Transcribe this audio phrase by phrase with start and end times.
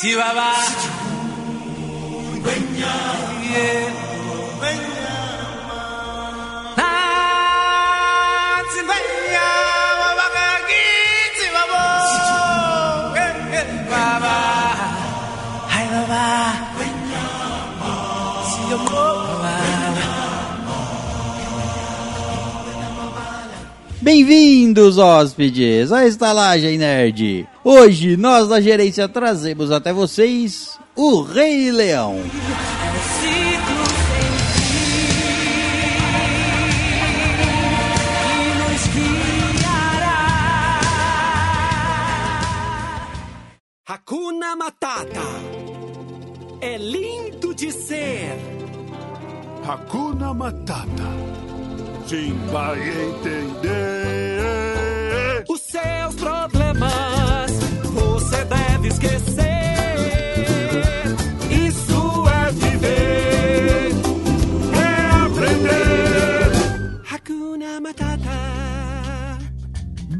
[0.00, 0.79] Chihuahua.
[24.02, 27.46] Bem-vindos, hóspedes, à Estalagem Nerd.
[27.62, 32.18] Hoje, nós da gerência trazemos até vocês o Rei Leão.
[43.86, 45.20] Hakuna Matata.
[46.62, 48.34] É lindo de ser.
[49.68, 51.49] Hakuna Matata.
[52.10, 53.70] Sim, vai entender.
[55.48, 57.52] Os seus problemas
[57.84, 59.79] você deve esquecer.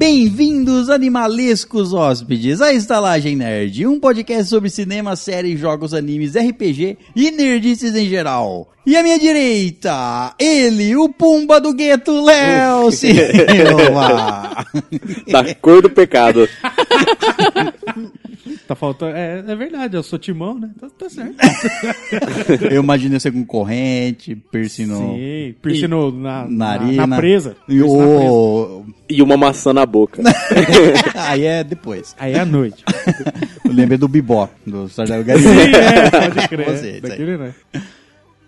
[0.00, 7.30] Bem-vindos, animalescos hóspedes, à Estalagem Nerd, um podcast sobre cinema, séries, jogos, animes, RPG e
[7.30, 8.72] nerdices em geral.
[8.86, 14.64] E à minha direita, ele, o Pumba do Gueto, Léo Silva.
[15.30, 16.48] Da cor do pecado.
[18.70, 19.16] Tá faltando.
[19.16, 20.70] É, é verdade, eu sou timão, né?
[20.80, 21.34] Tá, tá certo.
[22.70, 24.96] Eu imaginei você com corrente, piercing no...
[25.16, 27.04] Sim, piercing no- na, na, narina.
[27.04, 27.56] na presa.
[27.68, 28.30] E Piercing na presa.
[28.30, 28.86] o...
[29.08, 30.22] E uma maçã na boca.
[31.18, 32.14] Aí é depois.
[32.16, 32.84] Aí é à noite.
[33.64, 35.76] Eu lembrei do Bibó, do Sargento Sim, Galinha.
[35.76, 36.66] é, pode crer.
[36.70, 37.00] Você.
[37.00, 37.54] Daquele, né?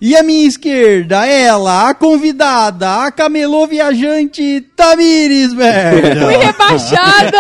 [0.05, 6.27] E à minha esquerda, ela, a convidada, a camelô viajante Tamires Merda.
[6.27, 7.39] Fui rebaixada!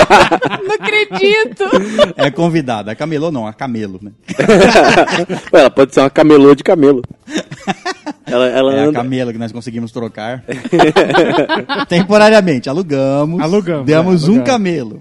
[0.64, 1.64] Não acredito!
[2.16, 4.10] É convidada, a camelô não, a camelo, né?
[5.52, 7.02] Ué, ela pode ser uma camelô de camelo.
[8.26, 8.92] Ela, ela É a anda.
[9.00, 10.44] camelo que nós conseguimos trocar.
[11.88, 13.40] Temporariamente, alugamos.
[13.40, 14.46] Alugamos, Demos é, um alugamos.
[14.50, 15.00] camelo.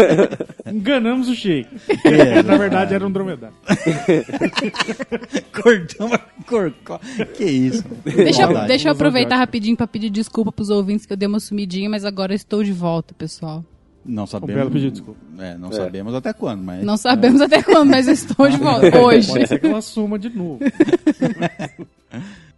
[0.66, 1.68] Enganamos o Sheik.
[2.04, 3.54] É, Na verdade, era um dromedário.
[5.52, 6.98] Cortamos, corcó.
[7.34, 7.84] Que isso?
[8.04, 11.40] Deixa, eu- deixa eu aproveitar rapidinho pra pedir desculpa pros ouvintes que eu dei uma
[11.40, 13.64] sumidinha, mas agora estou de volta, pessoal.
[14.06, 14.54] Não Um sabemos.
[14.54, 15.20] belo pedido de desculpa.
[15.38, 16.84] É, não sabemos até quando, mas.
[16.84, 18.98] Não sabemos até quando, mas eu estou de volta.
[19.00, 19.28] Hoje.
[19.28, 20.60] Pode ser que ela suma de novo.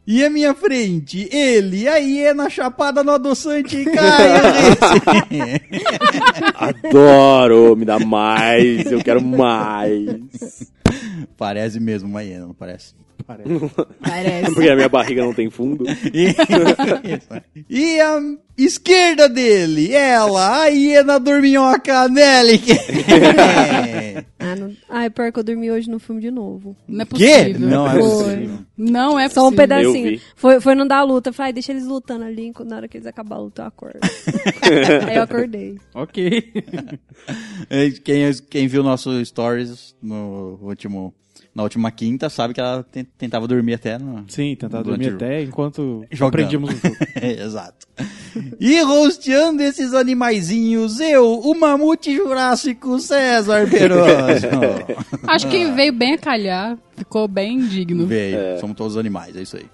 [0.06, 5.62] E à minha frente, ele, a hiena chapada no adoçante, Caio Risse.
[6.54, 10.70] Adoro, me dá mais, eu quero mais.
[11.36, 12.94] Parece mesmo uma hiena, não parece?
[13.24, 13.48] Parece.
[14.00, 14.54] Parece.
[14.54, 15.84] Porque a minha barriga não tem fundo.
[17.68, 18.20] e a
[18.58, 22.60] esquerda dele, ela, a hiena dorminhoca, Nelly.
[24.38, 24.72] Ah, não...
[24.88, 26.76] Ai, pior que eu dormi hoje no filme de novo.
[26.86, 27.10] Não é Quê?
[27.10, 27.68] possível.
[27.68, 28.00] Não é Foi.
[28.00, 28.58] possível.
[28.76, 29.56] Não é Só um possível.
[29.68, 30.20] pedacinho.
[30.36, 31.30] Foi, foi não dar a luta.
[31.30, 32.52] Eu falei, deixa eles lutando ali.
[32.64, 33.98] Na hora que eles acabar a luta, eu acordo.
[35.08, 35.78] Aí eu acordei.
[35.94, 36.52] ok.
[37.70, 41.12] É, Quem, quem viu nosso stories no último,
[41.56, 44.24] na última quinta sabe que ela ten- tentava dormir até no...
[44.28, 46.28] Sim, tentar Durante dormir o- até enquanto Jogando.
[46.28, 46.96] aprendíamos um pouco.
[47.24, 47.86] Exato.
[48.60, 54.46] E rosteando esses animaizinhos, eu, o mamute jurássico César Peroso.
[55.26, 56.76] Acho que veio bem a calhar.
[56.94, 58.06] Ficou bem digno.
[58.06, 59.66] Veio, somos todos animais, é isso aí.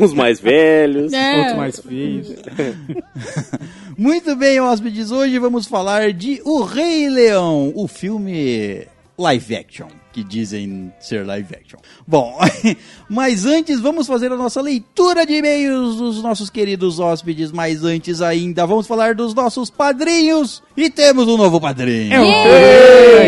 [0.00, 1.12] Uns mais velhos.
[1.12, 1.38] É.
[1.38, 2.32] Outros mais feios.
[3.96, 8.86] Muito bem, hóspedes, hoje vamos falar de O Rei Leão, o filme
[9.18, 11.78] live action, que dizem ser live action.
[12.06, 12.38] Bom,
[13.08, 18.20] mas antes vamos fazer a nossa leitura de e-mails dos nossos queridos hóspedes, mas antes
[18.20, 22.10] ainda vamos falar dos nossos padrinhos e temos um novo padrinho.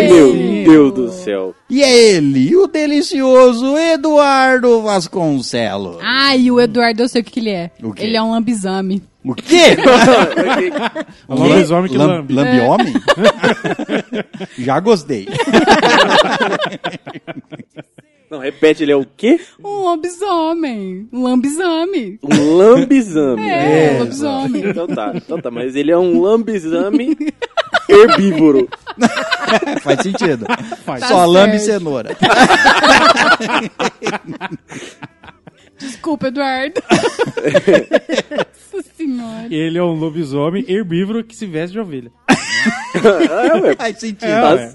[0.09, 1.55] Meu Deus do céu.
[1.71, 5.99] E é ele, o delicioso Eduardo Vasconcelos.
[6.03, 7.71] Ai, o Eduardo, eu sei o que, que ele é.
[7.83, 8.05] O quê?
[8.05, 9.03] Ele é um lambizame.
[9.29, 9.77] O quê?
[11.29, 12.33] Lobisomem que lambe.
[12.33, 12.95] Lambe-homem?
[14.59, 15.29] Já gostei.
[18.31, 19.39] Não, repete, ele é o quê?
[19.63, 21.09] Um lobisomem.
[21.13, 22.19] Um lambizame.
[22.23, 23.49] Um lambizame.
[23.49, 24.69] É, um lobisomem.
[24.69, 27.17] Então tá, então tá, mas ele é um lambizame
[27.89, 28.69] herbívoro.
[29.83, 30.45] Faz sentido.
[30.85, 31.05] Faz.
[31.05, 32.11] Só Tá lambe e cenoura.
[35.79, 36.83] Desculpa, Eduardo.
[38.79, 39.49] Nossa senhora.
[39.51, 42.13] Ele é um lobisomem herbívoro que se veste de ovelha.
[42.95, 44.31] É, ué, Faz sentido.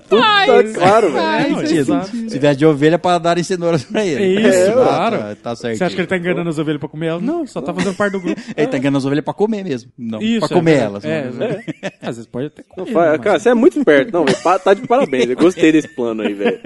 [0.09, 1.55] tudo Faz, tá claro, velho.
[1.55, 1.71] faz.
[1.71, 2.29] É, sentido.
[2.29, 4.45] Se vier de ovelha para darem cenouras pra ele.
[4.45, 5.17] É isso, tá, claro.
[5.17, 5.77] Tá, tá certo.
[5.77, 7.23] Você acha que ele tá enganando as ovelhas pra comer elas?
[7.23, 8.39] Não, só tá fazendo parte do grupo.
[8.55, 9.91] Ele tá enganando as ovelhas pra comer mesmo.
[9.97, 11.05] Não, Isso, pra comer é, elas.
[11.05, 11.45] É, não.
[11.47, 11.63] exato.
[12.01, 12.93] Às vezes pode até Não, comer.
[12.93, 14.11] fa- mas- Cara, você é muito esperto.
[14.13, 14.25] Não,
[14.59, 15.29] tá de parabéns.
[15.29, 16.59] Eu gostei desse plano aí, velho.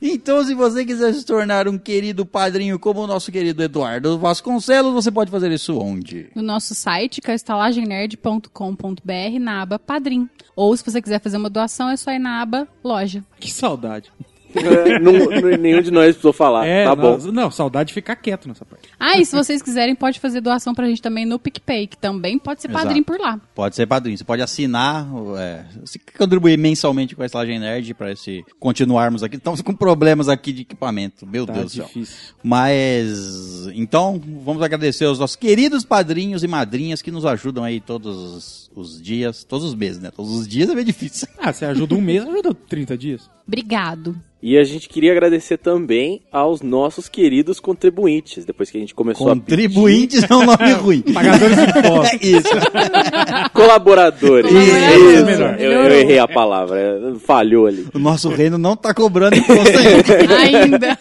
[0.00, 4.94] Então, se você quiser se tornar um querido padrinho como o nosso querido Eduardo Vasconcelos,
[4.94, 6.28] você pode fazer isso onde?
[6.36, 10.28] No nosso site, que é estalagemnerd.com.br, na aba Padrim.
[10.54, 13.24] Ou se você quiser fazer uma doação, é só ir na aba Loja.
[13.40, 14.10] Que saudade.
[14.54, 16.66] É, não- nenhum de nós precisou falar.
[16.66, 17.18] é, tá bom.
[17.18, 18.88] não, não, saudade de ficar quieto nessa parte.
[18.98, 22.38] Ah, e se vocês quiserem, pode fazer doação pra gente também no PicPay, que também
[22.38, 22.82] pode ser Exato.
[22.86, 23.38] padrinho por lá.
[23.54, 24.16] Pode ser padrinho.
[24.16, 25.06] Você pode assinar,
[25.38, 29.36] é, você quer contribuir mensalmente com a Estalagem Nerd para esse continuarmos aqui.
[29.36, 31.26] Estamos com problemas aqui de equipamento.
[31.26, 31.84] Meu Tá Deus do céu.
[31.84, 32.16] difícil.
[32.42, 38.67] Mas, então, vamos agradecer aos nossos queridos padrinhos e madrinhas que nos ajudam aí todos
[38.74, 40.10] os, os dias, todos os meses, né?
[40.10, 41.28] Todos os dias é meio difícil.
[41.40, 43.30] Ah, você ajuda um mês, ajuda 30 dias.
[43.46, 44.14] Obrigado.
[44.40, 48.44] E a gente queria agradecer também aos nossos queridos contribuintes.
[48.44, 51.02] Depois que a gente começou Contribuintes é um nome ruim.
[51.12, 52.20] Pagadores de impostos.
[52.22, 52.48] É isso.
[52.74, 53.48] a...
[53.50, 54.50] Colaboradores.
[54.50, 55.12] Colaboradores.
[55.12, 55.24] Isso.
[55.24, 55.60] Melhor.
[55.60, 57.16] Eu, eu errei a palavra.
[57.18, 57.86] Falhou ali.
[57.92, 60.36] O nosso reino não tá cobrando imposto ainda.
[60.36, 60.98] Ainda.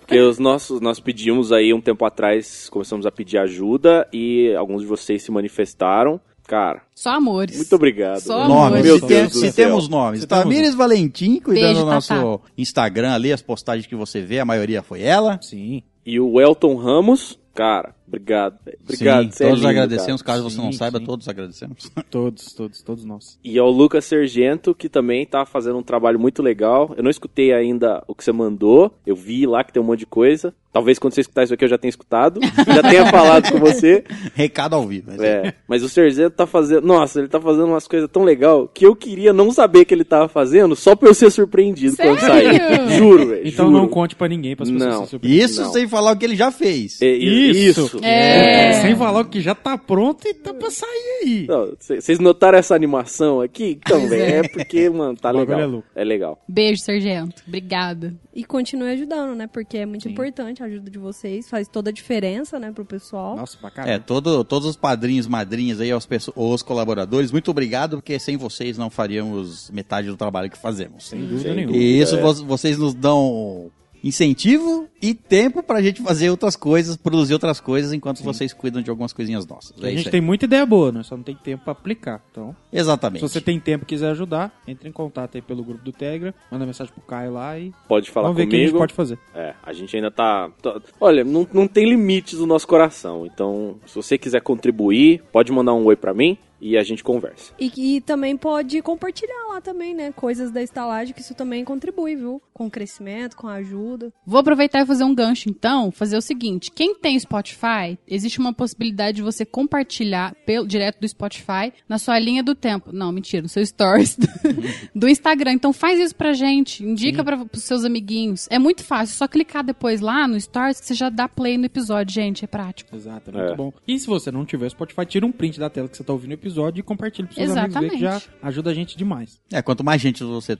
[0.00, 4.82] Porque os nossos, nós pedimos aí um tempo atrás, começamos a pedir ajuda e alguns
[4.82, 6.20] de vocês se manifestaram.
[6.46, 7.56] Cara, Só amores.
[7.56, 8.20] muito obrigado.
[8.20, 8.46] Só.
[8.46, 9.66] Nomes, Meu se, Deus tem- do se céu.
[9.68, 10.20] temos nomes.
[10.20, 12.40] Se temos Tamires Valentim, cuidando Beijo, do nosso.
[12.56, 15.40] Instagram ali, as postagens que você vê, a maioria foi ela.
[15.42, 15.82] Sim.
[16.04, 18.58] E o Elton Ramos, cara, obrigado.
[18.64, 18.78] velho.
[18.82, 20.22] Obrigado, Sim, é todos lindo, agradecemos.
[20.22, 20.38] cara.
[20.38, 21.04] Caso você não Sim, saiba, sim.
[21.04, 21.90] todos agradecemos.
[22.10, 23.38] Todos, todos, todos nós.
[23.44, 26.94] E ao Lucas Sergento, que também tá fazendo um trabalho muito legal.
[26.96, 28.92] Eu não escutei ainda o que você mandou.
[29.06, 30.54] Eu vi lá que tem um monte de coisa.
[30.72, 32.38] Talvez quando você escutar isso aqui eu já tenha escutado.
[32.66, 34.04] já tenha falado com você.
[34.34, 35.06] Recado ao vivo.
[35.08, 35.54] mas É.
[35.66, 36.86] Mas o Sergento tá fazendo.
[36.86, 40.04] Nossa, ele tá fazendo umas coisas tão legal que eu queria não saber que ele
[40.04, 42.54] tava fazendo só pra eu ser surpreendido quando Sério?
[42.58, 42.90] sair.
[42.96, 43.48] Juro, velho.
[43.48, 43.78] Então juro.
[43.78, 45.04] não conte pra ninguém, pras pessoas Não.
[45.04, 45.44] se surpreenderem.
[45.44, 45.72] Isso Não.
[45.72, 47.00] sem falar o que ele já fez.
[47.02, 47.80] É, Isso.
[47.86, 47.95] isso.
[48.04, 48.72] É.
[48.82, 51.46] Sem falar que já tá pronto e tá pra sair aí.
[51.78, 53.78] Vocês notaram essa animação aqui?
[53.84, 54.38] Então, Pois velho, é.
[54.38, 55.82] é porque, mano, tá O legal.
[55.94, 56.02] é.
[56.02, 56.38] É legal.
[56.48, 57.42] Beijo, Sargento.
[57.46, 58.14] Obrigada.
[58.34, 59.46] E continue ajudando, né?
[59.50, 61.48] Porque é muito importante a ajuda de vocês.
[61.48, 63.36] Faz toda a diferença, né, pro pessoal.
[63.36, 64.04] Nossa, pra É, caramba.
[64.06, 68.90] todo, todos os padrinhos, madrinhas aí, pesso- os colaboradores, muito obrigado, porque sem vocês não
[68.90, 71.08] faríamos metade do trabalho que fazemos.
[71.08, 71.76] Sem dúvida Sem nenhuma.
[71.76, 73.70] E isso vo- vocês nos dão
[74.02, 78.88] incentivo e tempo pra gente fazer outras coisas, produzir outras coisas, enquanto vocês cuidam de
[78.90, 79.74] algumas coisinhas nossas.
[79.82, 81.02] É A gente tem muita ideia boa, né?
[81.02, 82.22] Só não tem tempo pra aplicar.
[82.30, 83.20] Então, Exatamente.
[83.20, 86.32] se você tem tempo e quiser ajudar, entre em contato aí pelo grupo do Telegram,
[86.50, 88.70] manda mensagem pro Caio lá e Pode falar vamos ver o que a comigo.
[88.70, 89.18] gente pode fazer.
[89.34, 90.50] É, a gente ainda tá.
[90.62, 93.26] tá- Olha, não, não tem limites no nosso coração.
[93.26, 97.52] Então, se você quiser contribuir, pode mandar um oi pra mim e a gente conversa.
[97.58, 100.12] E, e também pode compartilhar lá também, né?
[100.12, 102.40] Coisas da estalagem, que isso também contribui, viu?
[102.52, 104.12] Com o crescimento, com a ajuda.
[104.26, 108.52] Vou aproveitar e fazer um gancho, então, fazer o seguinte: quem tem Spotify, existe uma
[108.52, 112.90] possibilidade de você compartilhar pelo, direto do Spotify na sua linha do tempo.
[112.92, 114.26] Não, mentira, no seu stories do,
[114.94, 115.52] do Instagram.
[115.52, 118.46] Então faz isso pra gente, indica para os seus amiguinhos.
[118.50, 121.58] É muito fácil, é só clicar depois lá no stories que você já dá play
[121.58, 122.94] no episódio, gente, é prático.
[122.96, 123.56] Exato, é muito É.
[123.56, 123.72] bom.
[123.86, 126.30] E se você não tiver Spotify, tira um print da tela que você tá ouvindo
[126.30, 126.45] o episódio
[126.80, 128.38] e compartilha pros seus amigos ver que já Exatamente.
[128.42, 129.40] ajuda a gente demais.
[129.52, 130.56] É, quanto mais gente você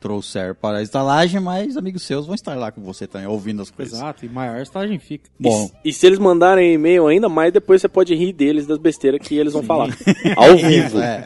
[0.00, 3.70] trouxer para a estalagem, mais amigos seus vão estar lá com você também, ouvindo as
[3.70, 3.94] coisas.
[3.94, 5.28] Exato, e maior a estalagem fica.
[5.38, 9.26] Bom, E, se eles mandarem e-mail ainda mais, depois você pode rir deles das besteiras
[9.26, 9.88] que eles vão falar.
[10.36, 11.00] Ao vivo.
[11.00, 11.24] É.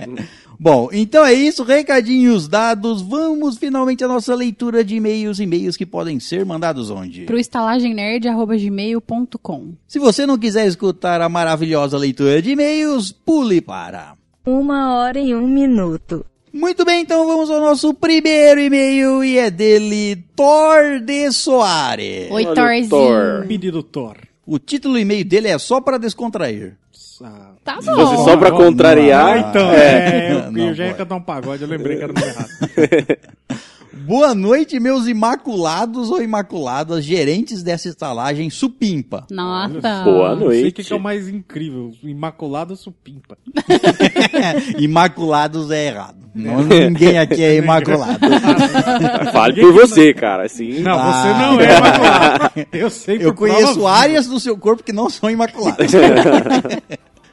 [0.59, 1.63] Bom, então é isso.
[1.63, 3.01] Recadinhos dados.
[3.03, 5.39] Vamos finalmente à nossa leitura de e-mails.
[5.41, 7.23] E-mails que podem ser mandados onde?
[7.23, 14.15] Pro estalagemnerd.gmail.com Se você não quiser escutar a maravilhosa leitura de e-mails, pule para.
[14.47, 16.25] Uma hora e um minuto.
[16.53, 22.29] Muito bem, então vamos ao nosso primeiro e-mail e é dele, Thor de Soares.
[22.31, 22.89] Oi, Olha o Thorzinho.
[22.89, 23.47] Thor.
[23.47, 24.17] Pedido Thor.
[24.47, 26.77] O título do e-mail dele é só para descontrair.
[27.63, 28.25] Tá Se fosse bom.
[28.25, 29.27] só pra contrariar.
[29.27, 30.29] Ah, então, é.
[30.29, 32.27] é, eu, Não eu já ia cantar um pagode, eu lembrei que era o nome
[32.27, 32.49] errado.
[33.93, 39.27] Boa noite, meus imaculados ou imaculadas gerentes dessa estalagem supimpa.
[39.31, 40.03] Nossa.
[40.05, 40.83] Boa Não sei o noite.
[40.85, 43.37] que, é o mais incrível, imaculado ou supimpa.
[44.79, 46.19] Imaculados é errado.
[46.35, 48.19] Não, ninguém aqui é imaculado.
[49.33, 50.45] Fale por você, cara.
[50.45, 51.13] Assim, Não, Ah.
[51.13, 52.51] você não é imaculado.
[52.73, 55.91] Eu sei por Eu conheço áreas do seu corpo que não são imaculadas.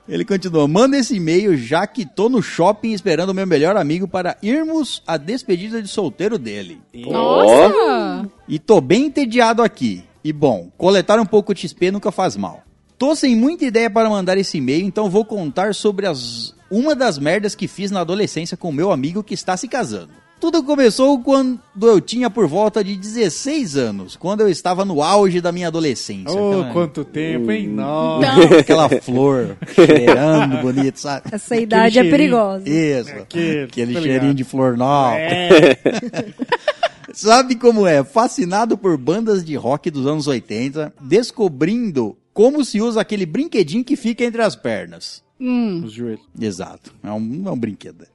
[0.08, 4.08] Ele continua, manda esse e-mail já que tô no shopping esperando o meu melhor amigo
[4.08, 6.80] para irmos à despedida de solteiro dele.
[6.94, 8.30] Nossa.
[8.48, 10.04] E tô bem entediado aqui.
[10.24, 12.64] E bom, coletar um pouco de XP nunca faz mal.
[12.98, 17.18] Tô sem muita ideia para mandar esse e-mail, então vou contar sobre as uma das
[17.18, 20.12] merdas que fiz na adolescência com meu amigo que está se casando.
[20.40, 25.42] Tudo começou quando eu tinha por volta de 16 anos, quando eu estava no auge
[25.42, 26.32] da minha adolescência.
[26.32, 27.68] Oh, Aquela- quanto tempo, hein?
[27.68, 28.44] Nossa.
[28.44, 31.28] Então, Aquela flor cheirando bonito, sabe?
[31.32, 32.70] Essa idade é perigosa.
[32.70, 33.10] Isso.
[33.10, 35.18] Aquele, Aquele tá cheirinho de flor nova.
[35.18, 35.78] É,
[37.14, 38.04] Sabe como é?
[38.04, 43.96] Fascinado por bandas de rock dos anos 80, descobrindo como se usa aquele brinquedinho que
[43.96, 45.24] fica entre as pernas.
[45.40, 46.26] Hum, os joelhos.
[46.40, 46.94] Exato.
[47.04, 48.06] É um, é um brinquedo.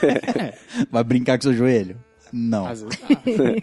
[0.90, 1.96] Vai brincar com seu joelho?
[2.36, 2.66] Não.
[2.66, 2.84] Vezes,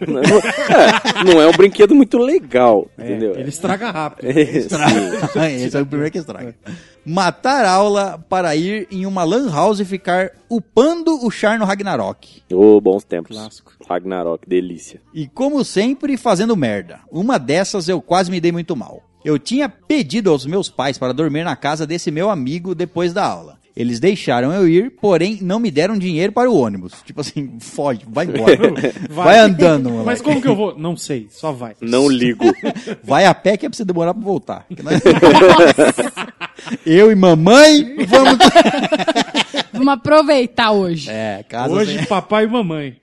[0.08, 3.34] não, é, não é um brinquedo muito legal, é, entendeu?
[3.36, 4.32] ele estraga rápido.
[4.32, 5.38] Sim.
[5.62, 6.56] Esse é o primeiro que estraga.
[7.04, 12.42] Matar aula para ir em uma lan house e ficar upando o char no Ragnarok.
[12.50, 13.36] Ô, bons tempos.
[13.36, 13.74] Clássico.
[13.86, 15.02] Ragnarok, delícia.
[15.12, 17.00] E como sempre, fazendo merda.
[17.10, 19.02] Uma dessas eu quase me dei muito mal.
[19.24, 23.24] Eu tinha pedido aos meus pais para dormir na casa desse meu amigo depois da
[23.24, 23.60] aula.
[23.74, 26.92] Eles deixaram eu ir, porém não me deram dinheiro para o ônibus.
[27.06, 28.58] Tipo assim, foge, vai embora.
[29.08, 29.38] vai.
[29.38, 30.06] andando, moleque.
[30.06, 30.76] Mas como que eu vou?
[30.78, 31.72] Não sei, só vai.
[31.80, 32.44] Não ligo.
[33.02, 34.66] Vai a pé que é pra você demorar pra voltar.
[36.84, 38.38] Eu e mamãe vamos.
[39.72, 41.08] vamos aproveitar hoje.
[41.10, 42.96] É, casa Hoje, sem- papai e mamãe.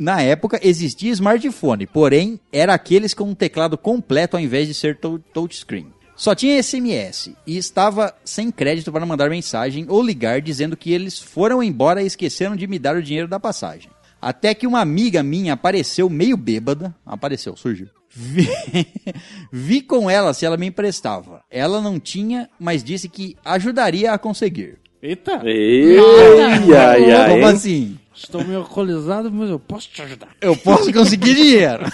[0.00, 4.96] Na época existia smartphone, porém era aqueles com um teclado completo ao invés de ser
[4.98, 5.88] tou- touchscreen.
[6.16, 11.18] Só tinha SMS e estava sem crédito para mandar mensagem ou ligar dizendo que eles
[11.18, 13.90] foram embora e esqueceram de me dar o dinheiro da passagem.
[14.20, 16.94] Até que uma amiga minha apareceu meio bêbada.
[17.06, 17.88] Apareceu, surgiu.
[18.10, 18.46] Vi,
[19.52, 21.42] vi com ela se ela me emprestava.
[21.50, 24.78] Ela não tinha, mas disse que ajudaria a conseguir.
[25.02, 26.78] Eita, Ei, Nossa.
[26.78, 27.30] ai, ai.
[27.30, 27.98] Como assim?
[28.24, 30.28] Estou meio alcoolizado, mas eu posso te ajudar.
[30.40, 31.84] Eu posso conseguir dinheiro.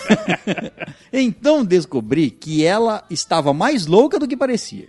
[1.12, 4.88] então descobri que ela estava mais louca do que parecia.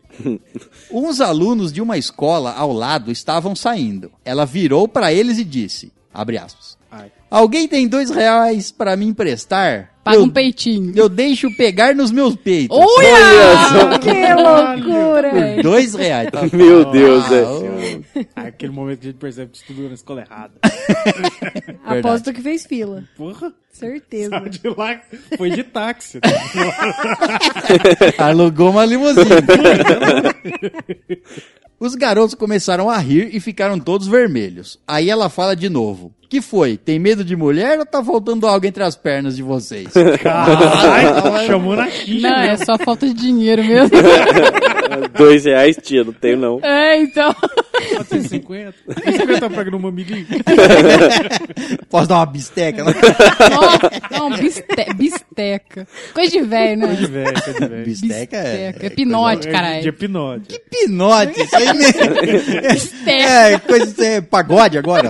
[0.91, 4.12] Uns alunos de uma escola ao lado estavam saindo.
[4.25, 6.76] Ela virou para eles e disse, abre aspas.
[7.29, 9.91] Alguém tem dois reais para me emprestar?
[10.03, 10.93] Paga eu, um peitinho.
[10.96, 12.77] eu deixo pegar nos meus peitos.
[12.77, 14.00] Olha!
[14.00, 15.31] Que loucura!
[15.55, 16.29] Por dois reais.
[16.31, 16.43] Tá?
[16.55, 18.25] Meu Deus, Ah, é.
[18.36, 20.53] Ah, Aquele momento que a gente percebe que estudou na escola errada.
[21.86, 23.03] Aposto que fez fila.
[23.17, 24.29] Porra, Certeza.
[24.29, 25.01] saiu de lá,
[25.38, 26.19] foi de táxi.
[28.17, 29.25] Alugou uma limusine.
[31.79, 34.79] Os garotos começaram a rir e ficaram todos vermelhos.
[34.88, 36.12] Aí ela fala de novo.
[36.29, 36.75] Que foi?
[36.75, 39.88] Tem medo de mulher ou tá faltando algo entre as pernas de vocês?
[40.22, 42.27] Caralho, chamou na xixa.
[42.27, 42.65] Não, é mesmo.
[42.65, 43.91] só falta de dinheiro mesmo.
[45.17, 46.60] Dois reais, tia, não tenho não.
[46.63, 47.34] É, então.
[47.34, 48.74] Pode ser 50.
[49.17, 50.25] 50 pega numa amiguinha.
[51.89, 52.84] Posso dar uma bisteca?
[52.84, 52.93] né?
[53.53, 54.65] Nossa, não, biste-
[54.96, 55.88] bisteca.
[56.13, 56.88] Coisa de velho, né?
[56.96, 57.86] De velho, de velho.
[57.86, 58.67] bisteca é...
[58.72, 58.86] Bisteca.
[58.86, 59.81] É pinote, É caralho.
[59.81, 60.41] De hipnose.
[60.48, 62.72] Que pinote, isso aí mesmo.
[62.74, 63.12] Bisteca.
[63.12, 65.10] É, coisa de é, pagode agora.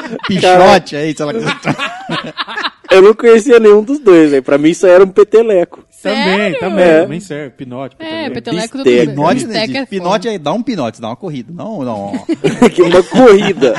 [0.26, 1.32] Pichote aí, sei lá.
[2.90, 4.42] Eu não conhecia nenhum dos dois, velho.
[4.42, 5.84] Pra mim isso era um peteleco.
[6.02, 6.60] Também, Sério?
[6.60, 6.84] também.
[6.84, 7.02] É.
[7.02, 7.50] Também serve.
[7.50, 7.96] Pinote.
[7.98, 8.32] É, também.
[8.32, 9.10] peteleco do Bisteca.
[9.10, 10.30] Pinote, né, Bisteca é Pinote foda.
[10.30, 11.52] aí, dá um pinote, dá uma corrida.
[11.52, 12.12] Não, não.
[12.74, 13.74] que uma corrida.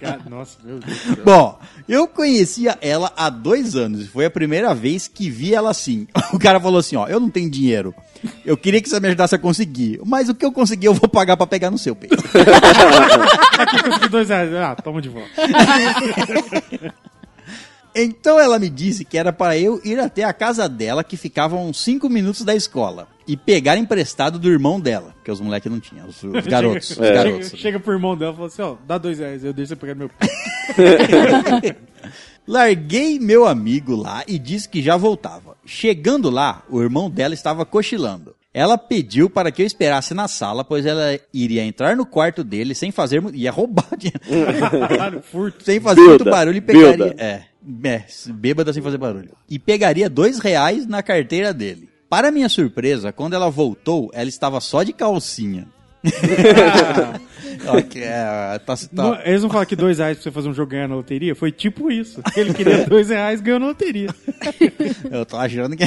[0.00, 0.98] Cara, Nossa, meu Deus.
[0.98, 1.24] do céu.
[1.24, 1.58] Bom,
[1.88, 4.02] eu conhecia ela há dois anos.
[4.02, 6.06] e Foi a primeira vez que vi ela assim.
[6.32, 7.94] O cara falou assim: ó, eu não tenho dinheiro.
[8.44, 10.00] Eu queria que você me ajudasse a conseguir.
[10.06, 12.16] Mas o que eu conseguir, eu vou pagar pra pegar no seu peito.
[13.58, 14.54] Aqui consegui dois reais.
[14.54, 15.28] Ah, toma de volta.
[17.94, 21.56] Então ela me disse que era para eu ir até a casa dela, que ficava
[21.56, 25.70] a uns 5 minutos da escola, e pegar emprestado do irmão dela, que os moleques
[25.70, 26.90] não tinham, os, os garotos.
[26.90, 27.46] Os Chega, garotos.
[27.50, 29.76] chega, chega pro irmão dela e fala assim, ó, dá dois reais, eu deixo você
[29.76, 30.10] pegar meu...
[32.46, 35.56] Larguei meu amigo lá e disse que já voltava.
[35.64, 38.34] Chegando lá, o irmão dela estava cochilando.
[38.52, 42.74] Ela pediu para que eu esperasse na sala, pois ela iria entrar no quarto dele
[42.74, 43.22] sem fazer.
[43.32, 44.20] ia roubar dinheiro.
[44.88, 45.64] Caralho, furto.
[45.64, 46.96] sem fazer Bêbada, muito barulho e pegaria.
[46.96, 47.14] bêbada.
[47.22, 47.42] É,
[47.84, 48.04] é,
[48.34, 49.30] bêbada sem fazer barulho.
[49.48, 51.88] E pegaria dois reais na carteira dele.
[52.08, 55.66] Para minha surpresa, quando ela voltou, ela estava só de calcinha.
[57.66, 60.54] Ok, é, tá, tá- Não, eles não falam que dois reais pra você fazer um
[60.54, 61.34] jogo ganhar na loteria?
[61.34, 62.20] Foi tipo isso.
[62.36, 64.08] Ele queria dois reais e ganhou na loteria.
[65.10, 65.84] Eu tô achando que.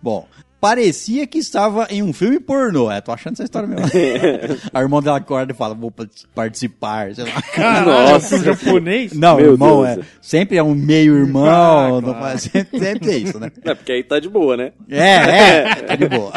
[0.00, 0.28] Bom,
[0.68, 2.90] parecia que estava em um filme pornô.
[2.90, 3.86] É, tô achando essa história mesmo.
[4.72, 5.92] A irmã dela acorda e fala: vou
[6.34, 7.42] participar, sei lá.
[7.42, 8.36] Caralho, Nossa.
[8.36, 9.12] um japonês?
[9.12, 9.98] Não, Meu irmão Deus.
[9.98, 10.08] é.
[10.22, 11.44] Sempre é um meio-irmão.
[11.44, 12.18] Ah, não claro.
[12.20, 13.52] faz- sempre, sempre é isso, né?
[13.62, 14.72] É, porque aí tá de boa, né?
[14.88, 16.32] É, é, tá de boa.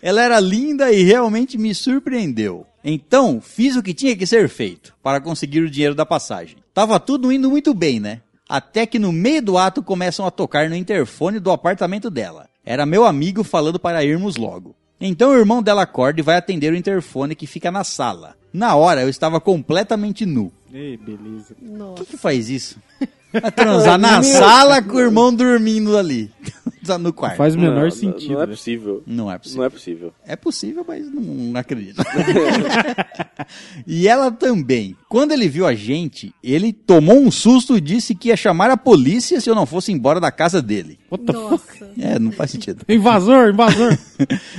[0.00, 2.66] Ela era linda e realmente me surpreendeu.
[2.84, 6.56] Então, fiz o que tinha que ser feito para conseguir o dinheiro da passagem.
[6.74, 8.20] Tava tudo indo muito bem, né?
[8.46, 12.46] Até que no meio do ato começam a tocar no interfone do apartamento dela.
[12.64, 14.74] Era meu amigo falando para irmos logo.
[15.00, 18.36] Então o irmão dela acorda e vai atender o interfone que fica na sala.
[18.52, 20.52] Na hora eu estava completamente nu.
[20.72, 21.54] Ei, beleza.
[21.96, 22.78] Quem que faz isso?
[23.40, 26.30] Vai transar na sala com o irmão dormindo ali.
[26.84, 27.38] Tá no quarto.
[27.38, 28.34] Faz o menor Não, sentido.
[28.34, 28.52] Não é né?
[28.52, 29.02] possível.
[29.06, 29.56] Não é possível.
[29.56, 30.12] Não é possível.
[30.26, 32.02] É possível, mas não, não acredito.
[33.86, 34.94] e ela também.
[35.08, 38.76] Quando ele viu a gente, ele tomou um susto e disse que ia chamar a
[38.76, 40.98] polícia se eu não fosse embora da casa dele.
[41.10, 41.24] What?
[41.32, 41.90] Nossa.
[41.98, 42.84] É, não faz sentido.
[42.88, 43.98] Invasor, invasor.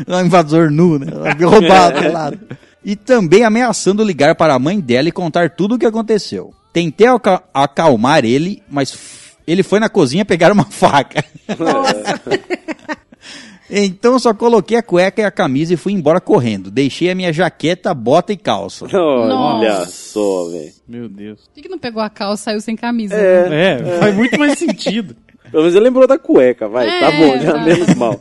[0.08, 1.08] É um invasor nu, né?
[1.40, 2.40] Roubado do lado.
[2.84, 6.54] E também ameaçando ligar para a mãe dela e contar tudo o que aconteceu.
[6.76, 8.94] Tentei aca- acalmar ele, mas
[9.48, 11.24] ele foi na cozinha pegar uma faca.
[13.70, 16.70] Então só coloquei a cueca e a camisa e fui embora correndo.
[16.70, 18.84] Deixei a minha jaqueta, bota e calça.
[18.86, 19.30] Olha
[19.80, 19.86] Nossa.
[19.90, 20.74] só, velho.
[20.86, 21.40] Meu Deus.
[21.48, 23.16] Por que, que não pegou a calça e saiu sem camisa?
[23.16, 23.76] né?
[23.76, 25.16] É, faz muito mais sentido.
[25.50, 26.90] Pelo menos ele lembrou da cueca, vai.
[26.90, 27.60] É, tá bom, já tá.
[27.64, 28.20] menos mal.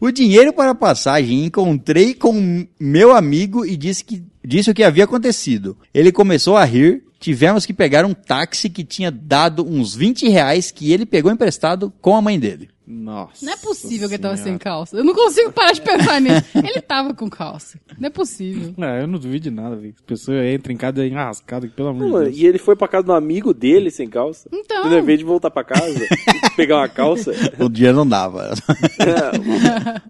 [0.00, 4.84] O dinheiro para a passagem encontrei com meu amigo e disse, que, disse o que
[4.84, 5.76] havia acontecido.
[5.92, 7.02] Ele começou a rir.
[7.18, 11.92] Tivemos que pegar um táxi que tinha dado uns 20 reais que ele pegou emprestado
[12.00, 12.70] com a mãe dele.
[12.90, 13.44] Nossa.
[13.44, 14.96] Não é possível que ele tava sem calça.
[14.96, 16.46] Eu não consigo parar de pensar nisso.
[16.56, 17.78] Ele tava com calça.
[17.98, 18.72] Não é possível.
[18.78, 19.92] É, eu não duvido de nada, velho.
[19.94, 22.38] As pessoas entram em casa enrascada, pelo amor Não, de mano, Deus.
[22.38, 24.48] e ele foi pra casa do amigo dele sem calça.
[24.50, 24.80] Então.
[24.80, 25.00] Entendeu?
[25.00, 26.00] Em vez de voltar pra casa,
[26.56, 27.32] pegar uma calça.
[27.58, 28.54] O dinheiro não dava.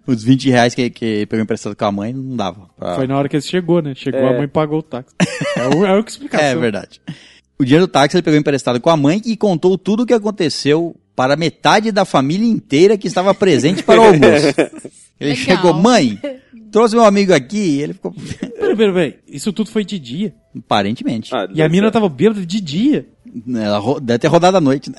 [0.07, 2.69] Os 20 reais que, que pegou emprestado com a mãe não dava.
[2.77, 3.93] pra- Foi na hora que ele chegou, né?
[3.95, 4.33] Chegou, É.
[4.35, 5.13] a mãe pagou o táxi.
[5.57, 6.45] É o, é o que explicação.
[6.47, 7.01] É verdade.
[7.57, 10.13] O dinheiro do táxi ele pegou emprestado com a mãe e contou tudo o que
[10.13, 14.53] aconteceu para metade da família inteira que estava presente para o almoço.
[15.19, 15.35] Ele Legal.
[15.35, 16.17] chegou, mãe,
[16.71, 18.13] trouxe meu amigo aqui, e ele ficou.
[18.57, 19.15] Pera, pera, pera.
[19.27, 20.33] Isso tudo foi de dia.
[20.57, 21.35] Aparentemente.
[21.35, 21.91] Ah, E a mina ser.
[21.91, 23.05] tava bêbada de dia.
[23.53, 24.95] Ela ro- deve ter rodado à noite, né?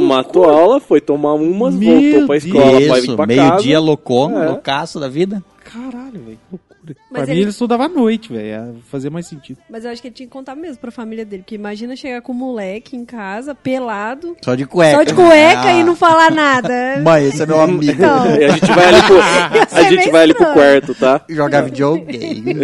[0.00, 3.74] Matou a aula, foi tomar umas, Meu voltou pra escola, vai vir Isso, pra meio-dia
[3.74, 3.78] casa.
[3.80, 4.46] loucou, É.
[4.48, 5.44] loucaço da vida.
[5.64, 6.38] Caralho, velho.
[6.86, 6.96] Loucura.
[7.10, 8.46] Mas pra ele- mim ele estudava à noite, velho.
[8.46, 9.58] Ia fazer mais sentido.
[9.70, 11.42] Mas eu acho que ele tinha que contar mesmo pra família dele.
[11.42, 14.96] Porque imagina chegar com o moleque em casa, pelado, Só de cueca.
[14.98, 16.74] só de cueca Ah, e não falar nada.
[17.02, 17.92] Mãe, esse é meu amigo.
[17.92, 18.24] Então.
[18.44, 21.24] A gente vai ali pro, Isso a é gente vai ali pro quarto, tá?
[21.28, 22.54] Jogar videogame.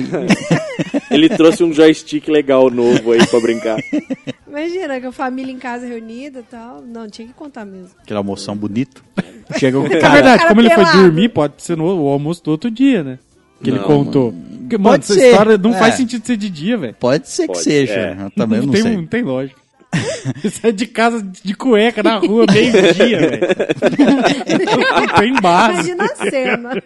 [1.10, 3.76] Ele trouxe um joystick legal novo aí pra brincar.
[4.46, 6.80] Imagina, com a família em casa reunida e tal.
[6.82, 7.90] Não, tinha que contar mesmo.
[8.02, 9.02] Aquele almoção bonito.
[9.58, 10.14] Chega o É cara.
[10.14, 13.18] verdade, cara como ele foi dormir, pode ser no o almoço do outro dia, né?
[13.62, 14.32] Que ele Não, contou.
[14.60, 15.78] Porque, mano, Pode essa ser, história não é.
[15.78, 16.94] faz sentido ser de dia, velho.
[16.98, 17.92] Pode ser que Pode, seja.
[17.92, 18.16] é.
[18.24, 18.96] Eu também não tem, sei.
[18.96, 19.60] Não tem lógica.
[20.62, 23.40] Sai de casa de cueca na rua, meio-dia, velho.
[24.96, 25.90] Não tem base.
[25.90, 26.82] Imagina a cena.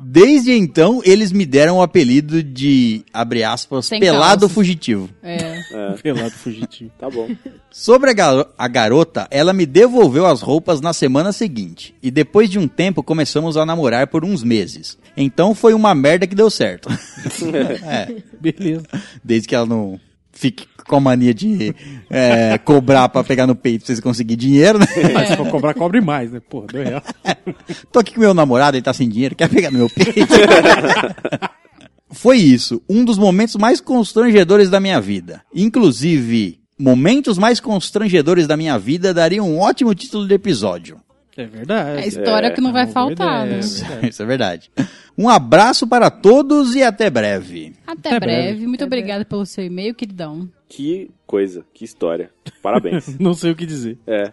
[0.00, 4.52] Desde então, eles me deram o apelido de, abre aspas, Sem pelado calças.
[4.52, 5.08] fugitivo.
[5.22, 5.60] É.
[6.02, 6.90] Pelado fugitivo.
[6.98, 7.28] Tá bom.
[7.70, 11.94] Sobre a, garo- a garota, ela me devolveu as roupas na semana seguinte.
[12.02, 14.96] E depois de um tempo, começamos a namorar por uns meses.
[15.16, 16.88] Então foi uma merda que deu certo.
[17.84, 18.86] é, Beleza.
[19.24, 19.98] desde que ela não
[20.38, 21.74] fique com a mania de
[22.08, 24.86] é, cobrar pra pegar no peito pra vocês conseguir dinheiro, né?
[25.12, 26.40] Mas se for cobrar, cobre mais, né?
[26.40, 27.02] Porra, dois reais.
[27.92, 30.34] Tô aqui com meu namorado, ele tá sem dinheiro, quer pegar no meu peito.
[32.10, 35.42] Foi isso, um dos momentos mais constrangedores da minha vida.
[35.54, 40.98] Inclusive, momentos mais constrangedores da minha vida daria um ótimo título de episódio.
[41.38, 42.00] É verdade.
[42.00, 43.60] É a história que não vai boa faltar, ideia.
[43.60, 44.08] né?
[44.08, 44.70] Isso é verdade.
[45.16, 47.74] Um abraço para todos e até breve.
[47.86, 48.42] Até, Até breve.
[48.48, 48.66] breve.
[48.66, 50.48] Muito obrigada pelo seu e-mail, queridão.
[50.68, 52.30] Que coisa, que história.
[52.60, 53.16] Parabéns.
[53.20, 53.96] Não sei o que dizer.
[54.04, 54.24] É,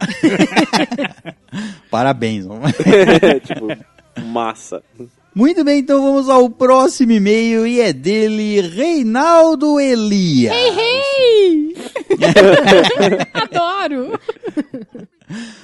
[1.92, 2.46] Parabéns.
[3.46, 3.68] tipo,
[4.26, 4.82] massa.
[5.34, 10.56] Muito bem, então vamos ao próximo e-mail e é dele, Reinaldo Elias.
[10.56, 11.76] Hey!
[13.34, 14.20] Adoro!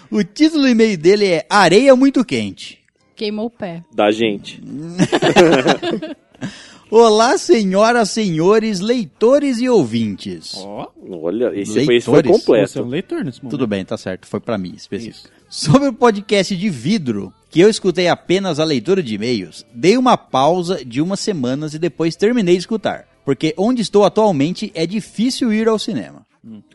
[0.09, 2.79] O título do e-mail dele é Areia Muito Quente.
[3.15, 3.83] Queimou o pé.
[3.93, 4.61] Da gente.
[6.89, 10.55] Olá, senhoras, senhores, leitores e ouvintes.
[10.57, 12.41] Ó, Olha, esse foi, esse foi Leitores.
[12.41, 12.89] você é um completo.
[12.89, 13.51] leitor nesse momento.
[13.51, 15.29] Tudo bem, tá certo, foi pra mim, específico.
[15.47, 20.17] Sobre o podcast de vidro, que eu escutei apenas a leitura de e-mails, dei uma
[20.17, 23.07] pausa de umas semanas e depois terminei de escutar.
[23.23, 26.25] Porque onde estou atualmente é difícil ir ao cinema.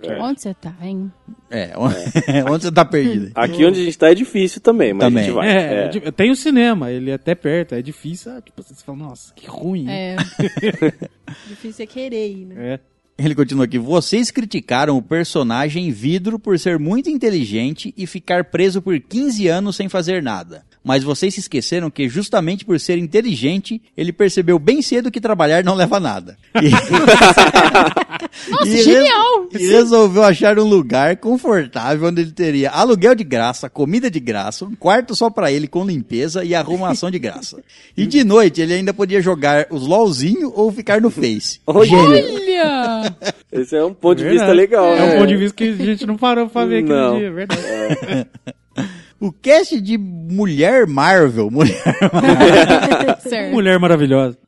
[0.02, 0.22] É.
[0.22, 1.10] Onde você tá, hein?
[1.50, 1.72] É,
[2.48, 3.32] onde você tá perdido?
[3.34, 5.24] Aqui onde a gente tá é difícil também, mas Também.
[5.24, 5.48] a gente vai.
[5.48, 5.88] É, É.
[5.88, 8.30] tipo, tem o cinema, ele é até perto, é difícil.
[8.32, 9.88] ah, Tipo, você fala, nossa, que ruim.
[9.88, 10.14] É.
[11.48, 12.74] Difícil é querer ir, né?
[12.74, 12.80] É.
[13.18, 13.78] Ele continua aqui.
[13.78, 19.74] Vocês criticaram o personagem Vidro por ser muito inteligente e ficar preso por 15 anos
[19.74, 20.64] sem fazer nada.
[20.86, 25.64] Mas vocês se esqueceram que justamente por ser inteligente, ele percebeu bem cedo que trabalhar
[25.64, 26.38] não leva a nada.
[28.46, 29.48] E, Nossa, e genial!
[29.52, 34.64] E resolveu achar um lugar confortável onde ele teria aluguel de graça, comida de graça,
[34.64, 37.62] um quarto só pra ele com limpeza e arrumação de graça.
[37.96, 41.60] E de noite ele ainda podia jogar os LOLzinho ou ficar no Face.
[41.66, 41.96] Olha!
[41.96, 43.16] Olha!
[43.52, 44.44] Esse é um ponto de Verdade.
[44.44, 45.14] vista legal, É né?
[45.14, 47.18] um ponto de vista que a gente não parou pra ver aquele Não.
[47.18, 47.62] dia, é verdade.
[49.18, 51.82] O cast de Mulher Marvel, Mulher
[53.20, 53.52] certo.
[53.52, 54.38] Mulher maravilhosa.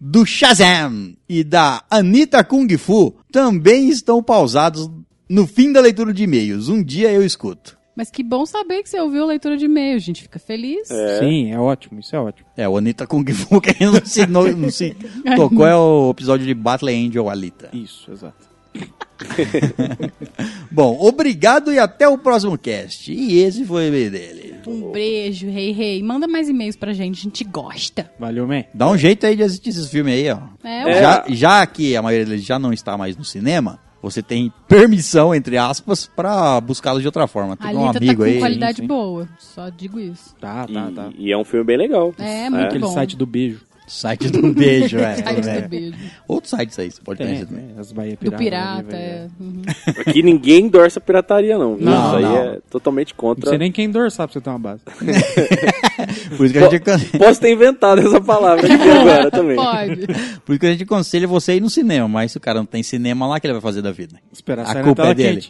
[0.00, 4.90] do Shazam e da Anitta Kung Fu também estão pausados
[5.28, 6.68] no fim da leitura de e-mails.
[6.68, 7.78] Um dia eu escuto.
[7.94, 9.96] Mas que bom saber que você ouviu a leitura de e-mail.
[9.96, 10.86] A gente fica feliz.
[11.18, 12.46] Sim, é ótimo, isso é ótimo.
[12.56, 14.96] É, o Anitta Kung Fu que não se, não, não se
[15.36, 17.68] tocou é o episódio de Battle Angel Alita.
[17.72, 18.47] Isso, exato.
[20.70, 23.12] Bom, obrigado e até o próximo cast.
[23.12, 24.54] E esse foi o e-mail dele.
[24.66, 26.02] Um beijo, rei, rei.
[26.02, 28.10] Manda mais e-mails pra gente, a gente gosta.
[28.18, 28.64] Valeu, man.
[28.74, 30.38] Dá um jeito aí de assistir esses filmes aí, ó.
[30.62, 30.84] É, É.
[30.84, 31.00] ué.
[31.00, 35.34] Já, já que a maioria deles já não está mais no cinema, você tem permissão,
[35.34, 37.56] entre aspas, pra buscá-los de outra forma.
[37.56, 38.38] Tem um tá amigo com aí.
[38.38, 38.86] qualidade sim.
[38.86, 39.28] boa.
[39.38, 40.34] Só digo isso.
[40.40, 41.10] Tá, E, tá, tá.
[41.18, 42.14] e é um filme bem legal.
[42.18, 42.92] É, muito Aquele bom.
[42.92, 43.60] site do beijo.
[43.88, 45.16] Site do beijo, é.
[45.22, 45.60] Site é.
[45.62, 45.94] do beijo.
[46.28, 47.64] Outros sites aí, você pode Tem, conhecer também.
[47.76, 48.36] é, as Bahia Do Pirata.
[48.38, 49.08] pirata, ali, é.
[49.18, 49.30] velho.
[49.40, 49.62] Uhum.
[50.06, 51.76] Aqui ninguém endorça pirataria, não.
[51.76, 51.84] viu?
[51.86, 52.36] Não, Isso aí não.
[52.36, 53.48] é totalmente Não contra.
[53.50, 54.82] sei nem quem endorçar pra você ter uma base.
[56.36, 59.56] Por isso que a gente, Posso ter inventado essa palavra aqui agora também.
[59.56, 60.06] Pode.
[60.44, 62.58] por isso que a gente aconselha você a ir no cinema, mas se o cara
[62.58, 64.16] não tem cinema lá, o que ele vai fazer da vida?
[64.32, 65.44] Esperar A culpa é dele.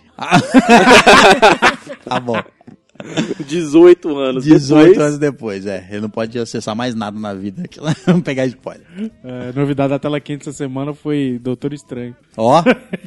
[2.05, 2.41] tá bom.
[3.47, 5.07] 18 anos 18 depois.
[5.07, 5.87] anos depois, é.
[5.91, 7.63] Ele não pode acessar mais nada na vida.
[8.07, 8.87] Não pegar spoiler.
[9.25, 12.17] É, novidade da tela quente essa semana foi Doutor Estranho.
[12.37, 12.63] Ó,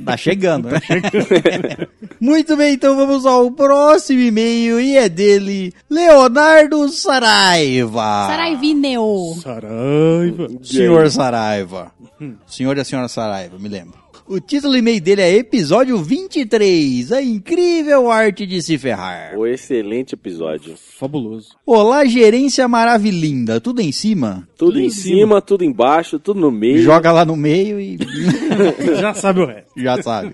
[0.05, 0.79] tá chegando, né?
[2.19, 8.27] Muito bem, então vamos ao próximo e-mail e é dele, Leonardo Saraiva.
[8.27, 9.35] Saraivineo.
[9.41, 10.47] Saraiva.
[10.63, 11.91] Senhor Saraiva.
[12.47, 14.00] Senhor e a senhora Saraiva, me lembro.
[14.31, 19.37] O título do e-mail dele é Episódio 23, A Incrível Arte de Se Ferrar.
[19.37, 20.73] O excelente episódio.
[20.97, 21.49] Fabuloso.
[21.65, 23.59] Olá, gerência maravilhinda.
[23.59, 24.47] Tudo em cima?
[24.57, 26.81] Tudo em cima, tudo embaixo, tudo no meio.
[26.81, 27.97] Joga lá no meio e
[29.01, 29.69] Já sabe o resto.
[29.75, 30.33] já sabe.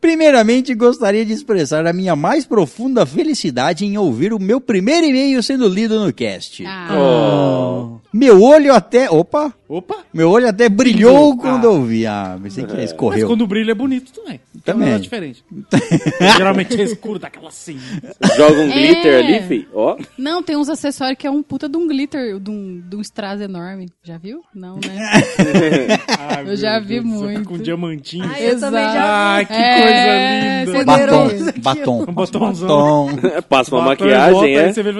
[0.00, 5.40] Primeiramente, gostaria de expressar a minha mais profunda felicidade em ouvir o meu primeiro e-mail
[5.40, 6.64] sendo lido no cast.
[6.66, 8.03] Ah, Oh.
[8.14, 9.10] Meu olho até...
[9.10, 9.52] Opa!
[9.68, 9.96] Opa!
[10.14, 11.72] Meu olho até brilhou quando Ah.
[11.72, 12.06] eu vi.
[12.06, 13.26] Ah, pensei que Mas escorreu.
[13.26, 14.40] quando brilha é bonito também.
[14.64, 14.92] Também.
[14.94, 15.44] É diferente.
[16.36, 17.76] Geralmente é escuro, daquela assim.
[18.36, 18.72] Joga um É.
[18.72, 19.68] glitter ali, fi.
[19.74, 19.96] Ó.
[20.16, 23.00] Não, tem uns acessórios que é um puta de um glitter, de um, de um
[23.00, 23.88] strass enorme.
[24.04, 24.42] Já viu?
[24.54, 25.98] Não, né?
[26.16, 27.48] Ah, Eu já vi Deus céu, muito.
[27.48, 28.24] Com diamantinho.
[28.32, 30.84] Ai, também já Ai, que É, coisa linda.
[30.84, 32.02] Batom, batom.
[32.08, 33.06] Um batomzão.
[33.08, 33.42] Batom.
[33.48, 34.72] Passa uma Batom maquiagem, aí é?
[34.72, 34.92] Você vê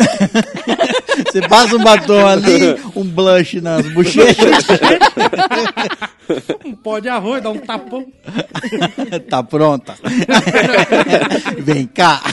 [1.26, 4.64] Você passa um batom ali, um blush nas bochechas.
[6.64, 8.06] Um pó de arroz, dá um tapão.
[9.28, 9.96] tá pronta.
[11.58, 12.22] Vem cá.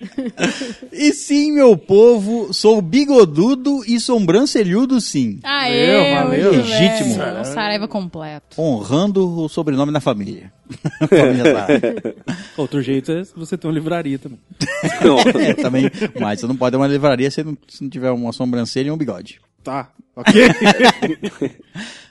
[0.92, 5.38] E sim, meu povo, sou bigodudo e sobrancelhudo sim.
[5.42, 6.50] Valeu, muito valeu.
[6.52, 7.14] Legítimo.
[7.40, 8.60] O Saraiva completo.
[8.60, 10.52] Honrando o sobrenome da família.
[12.56, 14.38] Outro jeito é você ter uma livraria também.
[15.40, 18.32] É, também, mas você não pode ter uma livraria se não, se não tiver uma
[18.32, 19.40] sobrancelha e um bigode.
[19.62, 20.42] Tá, ok.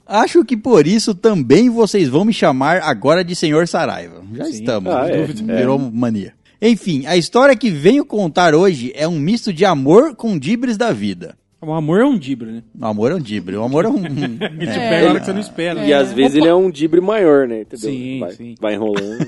[0.06, 4.24] Acho que por isso também vocês vão me chamar agora de Senhor Saraiva.
[4.34, 6.34] Já estamos, Ah, é, virou mania.
[6.62, 10.92] Enfim, a história que venho contar hoje é um misto de amor com dibres da
[10.92, 11.38] vida.
[11.62, 12.64] o amor é um dibre, né?
[12.78, 14.04] O amor é um dibre, o amor é um...
[14.06, 15.86] Ele te é, pega na hora que você não espera.
[15.86, 17.62] E às vezes ele é um dibre maior, né?
[17.62, 17.90] Entendeu?
[17.90, 18.56] Sim, vai, sim.
[18.60, 19.26] vai enrolando.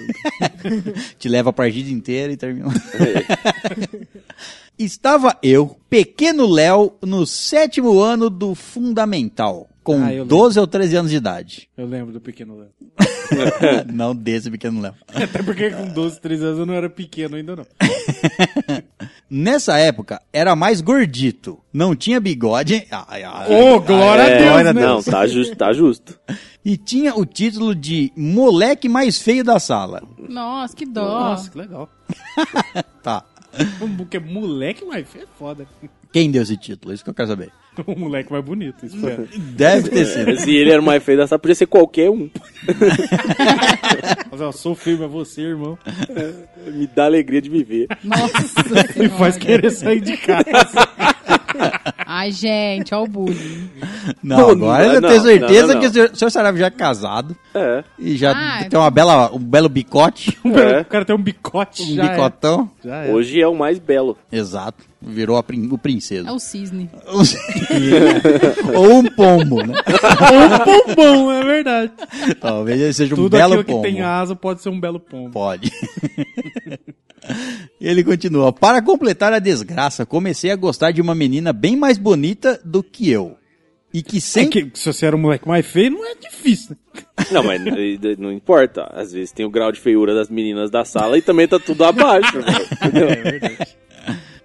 [1.17, 2.67] te leva a partida inteira e termina.
[4.77, 10.37] Estava eu, pequeno Léo, no sétimo ano do Fundamental, com Ah, eu lembro.
[10.37, 11.69] 12 ou 13 anos de idade.
[11.75, 12.69] Eu lembro do pequeno Léo.
[13.91, 14.93] não desse pequeno Léo.
[15.07, 17.65] Até porque com 12, 13 anos eu não era pequeno ainda não.
[19.29, 21.59] Nessa época, era mais gordito.
[21.73, 22.85] Não tinha bigode.
[22.91, 24.81] Ai, ai, Ô, glória É, a Deus, glória a né?
[24.81, 26.19] Não, tá justo, tá justo.
[26.63, 30.03] E tinha o título de moleque mais feio da sala.
[30.19, 31.05] Nossa, que dó.
[31.05, 31.89] Nossa, que legal.
[33.01, 33.23] Tá.
[33.97, 35.67] Porque moleque mais feio é foda.
[36.11, 36.93] Quem deu esse título?
[36.93, 37.49] Isso que eu quero saber.
[37.87, 39.29] O moleque mais bonito, espero.
[39.55, 40.35] Deve ter sido.
[40.41, 42.29] Se ele era o mais feio da sala, podia ser qualquer um.
[44.29, 45.77] Mas ó, sou feio, mas você, irmão.
[46.67, 47.87] Me dá alegria de viver.
[48.03, 48.27] Nossa
[48.97, 50.51] Me faz querer sair de casa.
[52.05, 53.69] Ai, gente, ó o bullying.
[54.21, 55.79] Não, Não, agora eu não, tenho não, certeza não, não.
[55.81, 57.83] que o senhor, o senhor Saraiva já é casado É.
[57.97, 60.81] e já Ah, tem uma bela, um belo bicote, É.
[60.81, 62.03] O cara tem um bicote um já.
[62.05, 62.09] é.
[62.09, 62.69] bicotão.
[62.83, 63.11] Já é.
[63.13, 64.17] Hoje é o mais belo.
[64.31, 64.90] Exato.
[65.01, 66.29] Virou a prin- o princesa.
[66.29, 66.87] É o cisne.
[68.75, 69.73] Ou um pombo, né?
[70.31, 71.91] Um pombom, é verdade.
[72.39, 73.87] Talvez ele seja um Tudo belo aquilo pombo.
[73.87, 75.31] que tem asa pode ser um belo pombo.
[75.31, 75.71] Pode.
[77.79, 78.51] Ele continua.
[78.51, 83.09] Para completar a desgraça, comecei a gostar de uma menina bem mais bonita do que
[83.09, 83.37] eu.
[83.93, 84.69] E que É sempre.
[84.71, 87.03] que se você era um moleque mais feio, não é difícil, né?
[87.31, 87.61] Não, mas
[88.17, 88.83] não importa.
[88.93, 91.83] Às vezes tem o grau de feiura das meninas da sala e também tá tudo
[91.83, 92.31] abaixo.
[92.41, 92.67] velho.
[92.81, 93.77] É verdade.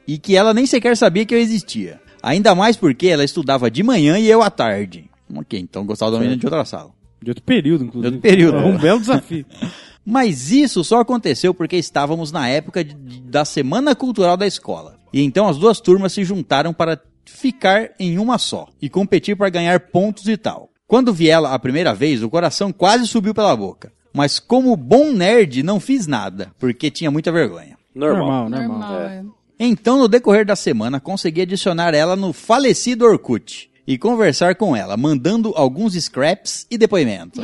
[0.07, 2.01] E que ela nem sequer sabia que eu existia.
[2.23, 5.09] Ainda mais porque ela estudava de manhã e eu à tarde.
[5.35, 6.91] Ok, então gostava da menina de outra sala.
[7.23, 8.11] De outro período, inclusive.
[8.11, 8.59] De outro período.
[8.59, 9.45] É um belo desafio.
[10.05, 14.97] Mas isso só aconteceu porque estávamos na época de- de- da Semana Cultural da escola.
[15.13, 19.49] E então as duas turmas se juntaram para ficar em uma só e competir para
[19.51, 20.71] ganhar pontos e tal.
[20.87, 23.93] Quando vi ela a primeira vez, o coração quase subiu pela boca.
[24.13, 27.77] Mas como bom nerd, não fiz nada, porque tinha muita vergonha.
[27.95, 28.49] Normal.
[28.49, 28.79] Normal, normal.
[28.79, 29.25] Normal, é.
[29.59, 34.97] Então, no decorrer da semana, consegui adicionar ela no falecido Orkut e conversar com ela,
[34.97, 37.43] mandando alguns scraps e depoimentos.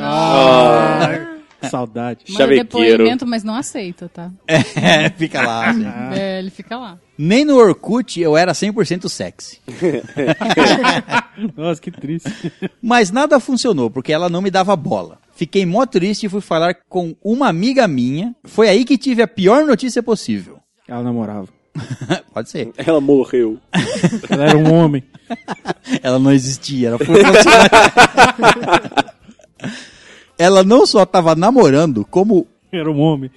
[1.70, 2.24] Saudade.
[2.28, 4.30] Manda depoimento, mas não aceita, tá?
[4.74, 5.70] É, fica lá.
[5.70, 5.86] assim.
[6.12, 6.98] É, ele fica lá.
[7.16, 9.60] Nem no Orkut eu era 100% sexy.
[11.56, 12.52] Nossa, que triste.
[12.82, 15.18] Mas nada funcionou, porque ela não me dava bola.
[15.32, 18.34] Fiquei mó triste e fui falar com uma amiga minha.
[18.44, 20.58] Foi aí que tive a pior notícia possível.
[20.88, 21.48] Ela namorava.
[22.34, 22.70] Pode ser.
[22.76, 23.58] Ela morreu.
[24.28, 25.02] Ela era um homem.
[26.02, 27.06] Ela não existia, ela foi
[30.38, 33.30] Ela não só tava namorando, como Era um homem.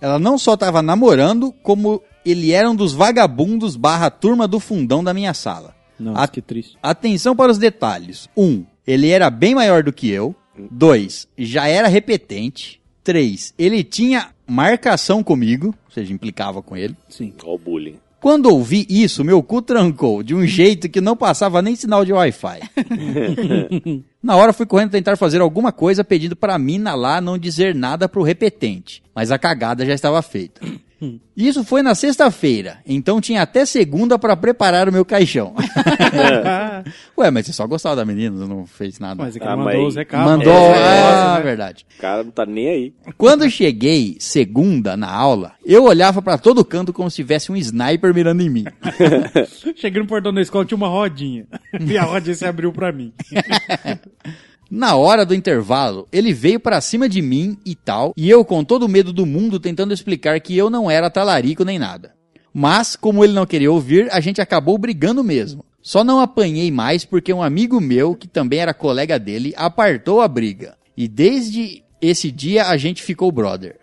[0.00, 5.02] ela não só tava namorando, como ele era um dos vagabundos barra turma do fundão
[5.04, 5.74] da minha sala.
[5.98, 6.76] Nossa, A- que triste.
[6.82, 8.28] Atenção para os detalhes.
[8.36, 8.42] 1.
[8.44, 10.34] Um, ele era bem maior do que eu.
[10.70, 11.28] 2.
[11.38, 12.80] Já era repetente.
[13.02, 13.54] 3.
[13.58, 16.96] Ele tinha marcação comigo, ou seja, implicava com ele.
[17.08, 17.32] Sim.
[17.44, 17.98] Ó o bullying.
[18.24, 22.12] Quando ouvi isso, meu cu trancou de um jeito que não passava nem sinal de
[22.14, 22.60] Wi-Fi.
[24.22, 28.08] Na hora fui correndo tentar fazer alguma coisa pedindo pra mina lá não dizer nada
[28.08, 30.62] pro repetente, mas a cagada já estava feita.
[31.36, 35.54] Isso foi na sexta-feira, então tinha até segunda pra preparar o meu caixão.
[37.18, 39.22] Ué, mas você só gostava da menina, não fez nada.
[39.22, 40.30] Mas é que Ah, mandou mas- os recados.
[40.30, 41.42] Mandou, É, ah, né?
[41.42, 41.84] verdade.
[41.98, 42.94] O cara não tá nem aí.
[43.18, 48.14] Quando cheguei segunda na aula, eu olhava pra todo canto como se tivesse um sniper
[48.14, 48.64] mirando em mim.
[49.76, 51.46] Cheguei no portão da escola, tinha uma rodinha.
[51.80, 53.12] E a rodinha se abriu pra mim.
[54.74, 58.64] Na hora do intervalo, ele veio pra cima de mim e tal, e eu com
[58.64, 62.12] todo o medo do mundo tentando explicar que eu não era talarico nem nada.
[62.52, 65.64] Mas, como ele não queria ouvir, a gente acabou brigando mesmo.
[65.80, 70.26] Só não apanhei mais porque um amigo meu, que também era colega dele, apartou a
[70.26, 70.74] briga.
[70.96, 73.78] E desde esse dia a gente ficou brother.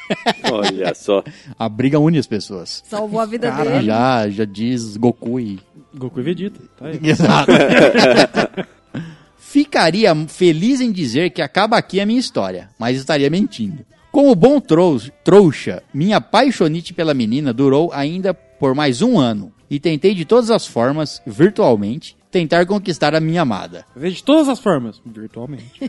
[0.50, 1.22] Olha só.
[1.58, 2.82] A briga une as pessoas.
[2.88, 3.84] Salvou a vida dele.
[3.84, 5.60] Já, já diz Goku e
[5.94, 6.60] Goku e Vegeta.
[6.78, 6.98] Tá aí.
[7.04, 7.52] Exato.
[9.40, 13.84] Ficaria feliz em dizer que acaba aqui a minha história, mas estaria mentindo.
[14.12, 19.50] Como bom trou- trouxa, minha paixonite pela menina durou ainda por mais um ano.
[19.70, 23.84] E tentei de todas as formas, virtualmente, tentar conquistar a minha amada.
[23.96, 25.80] De todas as formas, virtualmente.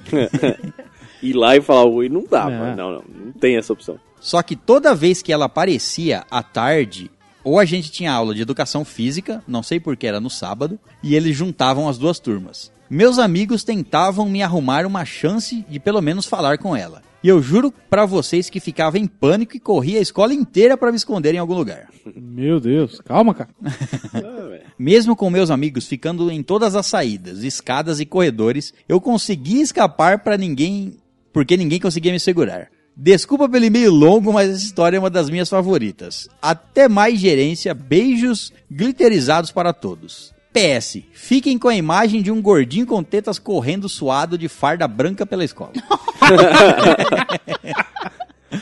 [1.21, 2.57] Ir lá e falar oi não dá, É.
[2.57, 3.99] mas não, não, não tem essa opção.
[4.19, 7.11] Só que toda vez que ela aparecia à tarde,
[7.43, 11.15] ou a gente tinha aula de educação física, não sei porque era no sábado, e
[11.15, 12.71] eles juntavam as duas turmas.
[12.93, 17.01] Meus amigos tentavam me arrumar uma chance de pelo menos falar com ela.
[17.23, 20.91] E eu juro pra vocês que ficava em pânico e corria a escola inteira pra
[20.91, 21.88] me esconder em algum lugar.
[22.13, 23.49] Meu Deus, calma, cara.
[24.77, 30.19] Mesmo com meus amigos ficando em todas as saídas, escadas e corredores, eu consegui escapar
[30.19, 30.97] pra ninguém,
[31.32, 32.67] porque ninguém conseguia me segurar.
[32.93, 36.27] Desculpa pelo e-mail longo, mas essa história é uma das minhas favoritas.
[36.41, 40.34] Até mais gerência, beijos glitterizados para todos.
[40.53, 45.25] PS, fiquem com a imagem de um gordinho com tetas correndo suado de farda branca
[45.25, 45.71] pela escola.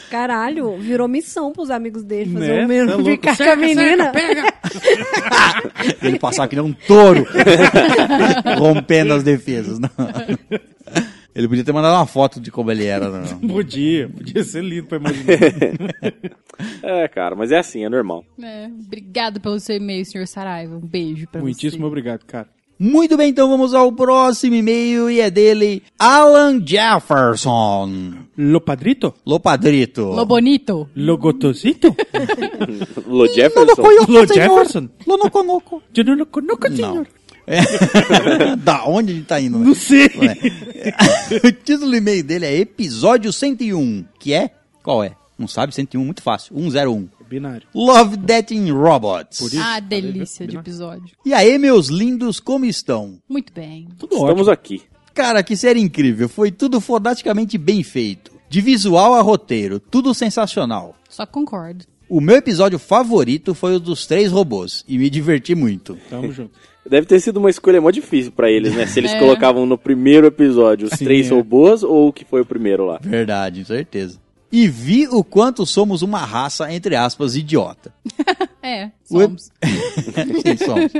[0.09, 2.65] Caralho, virou missão pros amigos dele fazer Né?
[2.65, 4.11] o mesmo Tá ficar com a menina.
[6.01, 7.25] Ele passava que nem um touro,
[8.59, 9.79] rompendo as defesas.
[9.79, 9.89] Não.
[11.39, 13.09] Ele podia ter mandado uma foto de como ele era.
[13.09, 13.39] Não.
[13.47, 15.37] Podia, podia ser lindo pra imaginar.
[16.83, 18.25] É, cara, mas é assim, é normal.
[18.43, 20.75] É, obrigado pelo seu e-mail, senhor Saraiva.
[20.75, 21.87] Um beijo pra Muitíssimo você.
[21.87, 22.49] obrigado, cara.
[22.77, 28.13] Muito bem, então vamos ao próximo e-mail e é dele, Alan Jefferson.
[28.37, 29.13] Lo padrito?
[29.25, 30.13] Lopadrito.
[30.13, 30.89] Lo bonito.
[30.95, 31.95] Lo gotosito?
[33.07, 33.85] Lo Jefferson.
[34.09, 34.89] Lo Jefferson?
[35.07, 35.81] Lo no conoco.
[35.95, 36.75] Eu não lo conozco, Não.
[36.75, 37.07] senhor.
[37.49, 38.55] É.
[38.57, 39.57] da onde ele tá indo?
[39.57, 39.65] né?
[39.65, 40.05] Não sei.
[41.43, 44.51] o título do e-mail dele é Episódio 101, que é?
[44.83, 45.15] Qual é?
[45.37, 45.73] Não sabe?
[45.73, 46.55] 101, muito fácil.
[46.55, 47.09] 101.
[47.27, 47.67] Binário.
[47.73, 49.39] Love, Death and Robots.
[49.39, 49.61] Por isso.
[49.61, 51.15] Ah, delícia de episódio.
[51.25, 53.19] E aí, meus lindos, como estão?
[53.29, 53.87] Muito bem.
[53.97, 54.51] Tudo Estamos ótimo.
[54.51, 54.81] aqui.
[55.13, 56.27] Cara, que série incrível.
[56.27, 58.31] Foi tudo fodaticamente bem feito.
[58.49, 60.95] De visual a roteiro, tudo sensacional.
[61.07, 61.85] Só concordo.
[62.09, 65.95] O meu episódio favorito foi o dos três robôs e me diverti muito.
[66.09, 66.51] Tamo junto.
[66.87, 68.85] Deve ter sido uma escolha mó difícil pra eles, né?
[68.87, 69.19] Se eles É.
[69.19, 71.33] colocavam no primeiro episódio os Sim, três é.
[71.33, 72.99] robôs ou o que foi o primeiro lá.
[73.01, 74.19] Verdade, certeza.
[74.51, 77.93] E vi o quanto somos uma raça, entre aspas, idiota.
[78.61, 79.49] É, O somos.
[79.63, 80.91] Sim, somos.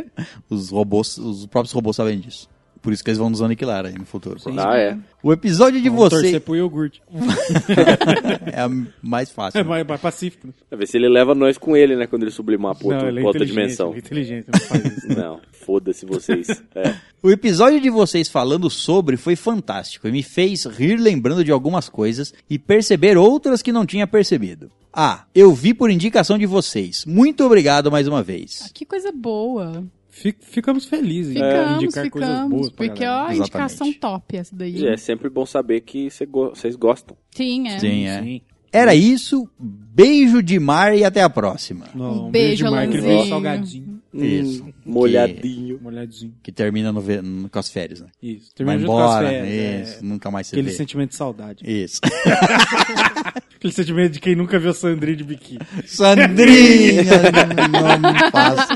[0.49, 2.47] Os robôs, os próprios robôs sabem disso.
[2.81, 4.39] Por isso que eles vão nos aniquilar aí no futuro.
[4.57, 4.97] Ah, é.
[5.21, 7.01] O episódio de Vamos você torcer pro iogurte.
[8.53, 8.69] é a
[9.01, 9.59] mais fácil.
[9.59, 10.47] É mais, mais pacífico.
[10.47, 10.53] né?
[10.69, 12.07] Pra ver se ele leva nós com ele, né?
[12.07, 13.89] Quando ele sublimar pra, outro, não, ele é outra dimensão.
[13.89, 15.07] ele é inteligente, não faz isso.
[15.09, 16.47] Não, foda-se vocês.
[16.75, 16.95] É.
[17.21, 21.89] O episódio de vocês falando sobre foi fantástico e me fez rir lembrando de algumas
[21.89, 24.71] coisas e perceber outras que não tinha percebido.
[24.93, 27.03] Ah, eu vi por indicação de vocês.
[27.05, 28.71] Muito obrigado mais uma vez.
[28.73, 29.83] Que coisa boa.
[30.21, 32.69] Fi- Ficamos felizes em Ficamos, indicar coisas boas ficamos.
[32.71, 33.11] pra Porque, galera.
[33.11, 33.39] ó, Exatamente.
[33.41, 34.75] indicação top essa daí.
[34.77, 36.09] E é sempre bom saber que
[36.53, 37.15] vocês gostam.
[37.31, 37.79] Sim, é.
[37.79, 38.21] Sim, é.
[38.21, 38.41] Sim.
[38.71, 39.49] Era isso.
[39.59, 41.87] Beijo de mar e até a próxima.
[41.95, 43.17] Não, Um beijo, de Mark, ele Alanzinho.
[43.17, 43.99] veio salgadinho.
[44.13, 44.63] Isso.
[44.63, 45.79] Hum, molhadinho.
[45.81, 46.33] Molhadinho.
[46.43, 48.07] Que termina no no- com as férias, né?
[48.21, 48.45] Isso.
[48.45, 49.29] Vai Termina junto com as embora.
[49.29, 49.99] férias, Isso.
[49.99, 50.01] é.
[50.07, 50.75] Nunca mais se Aquele vê.
[50.75, 51.63] sentimento de saudade.
[51.65, 51.99] Isso.
[53.59, 55.59] Aquele sentimento de quem nunca viu Sandrinho de biquíni.
[55.85, 57.03] Sandrinha!
[57.69, 58.69] não me passa.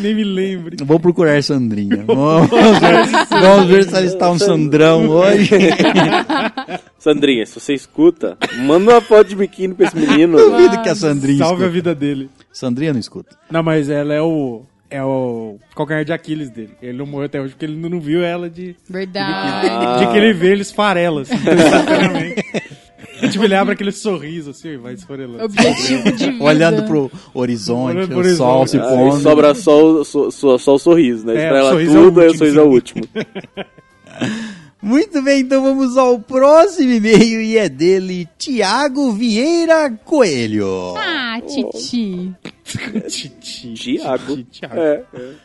[0.00, 0.76] Nem me lembre.
[0.84, 2.02] Vou procurar Sandrinha.
[2.04, 3.06] Vamos ver,
[3.40, 5.50] vamos ver se ela está um Sandrão hoje.
[6.98, 10.36] Sandrinha, se você escuta, manda uma foto de biquíni pra esse menino.
[10.36, 11.70] Duvido que a Sandrinha Salve a escuta.
[11.70, 12.28] vida dele.
[12.52, 13.36] Sandrinha não escuta.
[13.48, 14.62] Não, mas ela é o.
[14.90, 16.70] É o calcanhar de Aquiles dele.
[16.82, 18.74] Ele não morreu até hoje porque ele não viu ela de.
[18.88, 20.00] Verdade.
[20.00, 21.34] De que ele vê, ele esfarela, assim,
[23.28, 23.32] instantaneamente.
[23.32, 25.44] tipo, ele abre aquele sorriso assim e vai esfarelando.
[25.44, 26.44] Objetivo de vida.
[26.44, 28.70] Olhando pro horizonte, Olhando pro o sol horizonte.
[28.70, 29.20] se Aí pondo.
[29.22, 31.32] sobra só o, só, só- só o sorriso, né?
[31.34, 33.04] É, Espera o ela sorriso é o tudo, aí o sorriso é o último.
[34.80, 40.94] Muito bem, então vamos ao próximo e-mail e é dele, Tiago Vieira Coelho.
[40.96, 42.32] Ah, Titi.
[43.08, 43.74] Titi.
[43.74, 44.36] Tiago.
[44.44, 44.76] Tiago.
[44.80, 45.02] É.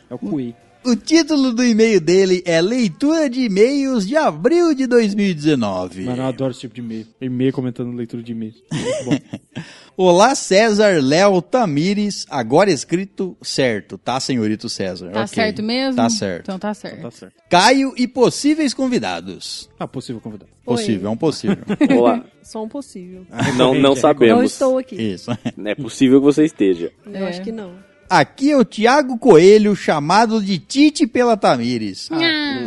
[0.08, 0.54] É o Cui.
[0.86, 6.04] O título do e-mail dele é Leitura de E-mails de abril de 2019.
[6.04, 7.06] Mano, eu adoro esse tipo de e-mail.
[7.20, 8.52] E-mail comentando leitura de e-mail.
[8.70, 9.62] Muito bom.
[9.96, 15.10] Olá, César Léo Tamires, agora escrito certo, tá, senhorito César?
[15.10, 15.28] Tá Ok.
[15.34, 15.96] certo mesmo?
[15.96, 16.42] Tá certo.
[16.42, 17.00] Então tá certo.
[17.00, 17.34] tá certo.
[17.48, 19.70] Caio e possíveis convidados.
[19.78, 20.50] Ah, possível convidado.
[20.64, 21.58] Possível, é um possível.
[21.98, 22.24] Olá.
[22.42, 23.24] Só um possível.
[23.56, 24.52] Não, não Não sabemos.
[24.52, 24.96] estou aqui.
[24.96, 25.30] Isso.
[25.64, 26.92] É possível que você esteja.
[27.06, 27.28] Eu É.
[27.28, 27.72] acho que não.
[28.08, 32.08] Aqui é o Tiago Coelho, chamado de Tite pela Tamires.
[32.12, 32.64] Ah,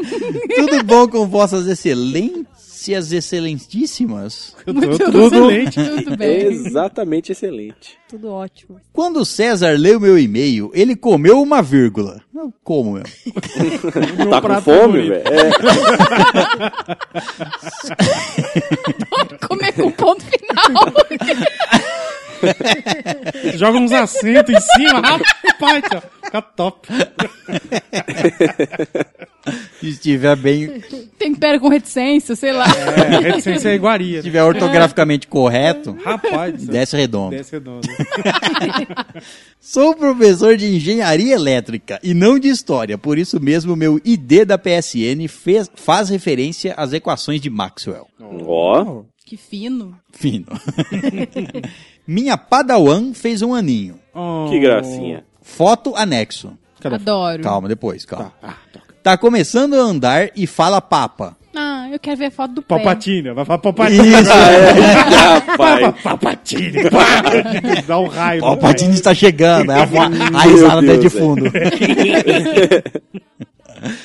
[0.56, 4.56] Tudo bom com vossas Excelentícias, excelentíssimas.
[4.66, 5.80] Muito tudo excelente.
[6.04, 6.46] Tudo bem.
[6.46, 7.98] Exatamente excelente.
[8.08, 8.80] Tudo ótimo.
[8.92, 12.22] Quando o César leu meu e-mail, ele comeu uma vírgula.
[12.32, 13.08] Não, como mesmo?
[14.16, 15.22] Meu Tá com fome, velho?
[19.40, 19.46] É.
[19.46, 20.92] Comer com ponto final.
[23.56, 26.00] Joga uns assentos em cima, rapaz, ó.
[26.24, 26.88] Fica top.
[29.80, 30.80] Se estiver bem,
[31.18, 32.66] Tempera com reticência, sei lá.
[32.66, 34.12] É, reticência é iguaria.
[34.12, 37.30] se estiver ortograficamente correto, Rapaz, desce redondo.
[37.36, 37.86] Desce redondo.
[39.58, 44.56] Sou professor de engenharia elétrica e não de história, por isso mesmo meu ID da
[44.58, 48.06] PSN fez- faz referência às equações de Maxwell.
[48.46, 49.96] Ó, Que fino.
[50.12, 50.46] Fino.
[52.06, 53.98] Minha Padawan fez um aninho.
[54.14, 54.46] Oh.
[54.50, 55.24] que gracinha.
[55.40, 56.52] Foto anexo.
[56.80, 56.96] Cadê?
[56.96, 57.42] Adoro.
[57.42, 58.32] Calma, depois, calma.
[58.42, 58.94] Ah, toca.
[59.02, 61.36] Tá começando a andar e fala papa.
[61.54, 62.76] Ah, eu quero ver a foto do pé.
[62.76, 64.08] Palpatine, vai falar Palpatine.
[64.08, 67.22] Isso, Rapaz, Palpatine, pá!
[67.86, 68.56] Dá um raio.
[68.56, 69.70] Patini está chegando.
[69.70, 71.50] Aí a, a risada até de fundo.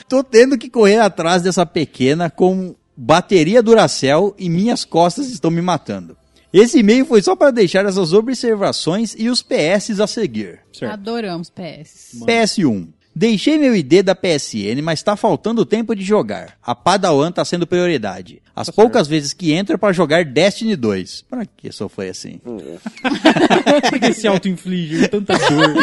[0.07, 5.61] Tô tendo que correr atrás dessa pequena com bateria Duracell e minhas costas estão me
[5.61, 6.17] matando.
[6.53, 10.61] Esse e-mail foi só para deixar essas observações e os PS a seguir.
[10.71, 10.93] Certo.
[10.93, 12.21] Adoramos PS.
[12.25, 12.87] PS1.
[13.15, 16.57] Deixei meu ID da PSN, mas tá faltando tempo de jogar.
[16.61, 18.41] A Padawan tá sendo prioridade.
[18.53, 21.21] As poucas vezes que entro é pra jogar Destiny 2.
[21.29, 22.41] Pra que sofrer assim?
[22.43, 25.75] Por que se auto-inflige tanta dor?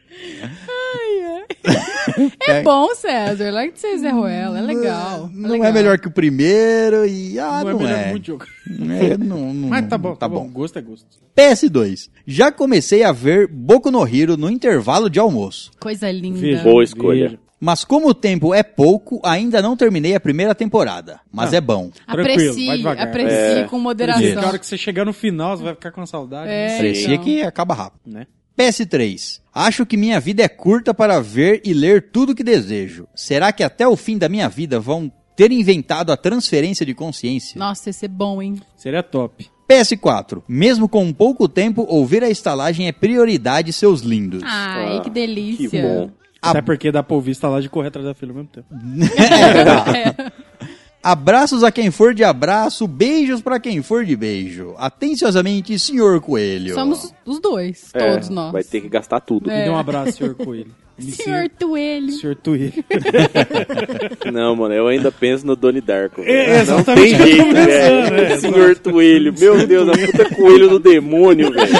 [2.48, 3.50] É bom, César.
[3.50, 4.58] Larga de ser Zé Ruela.
[4.58, 5.28] É legal.
[5.32, 5.68] Não legal.
[5.68, 7.38] é melhor que o primeiro e...
[7.38, 8.10] Ah, não não, é melhor é.
[8.10, 8.44] muito jogo.
[8.88, 10.46] É, não, não- Mas tá bom, tá tá bom.
[10.46, 10.50] bom.
[10.52, 11.06] Gosto é gosto.
[11.36, 12.08] PS2.
[12.26, 15.70] Já comecei a ver Boku no Hero no intervalo de almoço.
[15.80, 16.38] Coisa linda.
[16.38, 16.62] Veja.
[16.62, 17.38] boa escolha.
[17.58, 21.20] Mas como o tempo é pouco, ainda não terminei a primeira temporada.
[21.32, 21.56] Mas Ah.
[21.56, 21.90] é bom.
[22.06, 23.08] Aprecie, devagar.
[23.08, 23.64] aprecie É.
[23.64, 24.34] com moderação.
[24.34, 26.48] na hora que você chegar no final, você vai ficar com saudade.
[26.50, 26.68] É.
[26.68, 26.76] né?
[26.76, 27.24] Parecia então.
[27.24, 28.00] que acaba rápido.
[28.06, 28.26] Né?
[28.56, 29.40] PS3.
[29.54, 33.06] Acho que minha vida é curta para ver e ler tudo que desejo.
[33.14, 37.58] Será que até o fim da minha vida vão ter inventado a transferência de consciência?
[37.58, 38.60] Nossa, esse é bom, hein?
[38.76, 39.48] Seria top.
[39.68, 40.42] PS4.
[40.48, 44.42] Mesmo com pouco tempo, ouvir a estalagem é prioridade, seus lindos.
[44.44, 45.68] Ai, Ah, que delícia.
[45.68, 46.10] Que bom.
[46.40, 48.66] Até porque dá pra ouvir instalar de correr atrás da fila ao mesmo tempo.
[51.06, 54.74] Abraços a quem for de abraço, beijos pra quem for de beijo.
[54.76, 56.74] Atenciosamente, senhor Coelho.
[56.74, 58.50] Somos os dois, É, todos nós.
[58.52, 59.48] Vai ter que gastar tudo.
[59.48, 59.58] É.
[59.58, 60.74] Me dê um abraço, senhor Coelho.
[60.98, 62.10] Senhor Tuelho.
[62.10, 62.82] Senhor Tuelho.
[64.32, 66.22] Não, mano, eu ainda penso no Donnie Darko.
[66.22, 68.14] É, não exatamente tem jeito, velho.
[68.16, 69.34] é, Senhor Coelho.
[69.38, 71.72] Meu Deus, a puta coelho do demônio, velho.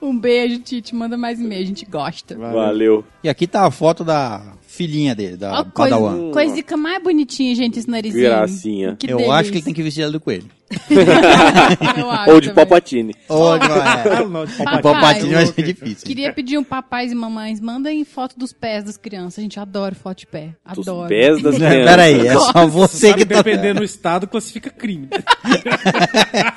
[0.00, 0.94] Um beijo, Tite.
[0.94, 2.36] Manda mais e-mail, a gente gosta.
[2.36, 3.04] Valeu.
[3.22, 4.40] E aqui tá a foto da
[4.78, 6.30] filhinha dele, da coisa, Padawan.
[6.30, 8.22] coisica mais bonitinha, gente, esse narizinho.
[8.24, 8.96] Gracinha.
[8.96, 9.34] Que Eu delícia.
[9.34, 10.46] acho que ele tem que vestir ela do coelho.
[12.28, 12.52] Ou de.
[12.52, 13.14] Palpatine.
[13.28, 13.58] Ou Ah,
[14.04, 14.24] é.
[14.26, 14.82] não, de Papai.
[14.82, 16.06] Palpatine vai ser difícil.
[16.06, 19.38] Queria pedir um papais e mamães, mandem foto dos pés das crianças.
[19.38, 20.50] A gente adora foto de pé.
[20.74, 21.08] Dos Adoro.
[21.08, 21.84] pés das crianças.
[21.88, 23.42] Peraí, é só você Sabe, que tá...
[23.42, 25.08] dependendo do estado, classifica crime.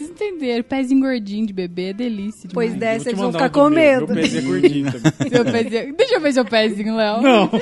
[0.00, 0.04] É.
[0.04, 0.62] Vocês entenderam.
[0.64, 3.02] Pezinho gordinho de bebê é delícia Pois demais.
[3.02, 4.00] dessa, Vou te eles vão ficar um com do meu.
[4.00, 4.14] medo.
[4.14, 5.30] Meu pezinho é gordinho também.
[5.30, 5.96] Seu pezinho.
[5.96, 7.22] Deixa eu ver seu pezinho, Léo.
[7.22, 7.50] Não.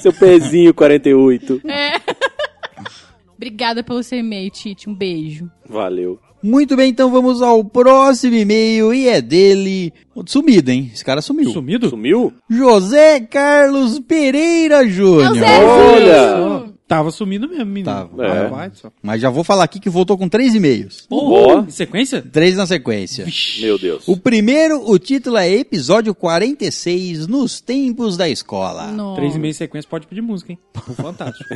[0.00, 1.60] Seu pezinho 48.
[3.36, 4.88] Obrigada pelo seu e-mail, Tite.
[4.88, 5.50] Um beijo.
[5.68, 6.18] Valeu.
[6.42, 9.92] Muito bem, então vamos ao próximo e-mail e é dele...
[10.26, 10.90] Sumido, hein?
[10.94, 11.50] Esse cara sumiu.
[11.50, 11.88] Sumido?
[11.90, 12.32] Sumiu?
[12.48, 15.36] José Carlos Pereira Júnior.
[15.42, 16.65] Olha!
[16.88, 17.86] Tava sumindo mesmo, menino.
[17.86, 18.24] Tava.
[18.24, 18.70] É.
[18.74, 18.92] Só.
[19.02, 21.04] Mas já vou falar aqui que voltou com três e-mails.
[21.10, 21.64] Boa.
[21.66, 22.22] Em sequência?
[22.22, 23.26] Três na sequência.
[23.60, 24.06] Meu Deus.
[24.06, 28.92] O primeiro, o título é Episódio 46, Nos Tempos da Escola.
[28.92, 29.16] Nossa.
[29.16, 30.58] Três e meio em sequência pode pedir música, hein?
[30.94, 31.48] Fantástico.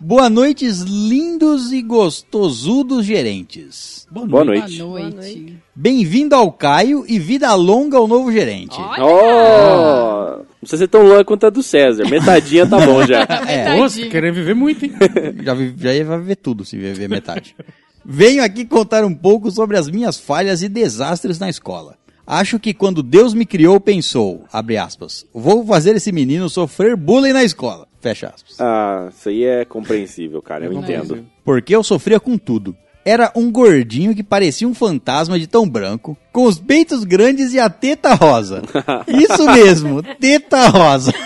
[0.00, 4.06] Boa noites, lindos e gostosudos gerentes.
[4.10, 4.78] Boa Boa noite.
[4.78, 5.14] Boa noite.
[5.14, 5.56] noite.
[5.74, 8.76] Bem-vindo ao Caio e vida longa ao novo gerente.
[8.98, 10.21] Oh!
[10.62, 12.08] Não precisa ser tão longa quanto a do César.
[12.08, 13.26] Metadinha tá bom já.
[13.48, 14.92] É, Nossa, querendo viver muito, hein?
[15.44, 17.56] já, vi- já ia ver tudo se viver metade.
[18.04, 21.96] Venho aqui contar um pouco sobre as minhas falhas e desastres na escola.
[22.24, 27.32] Acho que quando Deus me criou, pensou, abre aspas, vou fazer esse menino sofrer bullying
[27.32, 28.60] na escola, fecha aspas.
[28.60, 30.64] Ah, isso aí é compreensível, cara.
[30.66, 31.24] Eu entendo.
[31.44, 32.76] Porque eu sofria com tudo.
[33.04, 37.58] Era um gordinho que parecia um fantasma de tão branco, com os peitos grandes e
[37.58, 38.62] a teta rosa.
[39.08, 41.12] Isso mesmo, teta rosa.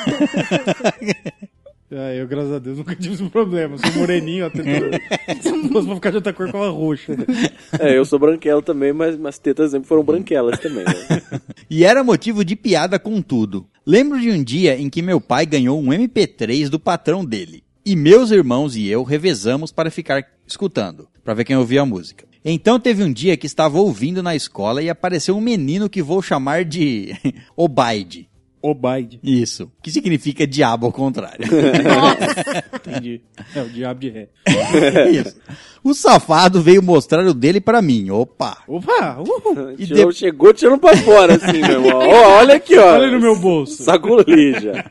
[1.89, 3.79] Ah, eu, graças a Deus, nunca tive esse problema.
[3.79, 7.12] Sou moreninho, fosse pra ficar de outra cor, ficava roxo.
[7.79, 10.85] É, eu sou branquelo também, mas as tetas sempre foram branquelas também.
[10.85, 11.41] Né?
[11.70, 13.66] E era motivo de piada com tudo.
[13.87, 17.62] Lembro de um dia em que meu pai ganhou um MP3 do patrão dele.
[17.87, 22.26] E meus irmãos e eu revezamos para ficar escutando, para ver quem ouvia a música.
[22.45, 26.20] Então teve um dia que estava ouvindo na escola e apareceu um menino que vou
[26.20, 27.14] chamar de
[27.57, 28.28] Obaide.
[28.62, 29.20] Obaide.
[29.22, 31.45] Isso, que significa diabo ao contrário.
[32.74, 33.20] Entendi.
[33.55, 34.28] É o diabo de ré.
[35.12, 35.37] Isso.
[35.84, 38.11] O safado veio mostrar o dele pra mim.
[38.11, 38.59] Opa!
[38.66, 39.18] Opa!
[39.20, 39.72] Uhul.
[39.78, 41.99] E Tirou- de- Chegou tirando pra fora, assim, meu irmão.
[42.09, 42.95] Ó, olha aqui, ó.
[42.95, 43.84] Olha no meu bolso.
[43.84, 44.84] Sacolija.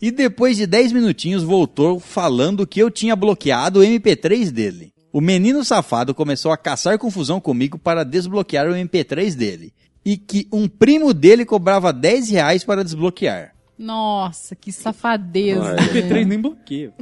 [0.00, 4.92] E depois de 10 minutinhos voltou falando que eu tinha bloqueado o MP3 dele.
[5.12, 9.72] O menino safado começou a caçar confusão comigo para desbloquear o MP3 dele.
[10.04, 13.54] E que um primo dele cobrava 10 reais para desbloquear.
[13.78, 15.76] Nossa, que safadeza.
[15.78, 15.88] Ai.
[15.88, 16.24] MP3 né?
[16.24, 16.92] nem bloqueia.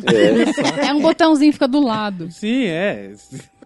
[0.87, 2.31] É um botãozinho que fica do lado.
[2.31, 3.13] Sim, é.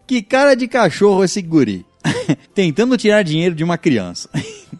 [0.06, 1.84] Que cara de cachorro esse guri.
[2.54, 4.30] Tentando tirar dinheiro de uma criança.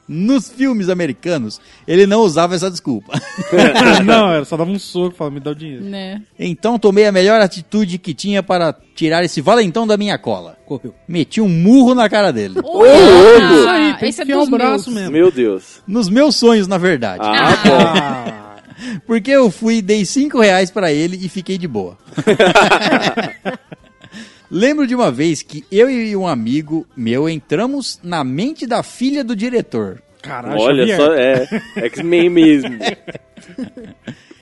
[0.09, 3.13] Nos filmes americanos, ele não usava essa desculpa.
[4.05, 5.85] não, era só dava um soco e falava, me dá o dinheiro.
[5.85, 6.23] Né?
[6.39, 10.57] Então tomei a melhor atitude que tinha para tirar esse valentão da minha cola.
[10.65, 10.95] Correu.
[11.07, 12.61] Meti um murro na cara dele.
[12.61, 12.85] louco!
[12.87, 15.03] Isso aí, tem esse que é o braço meus.
[15.03, 15.13] mesmo.
[15.13, 15.83] Meu Deus.
[15.87, 17.23] Nos meus sonhos, na verdade.
[17.23, 17.79] Ah, bom.
[17.79, 18.57] Ah,
[19.07, 21.99] Porque eu fui, dei 5 reais pra ele e fiquei de boa.
[24.51, 29.23] Lembro de uma vez que eu e um amigo meu entramos na mente da filha
[29.23, 30.03] do diretor.
[30.23, 30.97] caralho, Olha Xavier.
[30.97, 31.87] só, é.
[31.89, 32.79] X-Men mesmo.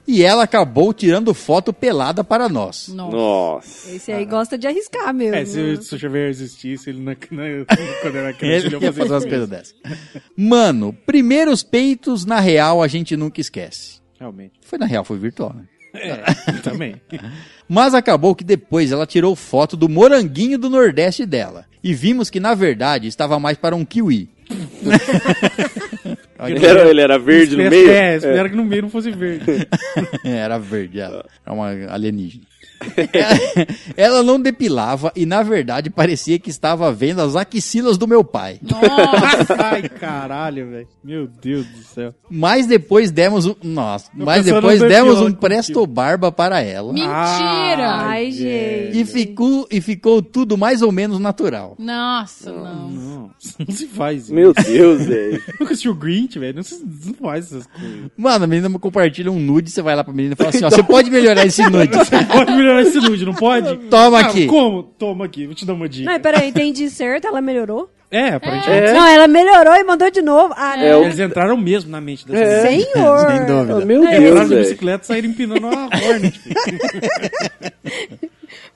[0.08, 2.86] E ela acabou tirando foto pelada para nós.
[2.88, 3.16] Nossa.
[3.16, 3.90] Nossa.
[3.90, 5.34] Esse aí gosta de arriscar mesmo.
[5.34, 5.76] É, se, né?
[5.82, 7.64] se o Xavier existisse, ele não, não,
[8.00, 9.74] quando era criança, Ele ele ia ia fazer umas fazer coisas dessas.
[10.36, 14.00] Mano, primeiros peitos, na real, a gente nunca esquece.
[14.18, 14.52] Realmente.
[14.60, 15.64] Foi na real, foi virtual, né?
[15.98, 16.24] É,
[16.62, 16.96] também.
[17.68, 21.64] Mas acabou que depois ela tirou foto do moranguinho do Nordeste dela.
[21.82, 24.28] E vimos que, na verdade, estava mais para um kiwi.
[26.38, 27.90] Ele era, ele era verde no Espera- meio?
[27.90, 29.66] É, espera que no meio não fosse verde.
[30.22, 31.24] Era verde, ela.
[31.44, 32.44] Era uma alienígena.
[33.96, 38.58] ela não depilava e, na verdade, parecia que estava vendo as axilas do meu pai.
[38.62, 39.56] Nossa.
[39.64, 40.88] Ai, caralho, velho.
[41.02, 42.14] Meu Deus do céu.
[42.30, 43.54] Mas depois demos um.
[43.62, 46.92] Nossa, mas pessoa depois demos um presto barba para ela.
[46.92, 47.88] Mentira.
[47.88, 48.98] Ai, gente.
[49.00, 51.76] E ficou, e ficou tudo mais ou menos natural.
[51.78, 52.90] Nossa, não.
[52.90, 53.30] Não,
[53.66, 54.34] não se faz isso.
[54.34, 55.42] Meu Deus, velho.
[55.58, 56.56] Nunca assistiu o Grinch, velho.
[56.56, 58.10] Não, se- não faz essas coisas.
[58.16, 60.70] Mano, a menina compartilha um nude, você vai lá pra menina e fala assim: ó,
[60.70, 61.90] você pode melhorar esse nude.
[62.32, 63.76] Pode melhorar esse nude, não pode?
[63.88, 64.46] Toma Ah, aqui.
[64.46, 64.82] Como?
[64.82, 66.10] Toma aqui, vou te dar uma dica.
[66.10, 67.90] Não, peraí, entendi certo, ela melhorou?
[68.10, 68.92] É, aparentemente.
[68.92, 70.54] Não, ela melhorou e mandou de novo.
[70.56, 72.70] Ah, É, Eles entraram mesmo na mente dessa É.
[72.70, 72.86] mulher.
[72.94, 73.18] Senhor!
[73.30, 73.84] Sem dúvida.
[73.84, 76.40] Meu Não, Entraram Deus, de bicicleta e saíram empinando uma Hornet.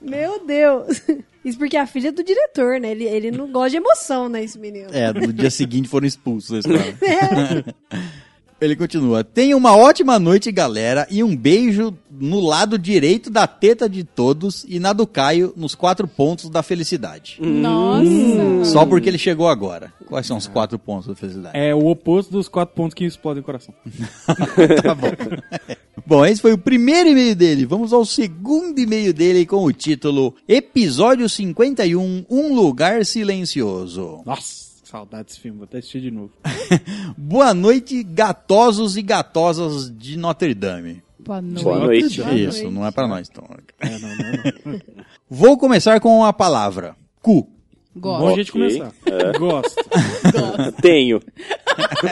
[0.01, 1.01] Meu Deus.
[1.45, 2.91] Isso porque é a filha do diretor, né?
[2.91, 4.89] Ele, ele não gosta de emoção, né, esse menino.
[4.93, 6.95] É, no dia seguinte foram expulsos da escola.
[8.61, 9.25] Ele continua.
[9.25, 14.65] Tenha uma ótima noite, galera, e um beijo no lado direito da teta de todos
[14.69, 17.39] e na do Caio nos quatro pontos da felicidade.
[17.41, 18.65] Nossa.
[18.65, 19.93] Só porque ele chegou agora.
[20.07, 21.57] Quais são os quatro pontos da felicidade?
[21.57, 23.75] É o oposto dos quatro pontos que explodem o coração.
[24.83, 25.09] Tá bom.
[26.07, 27.65] bom, esse foi o primeiro e-mail dele.
[27.65, 34.23] Vamos ao segundo e-mail dele com o título Episódio 51 Um Lugar Silencioso.
[34.27, 35.59] Nossa, saudade desse filme.
[35.59, 36.33] Vou até assistir de novo.
[37.17, 41.03] Boa noite, gatosos e gatosas de Notre Dame.
[41.19, 41.65] Boa noite.
[41.65, 42.21] Boa noite.
[42.35, 43.29] Isso, não é pra nós.
[43.31, 43.45] Então.
[43.79, 45.05] É, não, não, é não.
[45.31, 47.49] Vou começar com a palavra cu.
[47.97, 48.21] Gosto.
[48.21, 48.93] Bom jeito de começar.
[49.39, 49.75] Gosto.
[50.81, 51.21] Tenho.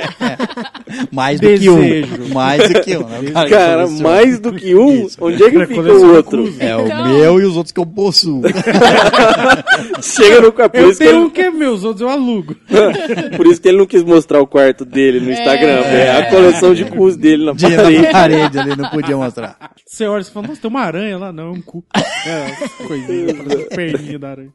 [1.12, 1.72] Mais do Desejo.
[1.76, 2.34] que um.
[2.34, 3.06] Mais do que um.
[3.06, 3.30] né?
[3.48, 4.08] Cara, seleciona.
[4.08, 5.06] mais do que um?
[5.06, 5.16] Isso.
[5.20, 6.22] Onde é que Pra fica o outro?
[6.30, 6.60] cruz.
[6.60, 8.42] É o Então- meu e os outros que eu possuo.
[10.02, 10.72] Chega no quarto.
[10.72, 12.56] Por, Eu isso que tenho um ele- que é meu, os outros eu alugo.
[13.36, 15.80] por isso que ele não quis mostrar o quarto dele no Instagram.
[15.84, 18.02] É, a coleção de cus dele na De parede.
[18.02, 19.56] na parede ali, não podia mostrar.
[19.86, 21.32] Você olha e fala, nossa, tem uma aranha lá.
[21.32, 21.84] Não, é um cu.
[21.94, 22.46] É,
[23.60, 24.50] as perninhas da aranha.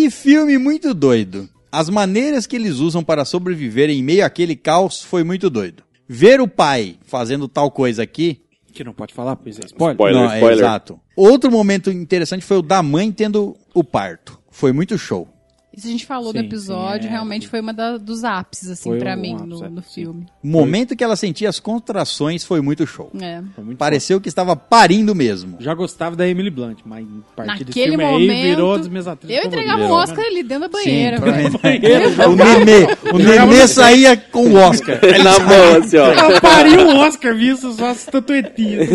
[0.00, 1.46] Que filme muito doido.
[1.70, 5.82] As maneiras que eles usam para sobreviver em meio àquele caos foi muito doido.
[6.08, 8.40] Ver o pai fazendo tal coisa aqui.
[8.72, 9.94] Que não pode falar, pois é, spoiler.
[9.96, 10.58] Spoiler, não, é spoiler.
[10.58, 10.98] exato.
[11.14, 14.40] Outro momento interessante foi o da mãe tendo o parto.
[14.50, 15.28] Foi muito show.
[15.72, 17.10] Isso a gente falou no Sim, episódio, sim, é.
[17.12, 20.26] realmente foi uma da- dos ápices, assim, um mim, ápice, no, é, no filme.
[20.42, 23.08] O momento que ela sentia as contrações foi muito show.
[23.20, 23.40] É.
[23.54, 25.58] Foi muito Pareceu que estava parindo mesmo.
[25.60, 28.88] Já gostava da Emily Blunt, mas a partir desse Naquele filme momento, aí virou das
[28.88, 30.10] minhas atrizes eu entregava um favoritas.
[30.10, 31.50] Oscar ali dentro da banheira, Sim, velho.
[31.50, 31.86] provavelmente.
[32.26, 34.98] o Nenê, o Nenê saía com o Oscar.
[35.22, 36.06] Na mão, assim, ó.
[36.12, 37.56] Ela pariu um Oscar, viu?
[37.56, 38.88] Só as estatuetinhas.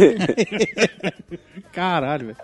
[1.72, 2.38] Caralho, velho.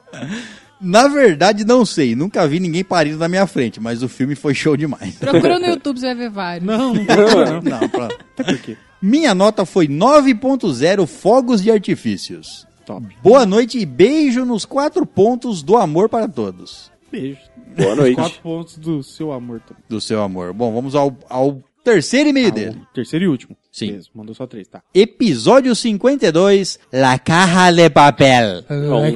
[0.81, 2.15] Na verdade, não sei.
[2.15, 5.15] Nunca vi ninguém parindo na minha frente, mas o filme foi show demais.
[5.15, 6.65] Procura no YouTube, você vai ver vários.
[6.65, 7.03] Não, não
[7.61, 7.79] não.
[7.79, 8.09] Não.
[8.35, 8.75] Por quê?
[9.01, 12.67] Minha nota foi 9.0 Fogos de Artifícios.
[12.85, 13.05] Top.
[13.21, 16.91] Boa noite e beijo nos quatro pontos do amor para todos.
[17.11, 17.39] Beijo.
[17.77, 18.15] Boa noite.
[18.15, 19.83] Quatro pontos do seu amor também.
[19.87, 20.53] Do seu amor.
[20.53, 22.75] Bom, vamos ao, ao terceiro e-mail dele.
[22.79, 23.55] Ah, o terceiro e último.
[23.71, 23.87] Sim.
[23.87, 24.81] Beleza, mandou só três, tá.
[24.93, 28.63] Episódio 52, La Caja de Papel.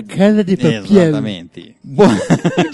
[0.07, 1.75] casa de Exatamente.
[1.83, 2.03] Bo-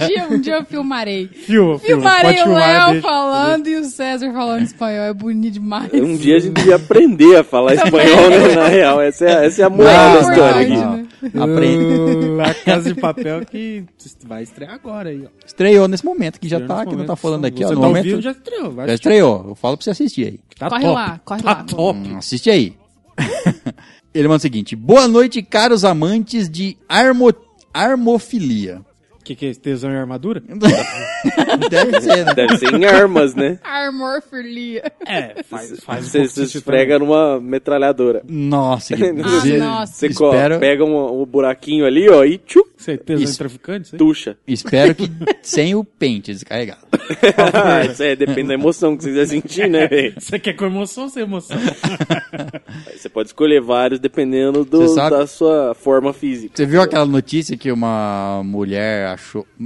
[0.02, 1.28] Um dia, um dia eu filmarei.
[1.28, 3.02] Fio, Filmarei o Léo deixa.
[3.02, 5.06] falando e o César falando espanhol.
[5.06, 5.92] É bonito demais.
[5.94, 8.56] Um dia a gente ia aprender a falar espanhol, né?
[8.56, 10.78] Na real, essa é, essa é a moral da história aqui.
[10.78, 11.11] não.
[11.40, 12.28] Aprende.
[12.36, 13.86] La Casa de Papel que
[14.26, 15.30] vai estrear agora aí, ó.
[15.46, 17.68] Estreou nesse momento, que já Estreou tá, que não tá falando aqui, ó.
[17.68, 18.72] Você No tá momento, ouvindo, já estreou.
[18.72, 19.46] Vai já estreou.
[19.50, 20.40] Eu falo pra você assistir aí.
[20.58, 20.96] Tá Corre top.
[20.96, 21.64] lá, corre tá lá.
[21.64, 22.00] top.
[22.00, 22.76] Hum, assiste aí.
[24.14, 27.34] Ele manda o seguinte: Boa noite, caros amantes de armo...
[27.74, 28.82] armofilia.
[29.32, 30.42] Que, que é tesão e armadura?
[31.70, 32.34] Deve ser, né?
[32.34, 33.60] Deve ser em armas, né?
[33.64, 34.92] Armorfilia.
[35.06, 38.22] É, faz, faz Você se esfrega numa metralhadora.
[38.28, 39.94] Nossa, que Ah, nossa.
[39.94, 43.36] Você espero, pega um, um buraquinho ali, ó, e tchuc, Você é tesão Isso.
[43.36, 43.86] e traficante?
[43.86, 44.00] Isso aí?
[44.00, 44.38] tuxa.
[44.48, 45.10] espero que
[45.42, 46.82] sem o pente descarregado.
[47.54, 50.14] Ah, Isso aí depende da emoção que você quiser sentir, né, velho?
[50.18, 51.58] Você quer com emoção ou sem emoção?
[52.96, 56.54] Você pode escolher vários dependendo do, da sua forma física.
[56.56, 59.46] Você viu aquela notícia que uma mulher achou.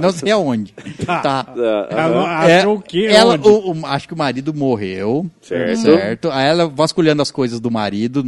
[0.00, 0.72] Não sei aonde.
[1.04, 1.46] Tá.
[1.48, 2.56] Ah, Ela aham.
[2.58, 3.08] achou o quê?
[3.10, 3.48] Ela, Onde?
[3.48, 5.26] o- o- acho que o marido morreu.
[5.42, 5.80] Certo.
[5.80, 6.30] Certo.
[6.30, 8.22] Aí ela, vasculhando as coisas do marido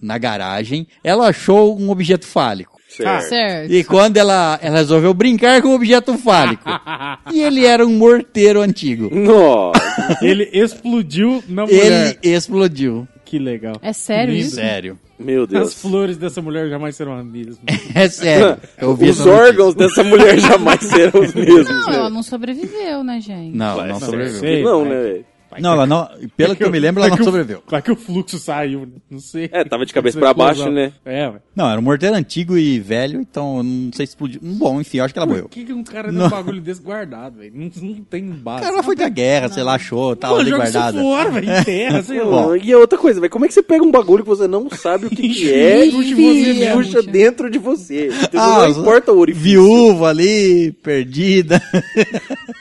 [0.00, 2.76] na garagem, ela achou um objeto fálico.
[2.88, 3.28] Certo.
[3.28, 3.72] Certo.
[3.72, 6.64] E quando ela, ela resolveu brincar com o objeto fálico.
[7.32, 9.10] e ele era um morteiro antigo.
[9.14, 12.18] Nossa, Ele explodiu na mulher.
[12.22, 13.06] Ele explodiu.
[13.24, 13.74] Que legal.
[13.82, 14.46] É sério Lindo.
[14.46, 14.56] isso?
[14.56, 14.98] Sério.
[15.18, 15.74] Meu As Deus.
[15.74, 17.58] flores dessa mulher jamais serão as mesmas.
[17.94, 18.56] É sério.
[19.10, 21.96] Os órgãos dessa mulher jamais serão os mesmos, Não, né?
[21.96, 23.56] ela não sobreviveu, né, gente?
[23.56, 24.40] Não, Vai não sobreviveu.
[24.40, 25.26] Sei, Não, né, velho?
[25.60, 26.08] Não, ela não.
[26.36, 27.62] Pelo que eu me lembro, ela Vai não sobreviveu.
[27.66, 29.48] Vai que o fluxo saiu, não sei.
[29.52, 30.92] É, tava de cabeça pra baixo, né?
[31.04, 31.36] É, ué.
[31.54, 34.40] Não, era um morteiro antigo e velho, então não sei se explodiu.
[34.42, 35.44] Bom, enfim, eu acho que ela morreu.
[35.44, 36.26] Por que, que um cara tem Não.
[36.26, 37.52] um bagulho desse guardado, velho?
[37.54, 38.64] Não, não tem base.
[38.64, 41.00] Ela foi da guerra, sei lá, achou, tava Pô, ali guardada.
[41.00, 41.50] fora, velho.
[41.50, 42.56] Em terra, sei lá.
[42.56, 44.68] E a outra coisa, velho, como é que você pega um bagulho que você não
[44.70, 48.10] sabe o que, que é e Puxa dentro de você?
[48.34, 49.42] Ah, não importa o orifício.
[49.48, 51.60] Viúva ali, perdida.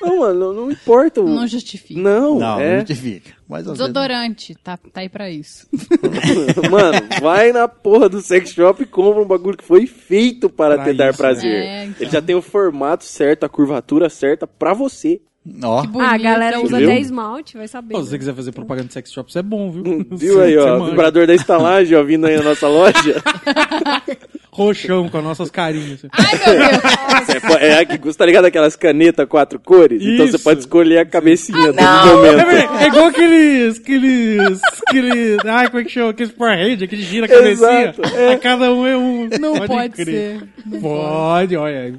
[0.01, 1.27] Não, mano, não, não importa o...
[1.27, 1.99] Não justifica.
[1.99, 2.83] Não, Não, é.
[2.87, 3.31] Justifica.
[3.47, 5.67] Mas às vezes- Desodorante, tá, tá aí pra isso.
[6.71, 10.75] Mano, vai na porra do sex shop e compra um bagulho que foi feito para
[10.75, 11.51] Pra te dar isso, prazer.
[11.63, 11.95] é, então.
[12.01, 15.21] Ele já tem o formato certo, a curvatura certa pra você.
[15.63, 16.09] Ó, Que Ah, bonito.
[16.13, 16.89] a galera usa Viu?
[16.89, 17.93] até esmalte, vai saber.
[17.93, 19.83] Pô, se você quiser fazer propaganda de sex shop, isso é bom, viu?
[20.11, 23.15] Viu aí, ó, vibrador da estalagem, ó, vindo aí na nossa loja.
[24.57, 25.99] Roxão com as nossas carinhas.
[26.11, 27.61] Ai, meu Deus.
[27.61, 30.01] É, é, que custa ligado aquelas canetas quatro cores?
[30.01, 30.43] Então você Isso.
[30.43, 32.45] pode escolher a cabecinha do É, momento.
[32.47, 33.77] velho, é igual aqueles.
[33.79, 34.59] aqueles.
[34.87, 35.37] aqueles.
[35.45, 36.09] Ai, como é que chama?
[36.09, 37.81] Aqueles Power Ranger que gira a cabecinha.
[37.81, 38.33] Exato, é.
[38.33, 39.29] A cada um é um.
[39.39, 40.05] Não pode crer.
[40.39, 40.43] ser.
[40.65, 41.93] Não Pode, olha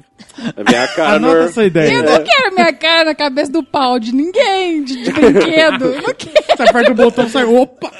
[0.57, 0.63] aí.
[0.65, 1.93] Vem a cara Anota essa ideia.
[1.93, 5.85] Eu não quero minha cara na cabeça do pau de ninguém, de, de brinquedo.
[5.85, 6.33] Eu não quero.
[6.57, 7.43] Você aperta o botão sai.
[7.45, 7.91] Opa!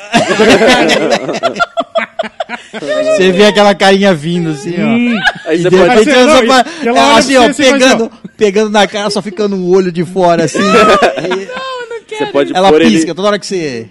[3.16, 5.50] você vê aquela carinha vindo assim, ó.
[5.50, 5.92] Aí E você de pode...
[5.92, 9.22] Aí você- não, e ela assim, pra ó, você assim, pegando, pegando na cara, só
[9.22, 10.60] ficando um olho de fora, assim.
[12.10, 13.14] Você pode ela pisca, ele...
[13.14, 13.88] toda hora que você,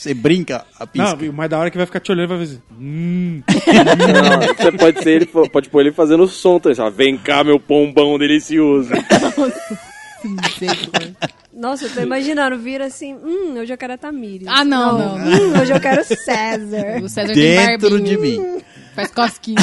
[0.00, 1.14] você brinca, a pisca.
[1.14, 2.56] Não, o mais da hora é que vai ficar te olhando vai fazer.
[2.56, 3.42] assim, Hum.
[3.46, 7.60] Não, você pode ser ele, pode pôr ele fazendo som, então, ó, vem cá, meu
[7.60, 8.88] pombão delicioso.
[11.52, 14.48] Nossa, eu tô imaginando, vira assim, hum, hoje eu quero a Tamires.
[14.48, 15.16] Ah, não, não.
[15.16, 17.02] Hum, hoje eu quero o César.
[17.02, 18.62] O César Dentro de mim.
[19.00, 19.56] Faz cosquinha.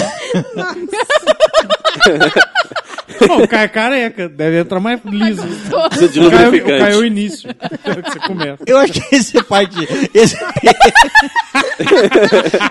[3.21, 4.27] O cara é careca.
[4.29, 5.43] Deve entrar mais liso.
[5.89, 7.49] Precisa de Caiu, caiu o início.
[7.53, 8.63] que você começa.
[8.65, 9.77] Eu acho que esse é parte.
[10.13, 10.35] Esse...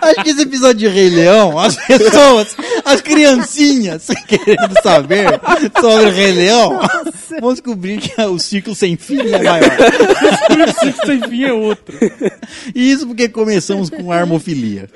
[0.03, 5.41] acho que esse episódio de Rei Leão, as pessoas, as criancinhas querendo saber
[5.81, 6.81] sobre o Rei Leão,
[7.41, 9.77] Vamos descobrir que o ciclo sem fim é maior.
[10.51, 11.97] O ciclo sem fim é outro.
[12.75, 14.89] E isso porque começamos com armofilia.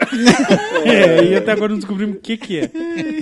[0.84, 2.70] É, e até agora não descobrimos o que que é.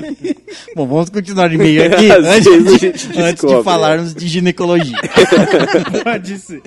[0.75, 4.97] Bom, vamos continuar de meio aqui antes, de, gente antes de descobre, falarmos de ginecologia.
[6.05, 6.63] Pode ser.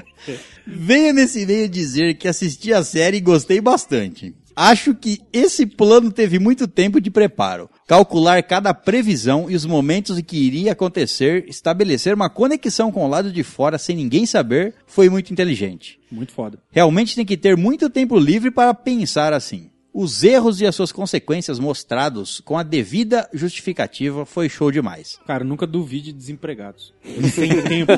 [0.68, 4.36] Venho nesse meio dizer que assisti a série e gostei bastante.
[4.54, 7.70] Acho que esse plano teve muito tempo de preparo.
[7.88, 13.10] Calcular cada previsão e os momentos em que iria acontecer, estabelecer uma conexão com o
[13.10, 15.98] lado de fora sem ninguém saber, foi muito inteligente.
[16.12, 16.60] Muito foda.
[16.70, 19.71] Realmente tem que ter muito tempo livre para pensar assim.
[19.94, 25.20] Os erros e as suas consequências mostrados com a devida justificativa foi show demais.
[25.28, 26.94] Cara, nunca duvide de desempregados.
[27.04, 27.92] Eles têm tempo.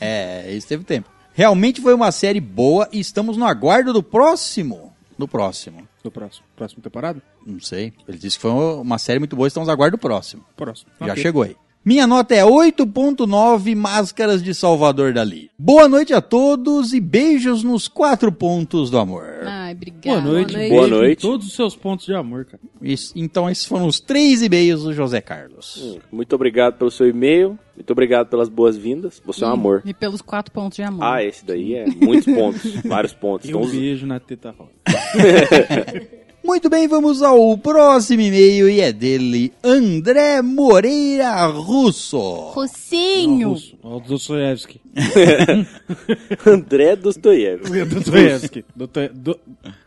[0.00, 1.10] É, isso teve tempo.
[1.34, 4.92] Realmente foi uma série boa e estamos no aguardo do próximo.
[5.18, 5.86] Do próximo.
[6.02, 6.44] Do próximo.
[6.56, 7.22] Próxima temporada?
[7.46, 7.92] Não sei.
[8.08, 10.44] Ele disse que foi uma série muito boa, estamos no aguardo do próximo.
[10.56, 10.90] Próximo.
[11.00, 11.22] Já Ok.
[11.22, 11.56] chegou aí.
[11.84, 15.50] Minha nota é 8.9 Máscaras de Salvador Dali.
[15.58, 19.26] Boa noite a todos e beijos nos quatro pontos do amor.
[19.44, 20.22] Ai, obrigada.
[20.22, 20.54] Boa noite.
[20.54, 20.68] noite.
[20.70, 21.20] Boa beijo em noite.
[21.20, 22.62] Todos os seus pontos de amor, cara.
[22.80, 25.98] Isso- então esses foram os três e-mails do José Carlos.
[26.10, 27.58] Muito obrigado pelo seu e-mail.
[27.76, 29.20] Muito obrigado pelas boas-vindas.
[29.26, 29.82] Você é um amor.
[29.84, 31.04] E pelos quatro pontos de amor.
[31.04, 32.62] Ah, esse daí é muitos pontos.
[32.86, 33.44] vários pontos.
[33.46, 34.70] E Então, um os- beijo na teta rosa.
[36.44, 42.18] Muito bem, vamos ao próximo e-mail e é dele, André Moreira Russo.
[42.18, 43.48] Rocinho.
[43.48, 43.78] Russo.
[43.82, 44.78] Ó, o Dostoiévski.
[46.46, 47.84] André Dostoiévski.
[47.86, 48.64] Dostoiévski.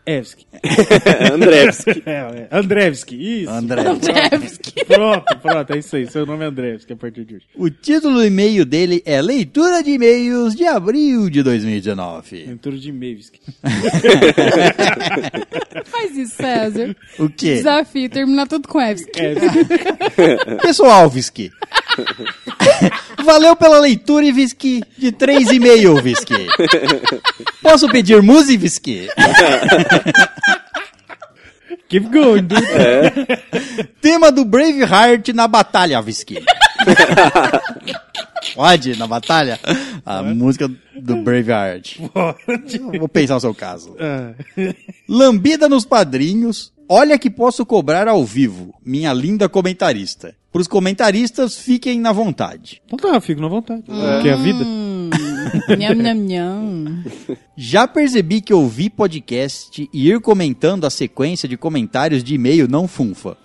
[0.08, 0.46] Dostoiévski.
[1.32, 2.02] Andrevski.
[2.08, 2.48] É, é.
[2.50, 3.42] Andrevski.
[3.42, 3.50] Isso.
[3.50, 3.82] André.
[3.82, 4.84] Jeffsky.
[4.86, 5.72] Pronto, pronto.
[5.72, 6.06] É isso aí.
[6.06, 7.44] Seu nome é Andrevski a partir de hoje.
[7.54, 12.44] O título do e-mail dele é Leitura de E-mails de abril de 2019.
[12.46, 13.40] Leitura de Mavski.
[15.84, 16.96] Faz isso, César.
[17.18, 17.56] O quê?
[17.56, 19.10] Desafio, terminar tudo com Evski.
[20.62, 21.50] Pessoal, Visky.
[23.24, 26.46] Valeu pela leitura, e Visky, de 3,5, Visky.
[27.62, 29.08] Posso pedir música, Visky?
[31.88, 32.66] Keep going, dude.
[34.00, 36.38] Tema do Braveheart na batalha, Visky.
[38.54, 39.58] Pode, na batalha?
[40.04, 40.70] A música
[41.00, 41.98] do Braveheart.
[42.98, 43.96] Vou pensar no seu caso.
[43.98, 44.32] Ah,
[45.08, 46.72] Lambida nos padrinhos.
[46.88, 50.34] Olha que posso cobrar ao vivo, minha linda comentarista.
[50.58, 52.82] Para os comentaristas, fiquem na vontade.
[52.84, 53.84] Então tá, eu fico na vontade.
[54.20, 54.64] Que é a vida.
[54.64, 55.08] Hum,
[55.78, 57.04] nham, nham, nham.
[57.56, 62.88] Já percebi que ouvir podcast e ir comentando a sequência de comentários de e-mail não
[62.88, 63.36] funfa.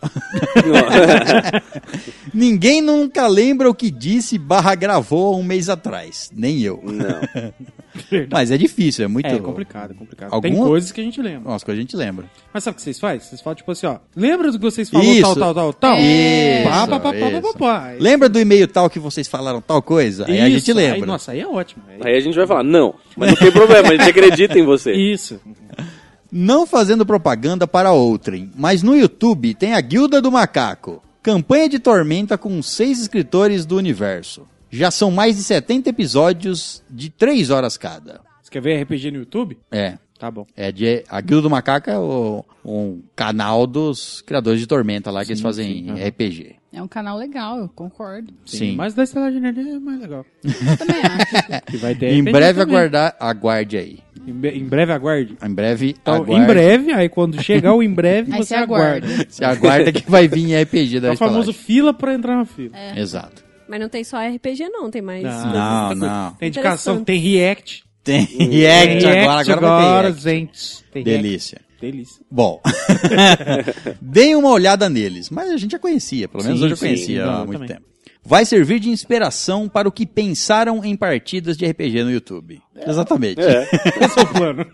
[2.33, 6.31] Ninguém nunca lembra o que disse barra gravou há um mês atrás.
[6.35, 6.81] Nem eu.
[6.83, 7.53] Não.
[8.31, 9.27] Mas é difícil, é muito...
[9.27, 10.29] É complicado, é complicado.
[10.41, 11.49] Tem Alguma- coisas que a gente lembra.
[11.51, 12.25] Umas coisas a gente lembra.
[12.53, 13.19] Mas sabe o que vocês fazem?
[13.19, 13.97] Vocês falam tipo assim, ó.
[14.15, 15.21] Lembra do que vocês falaram Isso.
[15.21, 15.97] tal, tal, tal, tal?
[15.99, 17.41] Isso, Pá, pá, pá, isso.
[17.41, 17.91] pá, pá, pá.
[17.99, 20.25] Lembra do e-mail tal que vocês falaram tal coisa?
[20.27, 20.95] Aí a Isso, gente lembra.
[20.95, 21.83] Aí, nossa, aí é ótimo.
[21.87, 22.95] Aí- Aí a gente vai falar, não.
[23.15, 24.91] Mas não tem problema, a gente acredita em você.
[24.93, 25.39] Isso.
[26.31, 31.01] Não fazendo propaganda para outrem, mas no YouTube tem a Guilda do Macaco.
[31.21, 34.47] Campanha de Tormenta com seis escritores do universo.
[34.75, 38.21] Já são mais de 70 episódios de 3 horas cada.
[38.41, 39.57] Você quer ver RPG no YouTube?
[39.71, 39.97] É.
[40.19, 40.45] Tá bom.
[40.55, 45.25] É de, a Guilda do Macaco é o- um canal dos criadores de Tormenta lá
[45.25, 46.07] que eles fazem sim, aham.
[46.07, 46.55] RPG.
[46.71, 48.33] É um canal legal, eu concordo.
[48.45, 48.75] Sim.
[48.75, 50.25] Mas da Estelagem Nerd é mais legal.
[50.43, 51.65] Eu também acho.
[51.69, 52.75] Que vai ter Em breve também.
[52.75, 53.99] aguardar, aguarde aí.
[54.25, 55.37] Em, em breve aguarde.
[55.43, 56.33] Em breve, Então, aguarde.
[56.43, 59.07] em breve, aí quando chegar o em breve, você você aguarda.
[59.29, 62.71] Se aguarda que vai vir RPG da É o famoso fila pra entrar na fila.
[62.95, 63.43] Exato.
[63.73, 64.91] Mas não tem só RPG, não.
[64.91, 65.23] Tem mais.
[65.23, 65.51] Não.
[65.51, 66.33] Não, não.
[66.35, 67.83] Tem indicação, tem react.
[68.03, 70.21] Tem Tem react agora, agora vai ter react.
[70.21, 70.83] gente.
[70.91, 71.23] Tem react.
[71.23, 71.61] Delícia.
[71.81, 72.21] Delícia.
[72.29, 72.61] Bom,
[73.99, 76.85] deem uma olhada neles, mas a gente já conhecia, pelo menos Sim, eu já sim,
[76.85, 77.67] conhecia não, há muito também.
[77.69, 77.81] tempo.
[78.25, 82.61] Vai servir de inspiração para o que pensaram em partidas de RPG no YouTube.
[82.75, 83.41] Exatamente.
[83.41, 84.65] Esse é o plano.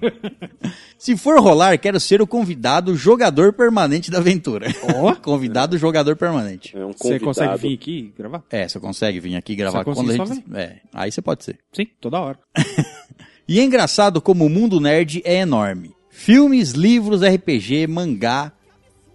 [0.99, 4.67] Se for rolar, quero ser o convidado jogador permanente da aventura.
[4.95, 5.15] Ó.
[5.21, 6.77] convidado jogador permanente.
[6.77, 8.43] É um Você consegue vir aqui e gravar?
[8.51, 10.43] É, você consegue vir aqui gravar eu quando a gente...
[10.53, 11.57] É, aí você pode ser.
[11.73, 12.37] Sim, toda hora.
[13.49, 15.91] E é engraçado como o mundo nerd é enorme.
[16.11, 18.51] Filmes, livros, RPG, mangá.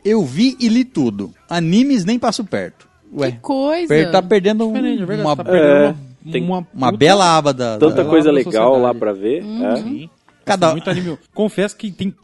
[0.05, 1.33] Eu vi e li tudo.
[1.49, 2.89] Animes nem passo perto.
[3.17, 3.89] Ué, Que coisa.
[3.89, 5.29] per- tá perdendo um- Diferente, é verdade.
[5.29, 7.79] uma, tá perdendo É, uma, tem uma, uma bela aba da...
[7.79, 9.45] Tanta da- coisa da legal lá pra ver.
[9.45, 9.77] é.
[9.77, 10.11] Sim.
[10.45, 11.17] Cada- Muito anime.
[11.33, 12.15] Confesso que tem,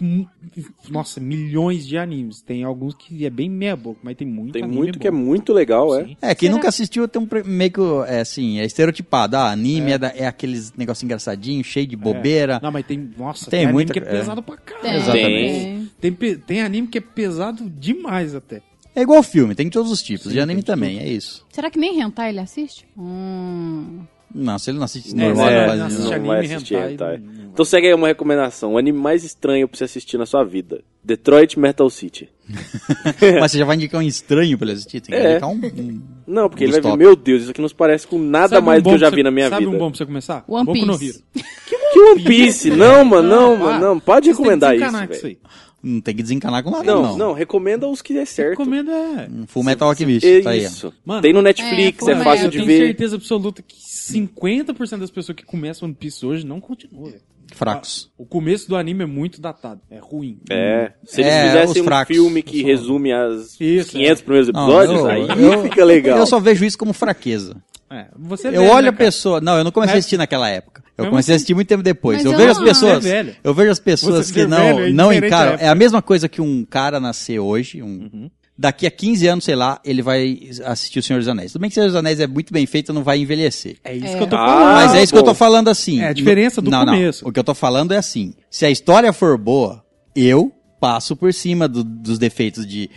[0.90, 2.42] nossa, milhões de animes.
[2.42, 5.10] Tem alguns que é bem meia boca, mas tem muito Tem anime muito que é
[5.10, 5.16] bom.
[5.16, 6.04] muito legal, é.
[6.04, 6.16] Sim.
[6.20, 6.54] É, quem Será?
[6.56, 9.36] nunca assistiu tem um meio que, é assim, é estereotipado.
[9.38, 12.60] Ah, anime é, da- é aqueles negócio engraçadinho, cheio de bobeira.
[12.62, 14.04] Não, mas tem, nossa, Tem tem, anime que é é.
[14.04, 14.96] pesado pra caralho.
[14.98, 15.88] Exatamente.
[15.98, 16.12] tem.
[16.12, 18.60] Tem, tem anime que é pesado demais até.
[19.00, 20.24] É igual filme, tem de todos os tipos.
[20.26, 21.46] Sim, de anime também, é isso.
[21.50, 22.86] Será que nem hentai ele assiste?
[22.98, 24.00] Hum.
[24.32, 26.12] Não, se ele não assiste É, normal, é, não não vai- assiste não.
[26.12, 27.18] anime, vai assistir hentai, hentai.
[27.18, 28.74] não- Então segue aí uma recomendação.
[28.74, 30.82] O anime mais estranho pra você assistir na sua vida.
[31.02, 32.28] Detroit Metal City.
[33.40, 35.00] Mas você já vai indicar um estranho pra ele assistir?
[35.00, 35.30] Tem que É.
[35.32, 35.54] indicar um...
[35.54, 38.50] um- Não, porque ele vai ver, meu Deus, isso aqui não se parece com nada
[38.56, 39.76] Sabe um mais do bom que eu já vi você- na minha sabe vida.
[39.76, 40.44] um bom pra você começar?
[40.46, 41.24] One Boku no Piece.
[41.34, 41.46] Hero.
[41.92, 42.70] Que One Piece?
[42.70, 43.98] Não, mano, não, mano, não.
[44.00, 45.38] Pode recomendar isso, aí.
[45.82, 47.16] Não tem que desencanar com nada, Não, não.
[47.16, 48.50] não, recomenda os que é certo.
[48.58, 49.28] Recomendo é...
[49.32, 50.64] Um Full Metal Alchemist, É tá aí.
[50.64, 50.92] isso.
[51.04, 52.86] Mano, Tem no Netflix, é, é, fácil eu de tenho ver.
[52.86, 57.22] certeza absoluta que 50% das pessoas que começam One Piece hoje não continuam, velho.
[57.52, 58.10] Fracos.
[58.16, 59.80] O começo do anime é muito datado.
[59.90, 60.38] É ruim.
[60.50, 62.14] É, se eles É, fizessem um fracos.
[62.16, 66.18] filme que resume as Isso, 500 primeiros Não, episódios, eu- aí eu- fica legal.
[66.18, 67.56] Eu só vejo isso como fraqueza.
[67.90, 68.96] É, você é Eu olho né, a cara?
[68.96, 69.40] pessoa.
[69.40, 70.84] Não, eu não comecei a assistir naquela época.
[71.04, 72.18] Eu comecei a assistir muito tempo depois.
[72.18, 73.04] Mas Eu eu vejo as não- pessoas.
[73.04, 73.34] Você é.
[73.42, 75.52] Eu vejo as pessoas Você que não, velho é não encaram.
[75.52, 75.64] época.
[75.64, 77.86] É a mesma coisa que um cara nascer hoje, um.
[78.12, 78.30] Uhum.
[78.58, 81.50] Daqui a 15 anos, sei lá, ele vai assistir O Senhor dos Anéis.
[81.52, 83.76] Tudo bem que O Senhor dos Anéis é muito bem feito, não vai envelhecer.
[83.82, 84.74] É isso que eu tô Ah, falando.
[84.74, 86.00] Mas é isso que eu tô falando assim.
[86.02, 87.24] É a diferença do não, começo.
[87.24, 87.30] Não.
[87.30, 88.34] O que eu tô falando é assim.
[88.50, 89.82] Se a história for boa,
[90.14, 92.90] eu passo por cima do- dos defeitos de.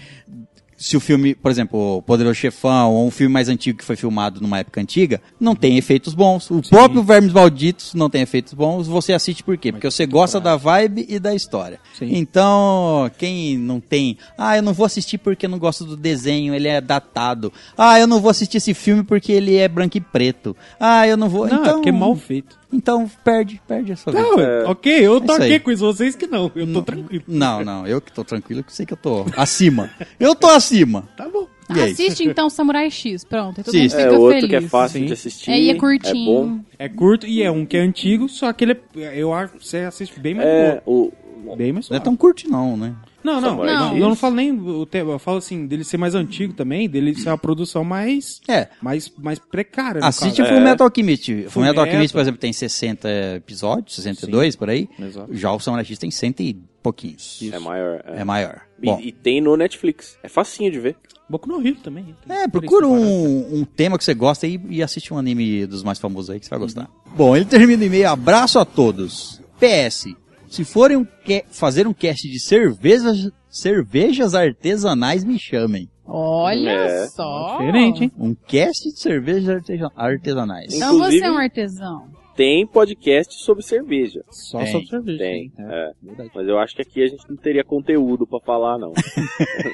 [0.84, 3.96] Se o filme, por exemplo, o Poderoso Chefão, ou um filme mais antigo que foi
[3.96, 6.52] filmado numa época antiga, não tem efeitos bons.
[6.52, 8.86] O próprio Vermes Malditos não tem efeitos bons.
[8.86, 9.72] Você assiste por quê?
[9.72, 11.80] Porque você gosta da vibe e da história.
[11.98, 12.10] Sim.
[12.12, 14.18] Então, quem não tem.
[14.38, 17.54] Ah, eu não vou assistir porque não gosto do desenho, ele é datado.
[17.78, 20.54] Ah, eu não vou assistir esse filme porque ele é branco e preto.
[20.78, 21.48] Ah, eu não vou.
[21.48, 22.60] Não, é então, porque é mal feito.
[22.74, 24.24] Então perde, perde a sua vida.
[24.64, 25.60] Não, ok, eu tô É isso aqui aí.
[25.60, 26.52] com isso, vocês que não.
[26.56, 27.24] Eu tô tranquilo.
[27.28, 29.90] Não, não, eu que tô tranquilo, que sei que eu tô acima.
[30.20, 31.08] Eu tô acima.
[31.16, 31.48] Tá bom.
[31.74, 31.92] E aí?
[31.94, 33.58] Assiste então Samurai X, pronto.
[33.60, 33.94] Aí todo Assiste.
[33.96, 34.50] mundo É fica outro feliz.
[34.50, 35.06] que é fácil Sim.
[35.06, 35.52] de assistir.
[35.52, 35.80] É, e é bom.
[35.80, 36.66] curtinho.
[36.78, 39.66] É curto e é um que é antigo, só que ele é, eu acho que
[39.66, 41.12] você assiste bem mais É, o,
[41.58, 42.94] Bem mais Não é tão curto não, né?
[43.24, 46.14] Não, não, não, eu não falo nem o tema, eu falo assim, dele ser mais
[46.16, 48.68] antigo também, dele ser uma produção mais É.
[48.82, 50.02] mais, mais precária.
[50.04, 51.26] Assiste o Full Metal Alchemist.
[51.26, 51.84] Full Metal Fullmetal.
[51.86, 54.90] Alchemist, por exemplo, tem 60 episódios, 62 por aí.
[55.00, 55.34] Exato.
[55.34, 57.40] Já o Samurai X tem 100 e pouquinhos.
[57.52, 58.04] é maior.
[58.06, 58.20] É.
[58.22, 58.62] É maior.
[58.82, 60.18] E, Bom, e tem no Netflix.
[60.22, 60.98] É facinho de ver.
[61.30, 62.14] Boku no Hero também.
[62.28, 65.98] é, procura um, um tema que você gosta e, e assiste um anime dos mais
[65.98, 66.90] famosos aí que você vai gostar.
[67.16, 68.10] Bom, ele termina o e-mail.
[68.10, 69.42] Abraço a todos.
[69.60, 70.08] PS.
[70.54, 71.08] Se forem um
[71.50, 75.90] fazer um cast de cervejas, cervejas artesanais, me chamem.
[76.06, 77.08] Olha É.
[77.08, 77.58] só.
[77.58, 78.12] Diferente, hein?
[78.20, 79.64] Um cast de cervejas
[79.96, 80.72] artesanais.
[80.76, 82.08] Então você Inclusive- é um artesão.
[82.36, 84.24] Tem podcast sobre cerveja.
[84.30, 85.20] Só Tem, sobre cerveja.
[85.20, 85.52] Tem.
[85.60, 85.92] É.
[86.02, 86.32] verdade.
[86.34, 88.92] Mas eu acho que aqui a gente não teria conteúdo pra falar, não.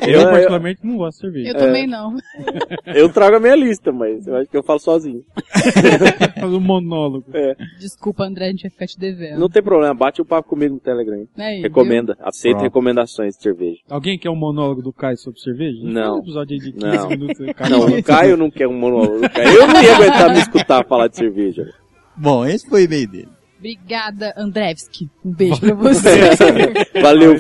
[0.02, 1.50] Eu, eu, eu, particularmente, não gosto de cerveja.
[1.50, 2.16] Eu também não.
[2.88, 5.24] eu trago a minha lista, mas eu acho que eu falo sozinho.
[6.40, 7.26] Fazer um monólogo.
[7.34, 7.56] É.
[7.80, 9.40] Desculpa, André, a gente vai ficar te devendo.
[9.40, 11.26] Não tem problema, bate o papo comigo no Telegram.
[11.38, 12.18] Aí, Recomenda.
[12.22, 12.64] Aceita Pronto.
[12.64, 13.80] recomendações de cerveja.
[13.90, 15.80] Alguém quer um monólogo do Caio sobre cerveja?
[15.84, 15.94] Não.
[16.02, 17.10] Faz um episódio aí de 15 Não.
[17.10, 17.40] minutos.
[17.40, 19.22] o Caio Não, o Caio não quer um monólogo.
[19.22, 19.48] do Caio.
[19.50, 21.70] Eu não ia aguentar me escutar falar de cerveja.
[22.20, 23.28] Bom, esse foi o e-mail dele.
[23.58, 25.10] Obrigada, Andrevski.
[25.24, 26.10] Um beijo pra você.
[27.02, 27.40] Valeu.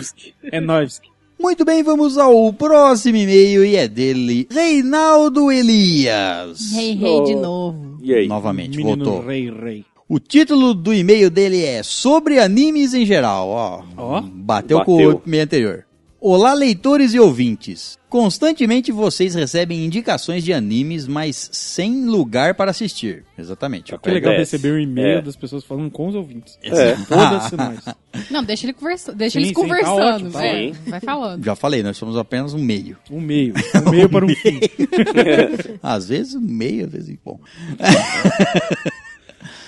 [0.52, 1.02] É nóis.
[1.40, 6.74] Muito bem, vamos ao próximo e-mail e é dele, Reinaldo Elias.
[6.74, 7.98] rei, rei de novo.
[8.04, 8.28] E aí?
[8.28, 9.26] Novamente, Menino voltou.
[9.26, 9.86] rei, rei.
[10.10, 13.84] O título do e-mail dele é Sobre animes em geral, ó.
[13.96, 14.22] Ó.
[14.22, 15.12] Bateu, com Bateu.
[15.18, 15.86] o e-mail anterior.
[16.22, 17.98] Olá, leitores e ouvintes.
[18.10, 23.24] Constantemente vocês recebem indicações de animes, mas sem lugar para assistir.
[23.38, 23.98] Exatamente.
[23.98, 25.22] Que legal receber um e-mail É.
[25.22, 26.60] das pessoas falando com os ouvintes.
[26.62, 26.96] É.
[27.08, 27.80] Foda-se nós.
[28.30, 30.02] Não, deixa ele conversa, deixa Sim, eles sim, tá conversando.
[30.02, 31.46] ótimo, tá vai, falando.
[31.46, 32.98] Já falei, nós somos apenas um meio.
[33.10, 33.54] Um meio.
[33.88, 34.60] Um meio para um fim.
[35.82, 37.40] Às vezes um meio, às vezes bom.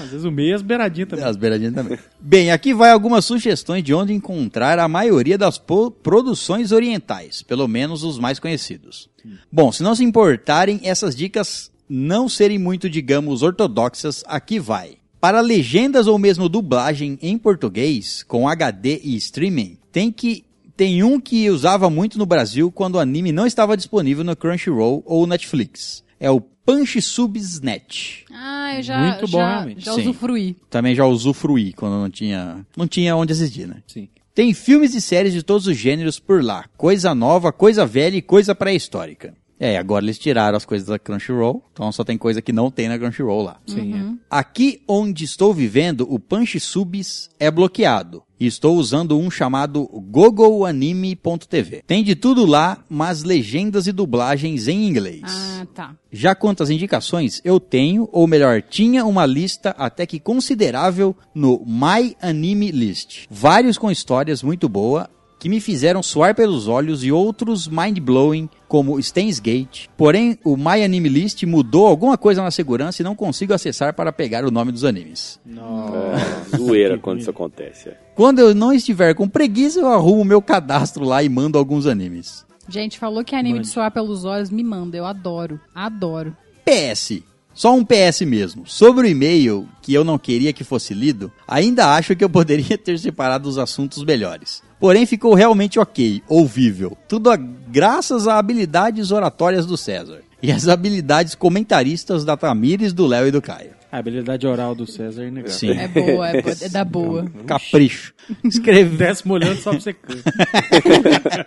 [0.01, 1.25] Às vezes o meio é as beiradinhas também.
[1.25, 1.99] As beiradinhas também.
[2.19, 8.03] Bem, aqui vai algumas sugestões de onde encontrar a maioria das produções orientais, pelo menos
[8.03, 9.09] os mais conhecidos.
[9.51, 14.97] Bom, se não se importarem, essas dicas não serem muito, digamos, ortodoxas, aqui vai.
[15.19, 20.45] Para legendas ou mesmo dublagem em português, com HD e streaming, tem que
[20.75, 25.03] tem um que usava muito no Brasil quando o anime não estava disponível no Crunchyroll
[25.05, 26.03] ou Netflix.
[26.21, 28.25] É o Punch Subsnet.
[28.31, 29.83] Ah, eu já, Muito bom, já, realmente.
[29.83, 30.01] já Sim.
[30.01, 30.55] usufruí.
[30.69, 33.81] Também já usufruí quando não tinha, não tinha onde assistir, né?
[33.87, 34.07] Sim.
[34.35, 36.65] Tem filmes e séries de todos os gêneros por lá.
[36.77, 39.33] Coisa nova, coisa velha e coisa pré-histórica.
[39.61, 42.89] É, agora eles tiraram as coisas da Crunchyroll, então só tem coisa que não tem
[42.89, 43.59] na Crunchyroll lá.
[43.67, 44.13] Sim, é.
[44.27, 48.23] Aqui onde estou vivendo, o Punch Subs é bloqueado.
[48.39, 51.83] E estou usando um chamado gogoanime.tv.
[51.85, 55.21] Tem de tudo lá, mas legendas e dublagens em inglês.
[55.25, 55.95] Ah, tá.
[56.11, 61.63] Já quanto às indicações, eu tenho, ou melhor, tinha uma lista até que considerável no
[61.63, 63.27] My Anime List.
[63.29, 65.07] Vários com histórias muito boa,
[65.41, 69.87] que me fizeram suar pelos olhos e outros mind-blowing, como Steins Gate.
[69.97, 74.11] Porém, o My Anime List mudou alguma coisa na segurança e não consigo acessar para
[74.11, 75.39] pegar o nome dos animes.
[75.49, 77.89] É, zoeira quando isso acontece.
[77.89, 77.97] é.
[78.13, 82.45] Quando eu não estiver com preguiça, eu arrumo meu cadastro lá e mando alguns animes.
[82.69, 84.95] Gente, falou que anime de suar pelos olhos, me manda.
[84.95, 85.59] Eu adoro.
[85.73, 86.37] Adoro.
[86.63, 87.23] PS.
[87.51, 88.67] Só um PS mesmo.
[88.67, 92.77] Sobre o e-mail que eu não queria que fosse lido, ainda acho que eu poderia
[92.77, 94.61] ter separado os assuntos melhores.
[94.81, 96.97] Porém, ficou realmente ok, ouvível.
[97.07, 100.19] Tudo a- graças a habilidades oratórias do César.
[100.43, 103.79] E as habilidades comentaristas da Tamires, do Léo e do Caio.
[103.91, 105.55] A habilidade oral do César é inegável.
[105.55, 105.71] Sim.
[105.77, 107.31] É boa, é, boa, é da boa.
[107.45, 108.11] Capricho.
[108.43, 109.93] Escrevi, Desce molhando só pra você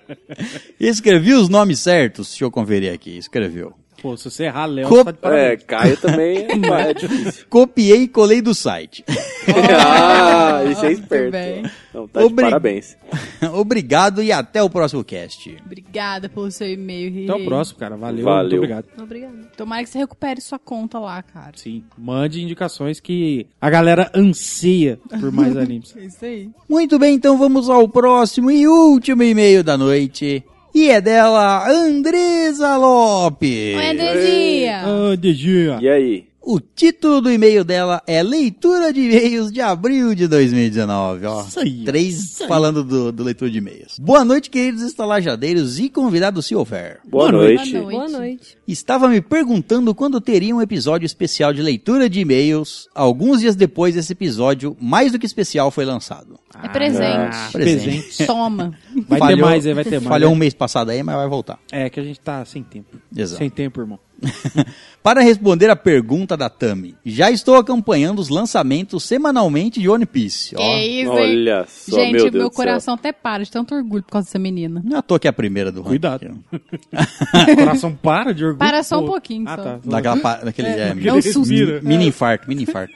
[0.79, 2.29] escrevi os nomes certos.
[2.29, 3.17] Deixa eu conferir aqui.
[3.17, 3.73] Escreveu.
[4.05, 5.57] Pô, se você errar Léo, tá de É.
[5.57, 7.47] Caio também é, é difícil.
[7.49, 9.03] Copiei e colei do site.
[9.83, 11.31] ah, isso é Muito esperto.
[11.33, 11.63] bem.
[11.95, 12.99] Não, tá de Obri- parabéns.
[13.55, 15.57] Obrigado e até o próximo cast.
[15.65, 17.31] Obrigada pelo seu e-mail, Riri.
[17.31, 17.97] Até o próximo, cara.
[17.97, 18.43] Valeu, Valeu.
[18.43, 18.85] muito obrigado.
[19.01, 19.51] Obrigada.
[19.57, 21.53] Tomara que você recupere sua conta lá, cara.
[21.57, 25.97] Sim, mande indicações que a galera anseia por mais animes.
[25.97, 26.51] É isso aí.
[26.69, 30.45] Muito bem, então vamos ao próximo e último e-mail da noite.
[30.75, 33.77] E é dela, Andresa Lopes.
[33.77, 34.83] Oi, Andrezinha.
[35.17, 35.77] DG.
[35.81, 36.25] E aí?
[36.47, 41.25] O título do e-mail dela é Leitura de E-mails de abril de 2019.
[41.25, 42.49] Ó, Isso aí, três isso aí.
[42.51, 43.99] falando do, do leitura de e-mails.
[43.99, 47.01] Boa noite, queridos estalajadeiros e convidados se houver.
[47.03, 47.73] Boa, Boa noite.
[47.73, 47.91] noite.
[47.97, 48.59] Boa noite.
[48.69, 52.89] Estava me perguntando quando teria um episódio especial de leitura de e-mails.
[52.95, 56.39] Alguns dias depois, esse episódio, mais do que especial, foi lançado.
[56.63, 57.05] É presente.
[57.33, 57.85] Ah, Presente.
[57.87, 58.27] presente.
[58.29, 58.75] Toma.
[59.09, 60.05] Vai ter mais, vai ter mais.
[60.05, 61.59] Falhou um mês passado aí, mas vai voltar.
[61.73, 62.99] É que a gente tá sem tempo.
[63.17, 63.39] Exato.
[63.39, 63.99] Sem tempo, irmão.
[65.03, 70.55] Para responder a pergunta da Tami, já estou acompanhando os lançamentos semanalmente de One Piece.
[70.57, 71.39] Ó, Que isso, hein?
[71.43, 74.39] Olha só, Gente, meu Deus meu coração até para de tanto orgulho por causa dessa
[74.39, 74.81] menina.
[74.83, 75.89] não é à toa que é a primeira do ranking.
[75.91, 76.39] Cuidado.
[76.53, 78.59] O coração para de orgulho.
[78.59, 79.63] Para só um pouquinho, Ah, só.
[79.63, 79.79] tá.
[79.85, 81.41] Daquela, daquele, é, Aquele Não susto.
[81.41, 81.81] respira.
[81.83, 82.95] mini infarto, mini infarto.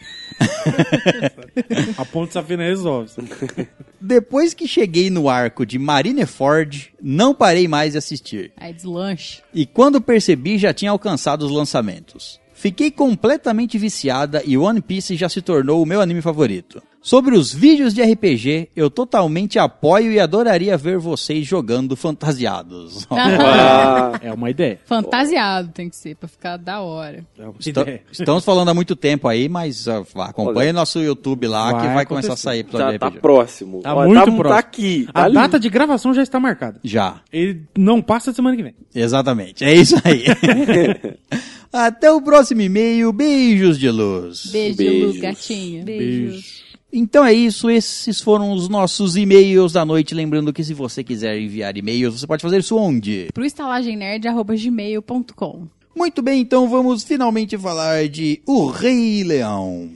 [1.97, 3.11] A ponte safena resolve.
[4.01, 8.53] Depois que cheguei no arco de Marineford, não parei mais de assistir.
[8.57, 9.43] Aí deslanche.
[9.53, 12.41] E quando percebi, já tinha alcançado os lançamentos.
[12.55, 16.82] Fiquei completamente viciada e One Piece já se tornou o meu anime favorito.
[17.09, 23.09] Sobre os vídeos de RPG, eu totalmente apoio e adoraria ver vocês jogando fantasiados.
[24.20, 24.78] É uma ideia.
[24.84, 27.24] Fantasiado tem que ser, pra ficar da hora.
[27.38, 28.02] É uma Esta- ideia.
[28.12, 31.94] Estamos falando há muito tempo aí, mas ah, acompanhe Olha, nosso YouTube lá que vai
[31.94, 32.42] vai começar a acontecer.
[32.48, 33.20] sair episódio já de tá RPG.
[33.20, 33.80] próximo.
[33.80, 34.48] Tá Olha, muito tá, próximo.
[34.48, 35.06] Tá aqui.
[35.11, 35.34] Tá A ali.
[35.34, 36.78] data de gravação já está marcada.
[36.84, 38.74] Já, Ele não passa semana que vem.
[38.94, 39.64] exatamente.
[39.64, 40.24] É isso aí.
[41.72, 43.12] Até o próximo e-mail.
[43.12, 44.46] Beijos de luz.
[44.52, 45.14] Beijo, Beijos.
[45.16, 45.84] Lu, gatinha.
[45.84, 46.67] Beijos.
[46.93, 50.14] Então é isso, esses foram os nossos e-mails da noite.
[50.14, 53.28] Lembrando que se você quiser enviar e-mails, você pode fazer isso onde?
[53.32, 59.91] Pro estalagemnerd.gmail.com Muito bem, então vamos finalmente falar de O Rei Leão.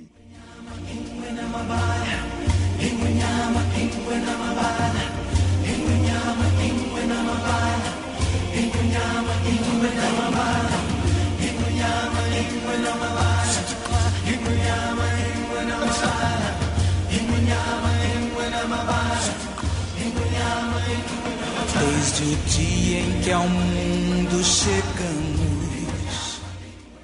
[23.22, 26.40] Que ao mundo chegamos.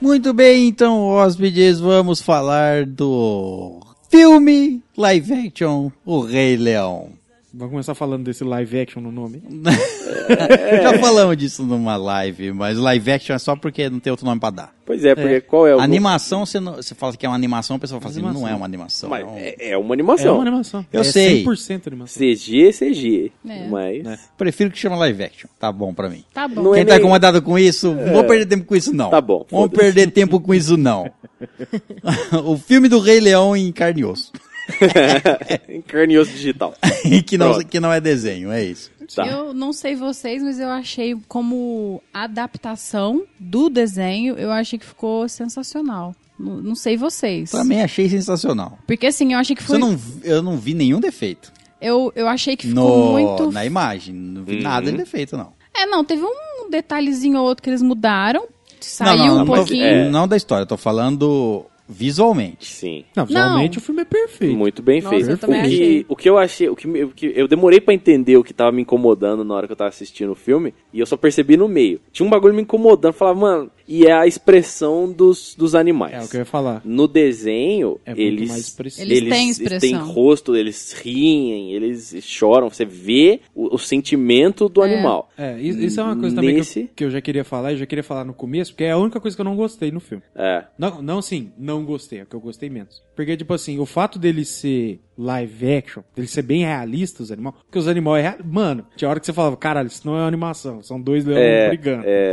[0.01, 7.18] Muito bem, então, hóspedes, vamos falar do filme live action O Rei Leão.
[7.59, 9.43] Vamos começar falando desse live action no nome.
[10.81, 14.41] Já falamos disso numa live, mas live action é só porque não tem outro nome
[14.41, 14.73] pra dar.
[14.87, 15.81] Pois é, porque qual é o...
[15.81, 18.43] Animação, você, não- você fala que é uma animação, a pessoa fala assim, Animação.
[18.43, 19.11] não é uma animação.
[19.11, 20.35] Mas é é, é uma É animação.
[20.37, 20.87] uma animação.
[20.93, 21.45] Eu é sei.
[21.45, 22.17] 100% animação.
[22.23, 23.33] CG, CG.
[23.47, 23.67] É.
[23.69, 24.31] Mas...
[24.39, 26.25] Prefiro que chama live action, tá bom pra mim.
[26.33, 26.63] Tá bom.
[26.63, 29.11] Não é Quem tá nem- incomodado com isso, não vou perder tempo com isso não.
[29.11, 29.81] Tá bom, Vamos foda-se.
[29.83, 31.11] perder tempo com isso não.
[32.45, 34.33] o filme do Rei Leão em carne e osso.
[35.69, 36.75] em carne e osso digital.
[37.27, 37.67] que, não, Pronto.
[37.67, 38.91] que não é desenho, é isso.
[39.15, 39.27] Tá.
[39.27, 45.29] Eu não sei vocês, mas eu achei como adaptação do desenho, eu achei que ficou
[45.29, 46.15] sensacional.
[46.39, 47.51] Não, não sei vocês.
[47.51, 48.79] Também achei sensacional.
[48.87, 49.77] Porque assim, eu achei que foi.
[49.77, 53.51] Você não, eu não vi nenhum defeito Eu, eu achei que ficou no, muito.
[53.51, 54.15] na imagem.
[54.15, 54.63] Não vi Uhum.
[54.63, 55.53] nada de defeito, não.
[55.77, 58.47] É, não, teve um detalhezinho ou outro que eles mudaram.
[58.81, 59.85] Saiu não, não, um não, tô- pouquinho.
[59.85, 60.09] é.
[60.11, 62.67] não da história, eu tô falando visualmente.
[62.67, 63.05] Sim.
[63.17, 64.55] Não, visualmente o filme é perfeito.
[64.55, 65.31] Muito bem Nossa, feito.
[65.31, 66.07] eu também o, que, achei.
[66.09, 68.71] o que eu achei, o que, o que eu demorei pra entender o que tava
[68.73, 71.67] me incomodando na hora que eu tava assistindo o filme, e eu só percebi no
[71.67, 72.01] meio.
[72.13, 76.13] Tinha um bagulho me incomodando, falava, mano, e é a expressão dos, dos animais.
[76.13, 76.83] É o que eu ia falar.
[76.85, 78.51] No desenho, É eles.
[78.79, 79.81] Eles eles, têm eles expressão.
[79.81, 82.69] têm rosto, eles riem, eles choram.
[82.69, 84.93] Você vê o, o sentimento do É.
[84.95, 85.31] animal.
[85.37, 87.79] É, isso é uma coisa também que Nesse- eu, que eu já queria falar, eu
[87.79, 90.01] já queria falar no começo, porque é a única coisa que eu não gostei no
[90.01, 90.23] filme.
[90.35, 90.65] É.
[90.79, 93.03] Não, não assim, não gostei, é o que eu gostei menos.
[93.17, 97.57] Porque, tipo assim, o fato dele ser live action, dele ser bem realista, os animais,
[97.65, 98.39] porque os animais é real...
[98.45, 101.43] Mano, tinha hora que você falava, caralho, isso não é uma animação, são dois leões
[101.43, 102.05] É, brigando.
[102.07, 102.33] é,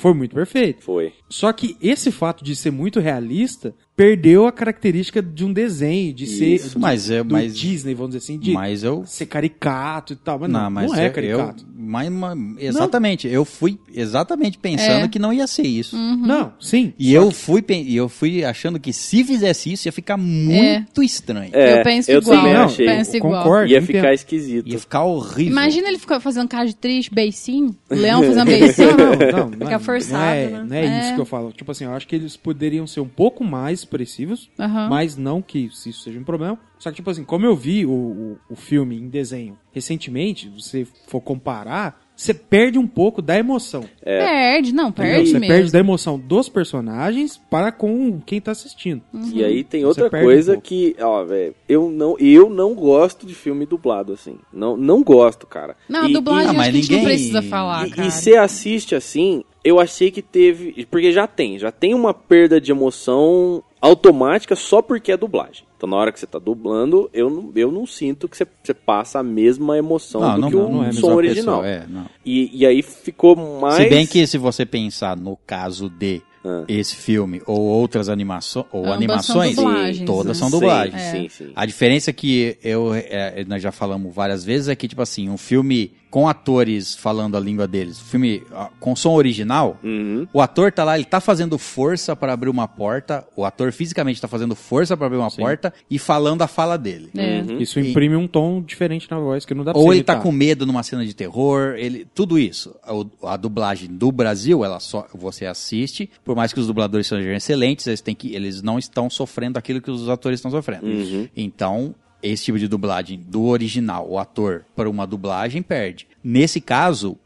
[0.00, 0.82] Foi muito perfeito.
[0.82, 1.12] foi.
[1.28, 6.26] Só que esse fato de ser muito realista perdeu a característica de um desenho, de
[6.26, 9.24] ser Isso, de- mas é- do mas- Disney, vamos dizer assim, de Mas eu ser
[9.26, 10.38] caricato e tal.
[10.38, 11.64] Mas não, Não, mas não é eu- caricato.
[11.64, 15.08] Eu, mas, mas- exatamente, eu fui exatamente pensando É.
[15.08, 15.96] que não ia ser isso.
[15.96, 16.92] Não, sim.
[16.98, 21.02] E eu fui, pen- e eu fui achando que se fizesse isso ia ficar muito
[21.02, 21.50] estranho.
[21.54, 22.36] É, eu penso eu igual.
[22.38, 22.86] também Não, achei.
[22.86, 23.42] penso igual.
[23.44, 23.70] concordo.
[23.72, 23.86] Ia entendo.
[23.96, 24.68] ficar esquisito.
[24.68, 25.52] Ia ficar horrível.
[25.52, 27.74] Imagina ele ficar fazendo cara de triste, beicinho.
[27.88, 28.88] O leão fazendo beicinho.
[28.96, 30.64] Não, não, não, Fica não, forçado, não é, né?
[30.68, 31.00] Não é, É.
[31.06, 31.52] isso que eu falo.
[31.52, 34.88] Tipo assim, eu acho que eles poderiam ser um pouco mais expressivos, Aham.
[34.90, 36.58] mas não que isso seja um problema.
[36.78, 40.62] Só que, tipo assim, como eu vi o, o, o filme em desenho recentemente, se
[40.62, 43.84] você for comparar, você perde um pouco da emoção.
[44.02, 45.12] Perde, não, entendeu?
[45.12, 45.54] perde Você mesmo.
[45.54, 49.02] perde da emoção dos personagens para com quem tá assistindo.
[49.34, 53.34] E aí tem outra coisa um que, ó, velho, eu não, eu não gosto de
[53.34, 54.38] filme dublado assim.
[54.52, 55.76] Não, não gosto, cara.
[55.88, 58.08] Não, E- dublagem mas que a gente não ninguém- precisa falar, E, cara.
[58.08, 60.86] e você assiste assim, eu achei que teve.
[60.90, 65.64] Porque já tem, já tem uma perda de emoção automática só porque é dublagem.
[65.76, 68.74] Então na hora que você tá dublando, eu não, eu não sinto que você, você
[68.74, 71.62] passa a mesma emoção não, do não, que o não é som original.
[71.62, 71.86] pessoa, é.
[72.24, 73.76] E, e aí ficou mais.
[73.76, 76.64] Se bem que se você pensar no caso de Ah.
[76.68, 80.34] esse filme ou outras animações ou Ambas animações, são dublagens, todas né?
[80.34, 81.02] são Sim, dublagens.
[81.02, 81.52] Sim, sim.
[81.56, 85.36] A diferença que eu é, nós já falamos várias vezes é que tipo assim, um
[85.38, 88.42] filme com atores falando a língua deles, filme
[88.80, 90.26] com som original, Uhum.
[90.32, 94.20] o ator tá lá, ele tá fazendo força para abrir uma porta, o ator fisicamente
[94.20, 97.10] tá fazendo força para abrir uma porta e falando a fala dele.
[97.16, 97.42] É.
[97.42, 97.58] Uhum.
[97.58, 100.32] Isso imprime um tom diferente na voz que não dá pra Ou ele tá com
[100.32, 102.74] medo numa cena de terror, ele, tudo isso.
[103.22, 107.32] A, a dublagem do Brasil, ela só você assiste, por mais que os dubladores sejam
[107.32, 110.86] excelentes, eles têm que eles não estão sofrendo aquilo que os atores estão sofrendo.
[110.86, 111.28] Uhum.
[111.36, 116.06] Então, esse tipo de dublagem do original, o ator para uma dublagem perde.
[116.22, 117.16] Nesse caso,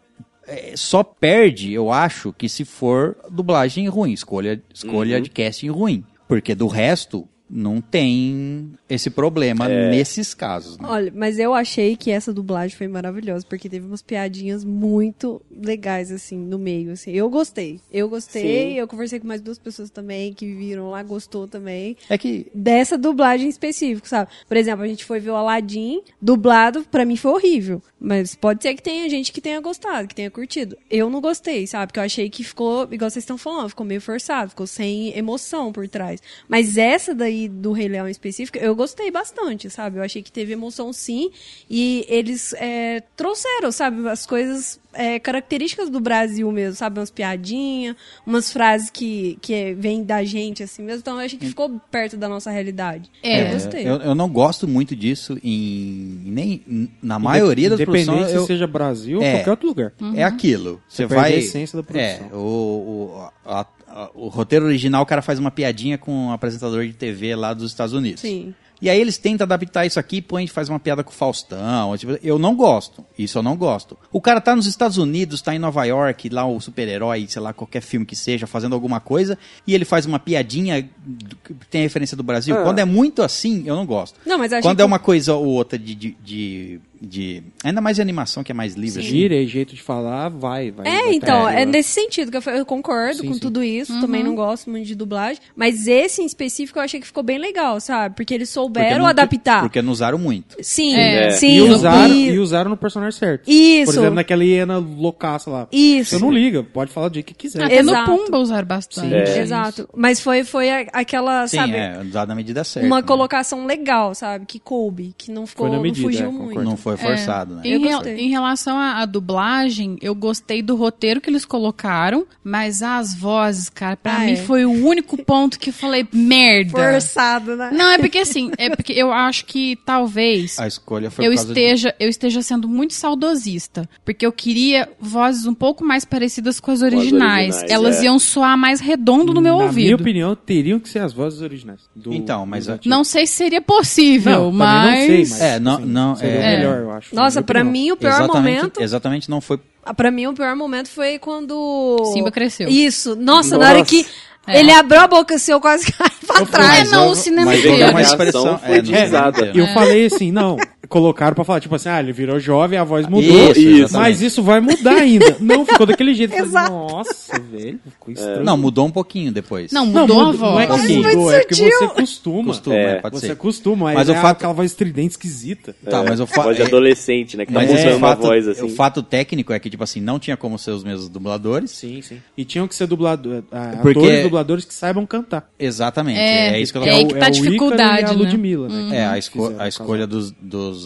[0.46, 5.22] é, só perde, eu acho, que se for dublagem ruim, escolha escolha Uhum.
[5.22, 9.90] de casting ruim, porque do resto não tem esse problema É.
[9.90, 10.78] nesses casos.
[10.78, 10.86] né?
[10.88, 16.12] Olha, mas eu achei que essa dublagem foi maravilhosa, porque teve umas piadinhas muito legais,
[16.12, 17.10] assim, no meio, assim.
[17.10, 17.80] Eu gostei.
[17.92, 18.78] Eu gostei, Sim.
[18.78, 21.96] eu conversei com mais duas pessoas também que viram lá, gostou também.
[22.08, 24.30] É que Dessa dublagem específica, sabe?
[24.46, 27.82] Por exemplo, a gente foi ver o Aladdin, dublado, pra mim foi horrível.
[28.00, 30.76] Mas pode ser que tenha gente que tenha gostado, que tenha curtido.
[30.90, 31.88] Eu não gostei, sabe?
[31.88, 35.70] Porque eu achei que ficou, igual vocês estão falando, ficou meio forçado, ficou sem emoção
[35.70, 36.22] por trás.
[36.48, 39.98] Mas essa daí do Rei Leão em específico, eu gostei bastante, sabe?
[39.98, 41.30] Eu achei que teve emoção sim.
[41.68, 44.08] E eles é, trouxeram, sabe?
[44.08, 46.98] As coisas é, características do Brasil mesmo, sabe?
[46.98, 47.94] Umas piadinhas,
[48.26, 51.00] umas frases que, que vêm da gente, assim mesmo.
[51.00, 53.10] Então eu achei que ficou perto da nossa realidade.
[53.22, 53.48] É.
[53.48, 53.86] Eu gostei.
[53.88, 58.30] Eu, eu não gosto muito disso em nem na maioria das Independente produções.
[58.30, 59.32] se Eu, seja Brasil ou É.
[59.36, 59.92] qualquer outro lugar.
[60.14, 60.80] É aquilo.
[60.88, 61.32] Você perde vai.
[61.34, 62.26] a essência da produção.
[62.32, 66.32] É, o, o, a- a- o roteiro original, o cara faz uma piadinha com um
[66.32, 68.20] apresentador de TV lá dos Estados Unidos.
[68.20, 68.54] Sim.
[68.80, 71.96] E aí eles tentam adaptar isso aqui, põe, faz uma piada com o Faustão.
[71.96, 73.04] tipo, Eu não gosto.
[73.18, 73.96] Isso eu não gosto.
[74.12, 77.52] O cara tá nos Estados Unidos, tá em Nova York, lá o super-herói, sei lá,
[77.52, 82.16] qualquer filme que seja, fazendo alguma coisa, e ele faz uma piadinha que tem referência
[82.16, 82.56] do Brasil.
[82.56, 82.62] Ah.
[82.62, 84.18] Quando é muito assim, eu não gosto.
[84.24, 87.96] Não, mas Quando que é uma coisa ou outra de, de, de, de- Ainda mais
[87.96, 89.00] de animação, que é mais livre.
[89.00, 89.08] assim.
[89.08, 90.86] Gira e jeito de falar, vai, vai.
[90.86, 93.40] É, então, é nesse sentido que eu, eu concordo Sim, com sim.
[93.40, 93.98] tudo isso.
[94.00, 95.40] Também não gosto muito de dublagem.
[95.56, 98.14] Mas esse em específico eu achei que ficou bem legal, sabe?
[98.16, 99.60] Porque eles Porque souberam não- adaptar.
[99.62, 100.56] Porque não usaram muito.
[100.60, 101.30] Sim, É.
[101.30, 101.52] sim.
[101.56, 103.50] E usaram, e- e usaram no personagem certo.
[103.50, 103.92] Isso.
[103.92, 105.68] Por exemplo, naquela hiena loucaça lá.
[105.72, 106.10] Isso.
[106.10, 107.64] Você não liga, pode falar do jeito que quiser.
[107.64, 108.10] Até no Exato.
[108.16, 109.08] Pumba usaram bastante.
[109.08, 109.14] Sim.
[109.14, 109.38] É.
[109.38, 109.88] Exato.
[109.96, 111.72] Mas foi, foi aquela, Sim, sabe?
[111.76, 112.86] é, usado na medida certa.
[112.86, 113.02] Uma né?
[113.06, 114.44] colocação legal, sabe?
[114.46, 116.62] Que coube, que não ficou, Foi na não medida, fugiu é, muito.
[116.62, 117.62] Não foi forçado, né?
[117.64, 118.16] Em, Eu rel- gostei.
[118.18, 123.68] em relação à, à dublagem, eu gostei do roteiro que eles colocaram, mas as vozes,
[123.68, 124.36] cara, pra Ah, mim é.
[124.36, 126.70] foi o único ponto que eu falei, merda.
[126.70, 127.70] Forçado, né?
[127.72, 131.44] Não, é porque assim, é porque eu acho que talvez A escolha foi eu causa
[131.54, 136.58] de- esteja, eu esteja sendo muito saudosista, porque eu queria vozes um pouco mais parecidas
[136.60, 137.54] com as originais.
[137.56, 138.04] originais, Elas é.
[138.04, 139.84] iam soar mais redondo no meu Na ouvido.
[139.84, 141.80] minha opinião, teriam que ser as vozes originais.
[141.94, 142.86] do- Então, mas antigos.
[142.86, 144.86] Não sei se seria possível, Não, mas...
[145.00, 146.79] não sei, mas- É, não, Sim, não, seria é, melhor.
[146.80, 147.14] Eu acho.
[147.14, 147.72] Nossa, opinião.
[147.72, 148.80] mim o pior exatamente, momento.
[148.82, 149.60] exatamente não foi
[149.96, 151.96] Pra mim o pior momento foi quando.
[152.12, 152.68] Simba cresceu.
[152.68, 153.16] Isso.
[153.16, 153.90] Nossa, na hora Nossa.
[153.90, 154.06] que
[154.46, 154.60] É.
[154.60, 156.90] ele abriu a boca assim, eu quase caí pra É, trás.
[156.90, 157.82] não, o cinema mas inteiro.
[157.82, 159.38] é uma expressão foi é, cinema utilizada.
[159.40, 159.58] inteiro.
[159.58, 160.56] Eu falei assim, não,
[160.90, 163.50] colocaram pra falar, tipo assim, ah, ele virou jovem, a voz mudou.
[163.52, 163.94] Isso, Isso.
[163.96, 165.36] Mas isso vai mudar ainda.
[165.40, 166.34] Não, ficou daquele jeito.
[166.36, 166.70] Exato.
[166.72, 168.44] Nossa, velho, ficou estranho.
[168.44, 169.70] Não, mudou um pouquinho depois.
[169.72, 170.52] Não, Não, mudou a muda- voz.
[170.52, 171.78] não é que mudou, muito é que sutil.
[171.78, 172.44] você costuma.
[172.44, 172.82] Costuma, É.
[172.90, 173.32] é, pode Você ser.
[173.32, 175.74] acostuma, mas Mas é o fato- aquela voz estridente esquisita.
[175.88, 177.46] Tá, mas o Voz fato de adolescente, né?
[177.46, 178.62] Que tá Mas mudando o fato, a voz assim.
[178.64, 181.70] o fato técnico é que, tipo assim, não tinha como ser os mesmos dubladores.
[181.70, 182.18] Sim, sim.
[182.36, 185.48] E tinham que ser dublador, ah, Porque- atores dubladores que saibam cantar.
[185.58, 186.18] Exatamente.
[186.18, 187.06] É, É, isso que eu tô é falando.
[187.06, 188.14] aí que tá a dificuldade, e a né?
[188.14, 188.96] Ludmilla, né?
[188.98, 190.32] É, a, esco- Fizeram a escolha dos,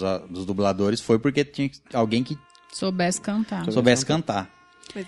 [0.01, 2.38] dos, dos dubladores foi porque tinha que- alguém que
[2.72, 3.70] Soubesse cantar.
[3.70, 4.51] soubesse cantar.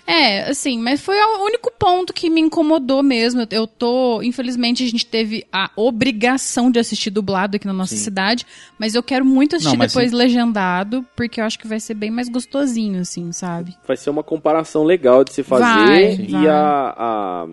[0.07, 3.41] É, assim, mas foi o único ponto que me incomodou mesmo.
[3.41, 7.95] Eu- Eu tô, infelizmente, a gente teve a obrigação de assistir dublado aqui na nossa
[7.95, 8.45] cidade,
[8.79, 10.15] mas eu quero muito assistir Não, depois sim.
[10.17, 13.75] legendado, porque eu acho que vai ser bem mais gostosinho, assim, sabe?
[13.87, 16.47] vai ser uma comparação legal de se fazer Vai, e vai.
[16.47, 17.47] a, a-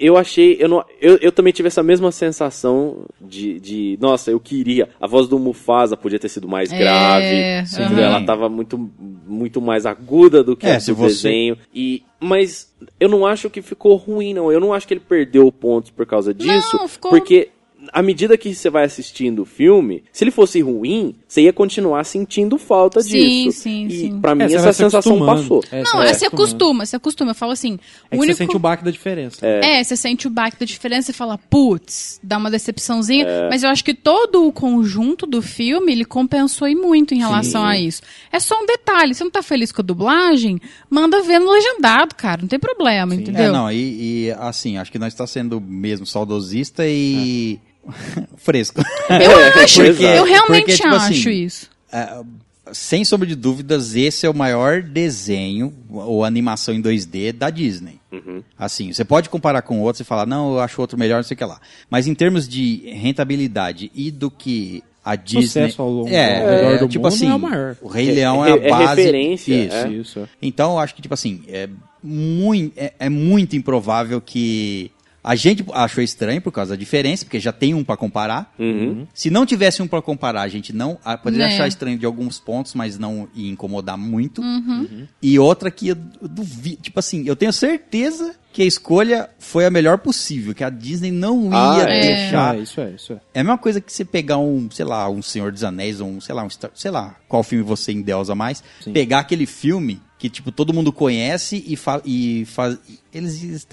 [0.00, 4.40] eu achei eu, não, eu, eu também tive essa mesma sensação de, de nossa eu
[4.40, 4.88] queria.
[5.00, 7.82] A voz do Mufasa podia ter sido mais É, grave sim.
[8.00, 8.90] ela tava muito
[9.26, 11.58] muito mais aguda do que É, a se do você- desenho.
[11.74, 14.50] E mas eu não acho que ficou ruim não.
[14.50, 17.50] Eu não acho que ele perdeu pontos por causa disso Não, ficou- porque
[17.92, 22.02] à medida que você vai assistindo o filme, se ele fosse ruim, você ia continuar
[22.04, 23.10] sentindo falta Sim,
[23.44, 23.60] disso.
[23.60, 24.20] sim, e sim.
[24.20, 25.62] pra mim É, você essa sensação passou.
[25.70, 26.34] É, Não, você é, acostumando.
[26.34, 27.30] acostuma, se acostuma.
[27.32, 27.78] Eu falo assim,
[28.10, 28.32] É o que único...
[28.38, 29.46] você sente o baque da diferença.
[29.46, 33.26] É, você sente o baque da diferença e fala, putz, dá uma decepçãozinha.
[33.26, 33.48] É.
[33.50, 37.62] Mas eu acho que todo o conjunto do filme, ele compensou e muito em relação
[37.62, 38.00] a isso.
[38.32, 40.58] É só um detalhe, você não tá feliz com a dublagem,
[40.88, 43.44] manda ver no legendado, cara, não tem problema, entendeu?
[43.44, 47.60] É, não, e, e, assim, acho que nós está sendo mesmo saudosista e
[48.36, 48.80] fresco.
[49.08, 51.70] Eu acho, Porque- eu realmente porque, tipo acho assim, isso.
[51.92, 52.20] É,
[52.72, 58.00] sem sombra de dúvidas, esse é o maior desenho ou animação em 2D da Disney.
[58.58, 61.34] Assim, você pode comparar com outro e falar, não, eu acho outro melhor, não sei
[61.34, 61.60] o que lá.
[61.90, 65.42] Mas em termos de rentabilidade e do que a Disney.
[65.46, 67.76] Sucesso ao longo- é, é, do tipo mundo assim, é o maior.
[67.80, 69.00] o Rei É- Leão é, é- a é base.
[69.02, 69.76] referência, Isso.
[69.76, 69.88] é.
[69.90, 70.24] Isso, é.
[70.42, 71.68] Então eu acho que, tipo assim, é
[72.02, 74.90] muito, é, é muito improvável que.
[75.26, 78.54] A gente achou estranho por causa da diferença, porque já tem um pra comparar.
[78.58, 79.06] Uhum.
[79.12, 80.98] Se não tivesse um pra comparar, a gente não.
[81.04, 81.52] ah, Poderia Né.
[81.54, 84.40] achar estranho de alguns pontos, mas não ia incomodar muito.
[84.40, 85.06] Uhum.
[85.20, 86.80] E outra que eu duvido.
[86.80, 91.10] Tipo assim, eu tenho certeza que a escolha foi a melhor possível, que a Disney
[91.10, 92.00] não Ah, ia é.
[92.00, 92.54] deixar.
[92.54, 93.16] Ah, isso é, isso é.
[93.34, 96.08] É a mesma coisa que você pegar um, sei lá, um Senhor dos Anéis, ou
[96.08, 98.62] um, sei lá, um, Star- sei lá, qual filme você endeusa mais,
[98.94, 102.78] pegar aquele filme que, tipo, todo mundo conhece e, fa e faz...
[103.12, 103.64] Eles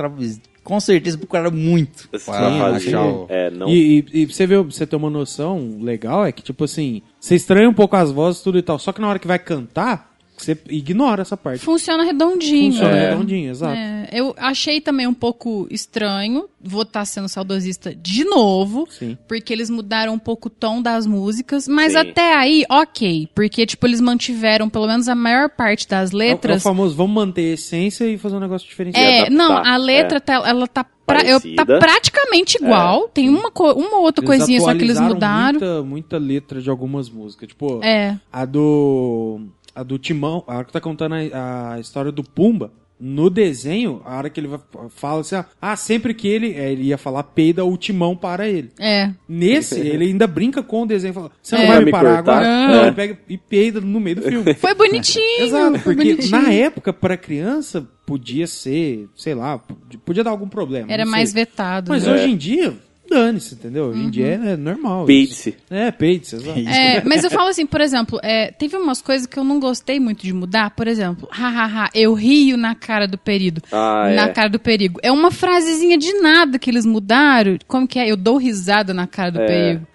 [0.63, 2.09] com certeza procuraram muito.
[2.17, 3.25] Sim, achar o...
[3.29, 3.67] É, não.
[3.67, 7.35] E, e, e você pra você ter uma noção legal, é que, tipo assim, você
[7.35, 10.12] estranha um pouco as vozes tudo e tal, só que na hora que vai cantar,
[10.45, 11.59] você ignora essa parte.
[11.63, 12.71] Funciona redondinho.
[12.73, 13.09] Funciona né?
[13.09, 13.75] redondinho, exato.
[13.75, 19.17] É, eu achei também um pouco estranho, vou estar sendo saudosista de novo, Sim.
[19.27, 21.99] porque eles mudaram um pouco o tom das músicas, mas Sim.
[21.99, 26.21] até aí, ok, porque, tipo, eles mantiveram pelo menos a maior parte das É, o-
[26.21, 26.63] é o letras.
[26.63, 29.05] famoso, vamos manter a essência e fazer um negócio diferenciado.
[29.07, 30.19] É, adaptar, não, a letra, é.
[30.19, 34.59] tá, ela tá, pra- eu- tá praticamente igual, tem uma, co- uma outra Eles coisinha
[34.61, 35.59] só que eles mudaram.
[35.59, 37.47] Muita, muita letra de algumas músicas.
[37.49, 38.17] Tipo, É.
[38.31, 39.41] a do.
[39.75, 42.71] A do Timão, a hora que tá contando a, a história do Pumba.
[42.99, 44.49] No desenho, a hora que ele
[44.91, 48.47] fala assim, ah, ah, sempre que ele, é, ele ia falar peida o timão para
[48.47, 48.69] ele.
[48.79, 49.09] É.
[49.27, 51.67] Nesse, ele ainda brinca com o desenho, fala, você não É.
[51.67, 52.37] vai me me parar cortar?
[52.37, 52.47] agora?
[52.47, 52.67] É.
[52.77, 54.53] Não, ele pega e peida no meio do filme.
[54.55, 55.43] Foi bonitinho.
[55.43, 56.41] Exato, foi porque bonitinho.
[56.41, 59.59] na época, pra criança, podia ser, sei lá,
[60.05, 60.89] podia dar algum problema.
[60.89, 61.89] Era mais vetado.
[61.91, 62.13] Mas né?
[62.13, 62.73] hoje em dia,
[63.13, 63.85] dane-se, entendeu?
[63.85, 65.05] Hoje em dia é normal.
[65.05, 65.55] Peide-se.
[65.69, 66.59] É, peide-se, exato.
[66.59, 69.99] É, mas eu falo assim, por exemplo, é, teve umas coisas que eu não gostei
[69.99, 70.71] muito de mudar.
[70.71, 73.61] Por exemplo, hahaha, eu rio na cara do perigo.
[73.71, 74.29] Ah, na é.
[74.29, 74.99] cara do perigo.
[75.03, 77.57] É uma frasezinha de nada que eles mudaram.
[77.67, 78.09] Como que é?
[78.11, 79.45] Eu dou risada na cara do É.
[79.47, 79.87] perigo.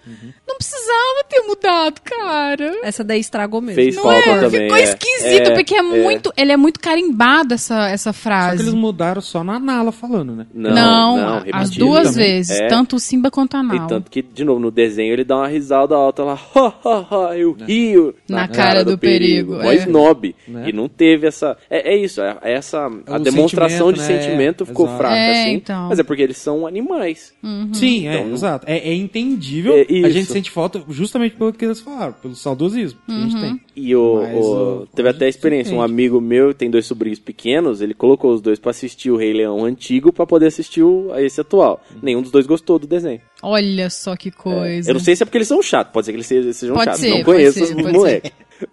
[0.47, 2.79] Não precisava ter mudado, cara.
[2.83, 3.75] Essa daí estragou mesmo.
[3.75, 4.39] Fez Não falta é?
[4.39, 4.61] também.
[4.61, 4.81] Ficou é.
[4.83, 6.33] esquisito, É, porque é, muito.
[6.35, 8.63] Ele é muito carimbado essa, essa Só que frase.
[8.63, 10.47] eles mudaram só na Nala falando, né?
[10.51, 12.25] Não, Não, não, as duas também.
[12.25, 12.59] vezes.
[12.59, 12.67] É.
[12.67, 15.47] Tanto o Simba quanto a E tanto que, de novo, no desenho ele dá uma
[15.47, 19.75] risada alta lá, ha, ha, ha, eu rio Na cara do perigo, Mó é.
[19.77, 20.35] snob.
[20.47, 20.69] Né?
[20.69, 21.57] E não teve essa.
[21.69, 22.85] É, é isso, é, é essa.
[23.07, 24.23] A o demonstração de sentimento, né?
[24.23, 24.97] sentimento ficou Exato.
[24.99, 25.53] fraca, É, assim.
[25.53, 25.87] então.
[25.89, 27.33] Mas é porque eles são animais.
[27.73, 28.65] Sim, é, Então- exato.
[28.69, 29.73] É, é entendível.
[29.75, 33.39] É a gente sente falta justamente pelo que eles falaram, pelo saudosismo que a gente
[33.41, 33.59] tem.
[33.75, 35.75] E o, Mas o- o- teve a até a experiência.
[35.75, 39.33] Um amigo meu tem dois sobrinhos pequenos, ele colocou os dois pra assistir o Rei
[39.33, 41.81] Leão antigo pra poder assistir o, a esse atual.
[42.01, 42.98] Nenhum dos dois gostou do desenho.
[43.41, 44.89] Olha só que coisa.
[44.89, 46.85] Eu não sei se é porque eles são chatos, pode ser que eles sejam Pode
[46.85, 47.01] chatos.
[47.01, 48.31] ser, não conheço ser, os moleques.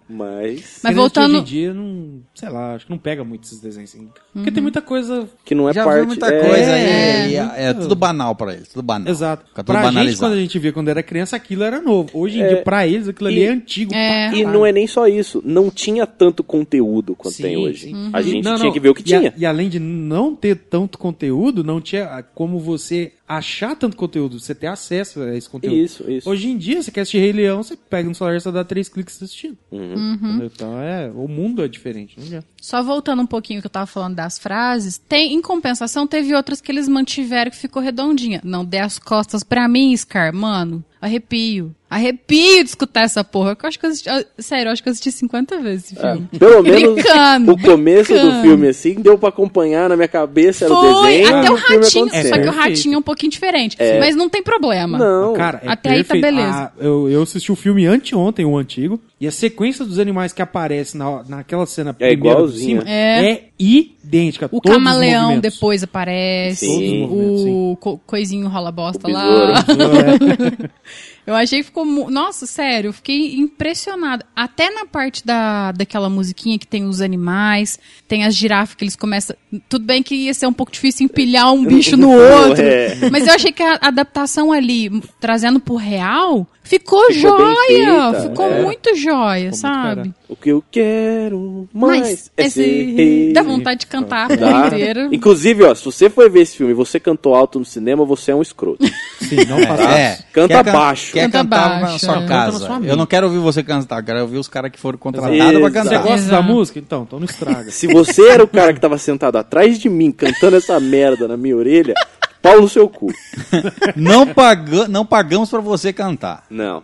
[0.09, 0.79] Mas.
[0.83, 3.93] Mas voltando- Hoje em dia, não, sei lá, acho que não pega muito esses desenhos
[3.93, 4.09] assim.
[4.33, 5.27] Porque tem muita coisa.
[5.43, 6.05] Que não é Já parte.
[6.07, 9.09] muita é, coisa é, e É, é tudo banal pra eles, tudo banal.
[9.09, 9.45] Exato.
[9.47, 12.09] Fica tudo Pra gente, quando a gente via quando era criança, aquilo era novo.
[12.13, 13.93] Hoje em dia, pra eles, aquilo ali e- é antigo.
[13.93, 14.33] É.
[14.33, 15.41] E não é nem só isso.
[15.45, 17.87] Não tinha tanto conteúdo quanto Sim, tem hoje.
[17.87, 18.09] sim.
[18.13, 18.73] A gente Não, tinha não.
[18.73, 19.33] que ver o que E a- tinha.
[19.37, 24.55] E além de não ter tanto conteúdo, não tinha como você achar tanto conteúdo, você
[24.55, 25.75] ter acesso a esse conteúdo.
[25.75, 26.29] Isso, isso.
[26.29, 28.87] Hoje em dia, você quer assistir Rei Leão, você pega no celular, você dá três
[28.87, 29.57] cliques assistindo.
[29.69, 29.76] Uhum.
[29.85, 30.51] Entendeu?
[30.53, 32.19] Então, é, o mundo é diferente.
[32.19, 32.47] Adianta.
[32.61, 36.59] Só voltando um pouquinho que eu tava falando das frases, tem, em compensação, teve outras
[36.61, 38.41] que eles mantiveram que ficou redondinha.
[38.43, 40.83] Não dê as costas pra mim, Scar, mano.
[41.01, 41.75] Arrepio.
[41.89, 43.51] Arrepio de escutar essa porra.
[43.61, 45.95] Eu acho que eu assisti, ah, sério, eu acho que eu assisti 50 vezes esse
[46.01, 46.27] filme.
[46.37, 48.41] Pelo menos Brincando, o começo do brincando.
[48.41, 51.55] filme, assim, deu pra acompanhar na minha cabeça, era o Foi, desenho até o o
[51.55, 52.09] ratinho, acontecendo.
[52.11, 52.51] só que o Perfeito.
[52.57, 53.77] ratinho é um pouquinho diferente.
[53.99, 54.97] Mas não tem problema.
[54.97, 56.21] Não, Cara, é Até aí tá perfeito.
[56.35, 56.57] beleza.
[56.57, 60.41] Ah, eu, eu assisti o filme anteontem, o antigo, e a sequência dos animais que
[60.41, 62.81] aparece na, naquela cena do igualzinho.
[62.81, 63.31] cima É.
[63.31, 64.49] é idêntica.
[64.51, 66.65] O camaleão depois aparece.
[66.65, 67.07] Sim.
[67.07, 69.63] Todos os movimentos, o co- coisinho rola bosta O lá.
[71.27, 71.85] Eu achei que ficou.
[72.09, 74.25] Nossa, sério, eu fiquei impressionada.
[74.33, 77.77] Até na parte da, daquela musiquinha que tem os animais,
[78.07, 79.35] tem as girafas que eles começam.
[79.67, 82.63] Tudo bem que ia ser um pouco difícil empilhar um bicho no outro.
[82.63, 83.09] É.
[83.11, 84.89] Mas eu achei que a adaptação ali,
[85.19, 88.11] trazendo pro real, ficou, Ficou joia.
[88.11, 88.61] feita, ficou é.
[88.63, 90.01] muito joia, muito sabe?
[90.01, 90.15] cara.
[90.29, 93.33] O que eu quero mais Mas é esse ser rei.
[93.33, 95.07] dá vontade de cantar a inteira.
[95.11, 98.31] Inclusive, ó, se você foi ver esse filme e você cantou alto no cinema, você
[98.31, 98.85] é um escroto.
[99.21, 100.23] Sim, não faça É, isso.
[100.33, 101.13] Canta quer baixo.
[101.13, 102.27] Quer Canta cantar na baixo, sua é.
[102.27, 102.59] Casa.
[102.59, 102.89] na sua mente.
[102.89, 105.59] eu não quero ouvir você cantar, eu quero ouvir os caras que foram contratados pra
[105.59, 106.03] Você cantar.
[106.03, 106.79] gosta da música?
[106.79, 107.71] Então, então não estraga.
[107.71, 111.37] Se você era o cara que tava sentado atrás de mim cantando essa merda na
[111.37, 111.93] minha orelha,
[112.41, 113.07] pau no seu cu.
[113.95, 116.45] Não, paga, não pagamos pra você cantar.
[116.49, 116.83] Não,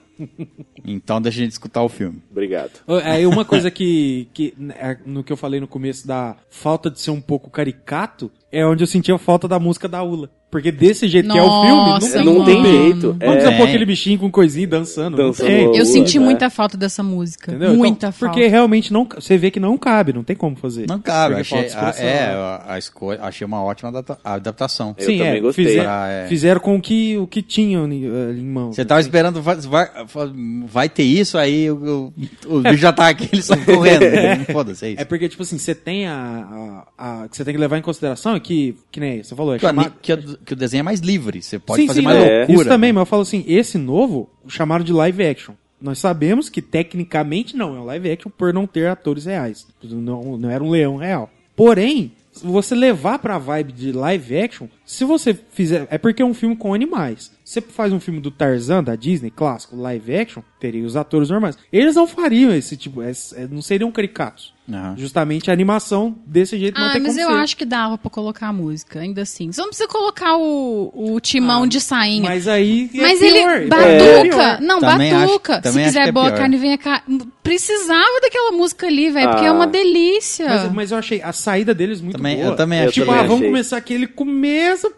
[0.86, 2.22] Então deixa a gente escutar o filme.
[2.32, 2.72] obrigado.
[3.04, 7.00] Aí uma coisa que, que é, no que eu falei no começo da falta de
[7.00, 10.30] ser um pouco caricato, é onde eu sentia a falta da música da Ula.
[10.54, 13.18] Porque desse jeito que é o Nossa, filme, não não, tem jeito.
[13.20, 13.70] Vamos É, dizer, pôr É.
[13.70, 15.18] aquele bichinho com coisinha e dançando.
[15.18, 15.50] não Dançando.
[15.52, 16.26] Ula, Eu senti né?
[16.26, 17.52] muita falta dessa música.
[17.52, 17.74] Entendeu?
[17.74, 18.34] Muita Então, falta.
[18.36, 20.86] Porque realmente não, você vê que não cabe, não tem como fazer.
[20.88, 24.96] Não, Porque achei, falta a, é, a, a escolha, achei uma ótima adapta- adaptação.
[24.98, 25.66] Eu também gostei.
[25.66, 26.28] Fizeram, Ah, é.
[26.28, 28.76] fizeram com o que, o que tinham ali em mãos.
[28.76, 29.10] Você tava assim.
[29.10, 29.90] esperando, vai, vai,
[30.68, 32.14] vai ter isso, aí o,
[32.48, 34.04] o, o bicho já tá aqui, eles estão correndo.
[34.52, 35.02] Foda-se, é isso.
[35.02, 37.82] É porque, tipo assim, você tem a, a, a- que você tem que levar em
[37.82, 39.68] consideração é que, que nem você falou, é Que,
[40.02, 42.54] que, que o desenho é mais livre, você pode sim, fazer sim, mais não, loucura.
[42.54, 45.54] Isso também, mas eu falo assim, esse novo chamaram de live action.
[45.82, 49.68] Nós sabemos que tecnicamente não é um live action por não ter atores reais.
[49.84, 51.30] Não, não era um leão real.
[51.56, 55.88] Porém, se você levar pra vibe de live action, se você fizer.
[55.90, 57.32] É porque é um filme com animais.
[57.44, 61.30] Se você faz um filme do Tarzan, da Disney, clássico, live action, teria os atores
[61.30, 61.58] normais.
[61.74, 63.02] Eles não fariam esse tipo.
[63.02, 64.54] é- é- não seriam caricatos.
[64.72, 64.96] Aham.
[64.98, 67.44] Justamente a animação desse jeito não Ah, tem mas como eu ser.
[67.44, 69.52] acho que dava pra colocar a música, ainda assim.
[69.52, 72.22] Você não precisa colocar o, o timão de sainha.
[72.24, 72.86] Mas, Mas aí.
[72.86, 73.10] é pior,
[73.58, 74.62] ele, é batuca, pior.
[74.62, 75.56] não, Também acho- batuca.
[75.56, 76.38] Se também acho quiser que é boa pior.
[76.38, 77.04] carne, venha cá.
[77.44, 79.54] Precisava daquela música ali, velho, porque é Ah.
[79.54, 80.48] uma delícia.
[80.48, 82.48] Mas, mas eu achei a saída deles muito Também- boa.
[82.48, 83.04] eu também Eu achei.
[83.04, 84.08] Tipo, também ah, vamos começar aqui, ele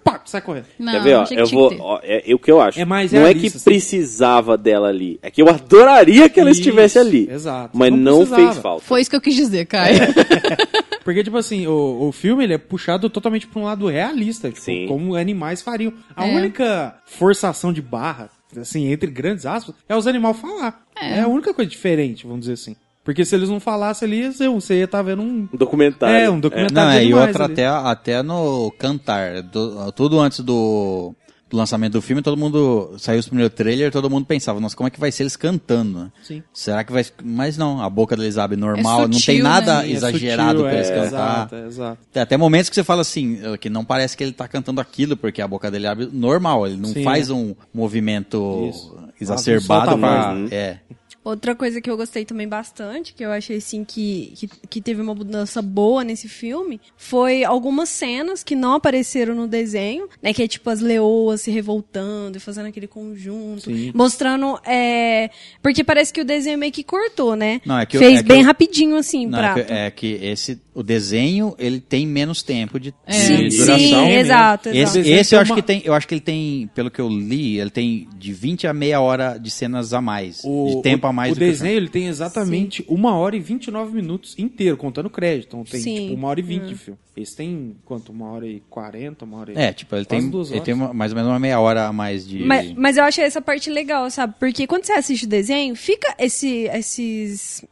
[0.03, 0.65] pá, sai correndo.
[0.80, 1.26] Não, Quer ver, ó?
[1.31, 1.76] Eu vou.
[1.80, 2.80] ó, é, é o que eu acho.
[2.80, 3.65] É mais não é que realista, sim.
[3.65, 5.19] precisava dela ali.
[5.22, 7.30] É que eu adoraria que ela Isso, estivesse ali.
[7.30, 7.77] exato.
[7.77, 8.43] Mas Não não, precisava.
[8.52, 8.84] fez falta.
[8.85, 9.99] Foi isso que eu quis dizer, Caio.
[11.03, 14.61] Porque, tipo assim, o, o filme ele é puxado totalmente pra um lado realista, tipo,
[14.61, 14.88] Sim.
[14.88, 15.93] como animais fariam.
[16.15, 16.35] A É.
[16.35, 18.30] única forçação de barra,
[18.60, 20.84] assim, entre grandes aspas, é os animais falar.
[20.99, 21.19] É.
[21.22, 22.76] a única coisa diferente, vamos dizer assim.
[23.06, 25.48] Porque se eles não falassem ali, você você ia estar vendo um.
[25.53, 26.15] Um documentário.
[26.15, 26.73] É, um documentário.
[26.73, 27.53] Não, de é, e outra ali.
[27.53, 29.44] até, até no cantar.
[29.44, 31.14] do- tudo antes do,
[31.48, 32.95] do lançamento do filme, todo mundo.
[32.98, 35.99] Saiu os primeiros trailer, todo mundo pensava, nossa, como é que vai ser eles cantando?
[35.99, 36.11] né?
[36.23, 36.41] Sim.
[36.52, 37.06] Será que vai.
[37.23, 39.88] Mas não, a boca deles abre normal, não tem sutil, nada né?
[39.88, 41.06] É exagerado sutil, pra eles é, cantar.
[41.06, 41.98] Exato, é, exato.
[42.11, 44.82] Tem até momentos que você fala assim, eh, que não parece que ele tá cantando
[44.82, 47.34] aquilo, porque a boca dele abre normal, ele não Sim, faz é.
[47.34, 48.98] um movimento Isso.
[49.22, 50.34] exacerbado Solta a pra.
[50.34, 50.80] voz, É.
[51.26, 55.02] Outra coisa que eu gostei também bastante, que eu achei assim que, que, que teve
[55.02, 60.31] uma mudança boa nesse filme, foi algumas cenas que não apareceram no desenho, né?
[60.34, 63.64] Que é tipo as leoas se revoltando e fazendo aquele conjunto.
[63.64, 63.91] Sim.
[63.93, 64.60] Mostrando.
[64.64, 65.31] É...
[65.64, 67.60] Porque parece que o desenho meio que cortou, né?
[67.65, 69.60] Não, é que Fez é que bem o- rapidinho, assim, Não, pra.
[69.60, 73.11] é, que, é que esse, o desenho, ele tem menos tempo de, É.
[73.11, 73.77] de Sim, duração.
[73.80, 74.97] sim, exato, Esse, exato.
[74.97, 77.07] desenho esse eu acho uma- que tem, eu acho que ele tem, pelo que eu
[77.07, 81.14] li, ele tem de 20 a meia hora de cenas a mais, de tempo a
[81.14, 84.76] mais o do que o desenho ele tem exatamente uma hora e 29 minutos inteiro,
[84.76, 85.47] contando crédito.
[85.47, 85.95] Então tem Sim.
[85.95, 86.99] tipo uma hora e vinte de filme.
[87.15, 88.11] Esse tem quanto?
[88.11, 89.57] Uma hora e quarenta, uma hora e.
[89.57, 91.88] É, tipo, ele Quase tem, duas ele tem uma- mais ou menos uma meia hora
[91.88, 92.39] a mais de...
[92.43, 94.35] Mas, mas eu achei essa parte legal, sabe?
[94.38, 97.64] Porque quando você assiste o desenho, fica esse, esses.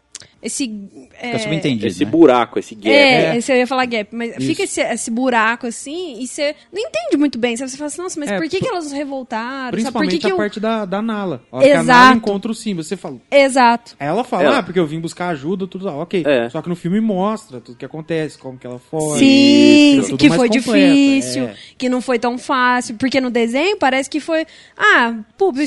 [0.43, 2.11] Esse Fica subentendido, Esse né?
[2.11, 2.89] buraco, esse gap.
[2.89, 6.81] É, esse eu ia falar gap, mas fica esse, esse buraco assim, e você não
[6.81, 7.55] entende muito bem.
[7.55, 7.71] sabe?
[7.71, 9.43] Você fala assim, nossa, mas É, por que, que elas revoltaram?
[9.43, 9.69] Sabe?
[9.71, 10.37] Por Principalmente que que a eu...
[10.37, 11.41] parte da, da Nala.
[11.51, 12.17] A hora que a Nala Exato.
[12.17, 13.17] encontra o Simba, você fala.
[13.31, 13.95] Exato.
[13.99, 16.23] Aí ela fala, Ela- ah, porque eu vim buscar ajuda, tudo lá, ok.
[16.25, 16.49] É.
[16.49, 19.19] Só que no filme mostra tudo que acontece, como que ela foi.
[19.19, 21.55] Sim, tudo que mais foi completo, difícil, é.
[21.77, 22.95] que não foi tão fácil.
[22.95, 24.45] Porque no desenho parece que foi.
[24.77, 25.15] Ah,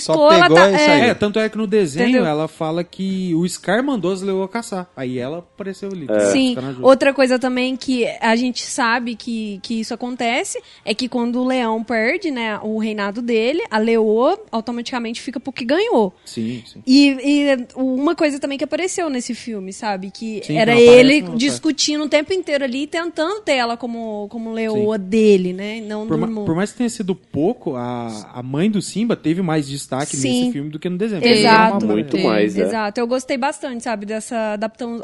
[0.01, 0.69] Só ela tá.
[0.71, 2.27] É, tanto é que no desenho Entendeu?
[2.27, 4.91] ela fala que o Scar mandou as leoas caçar.
[4.97, 6.07] Aí ela apareceu ali.
[6.33, 6.87] Sim, buscando ajuda.
[6.87, 11.47] outra coisa também que a gente sabe que, que isso acontece é que quando o
[11.47, 16.15] leão perde, né, o reinado dele, a leoa automaticamente fica pro que ganhou.
[16.25, 16.83] Sim, sim.
[16.87, 17.09] E,
[17.53, 20.11] e uma coisa também que apareceu nesse filme, sabe?
[20.11, 21.35] Que Sim, era aparece, ele tá.
[21.35, 25.81] discutindo o tempo inteiro ali, tentando ter ela como, como leoa dele, né?
[25.81, 29.43] Não Por, ma- por mais que tenha sido pouco, a, a mãe do Simba teve
[29.43, 30.41] mais destaque Sim.
[30.41, 31.25] nesse filme do que no desenho.
[31.25, 31.73] Exato.
[31.79, 32.63] Porque é Muito É, mais, é.
[32.63, 35.03] Exato, eu gostei bastante, sabe, dessa adaptação,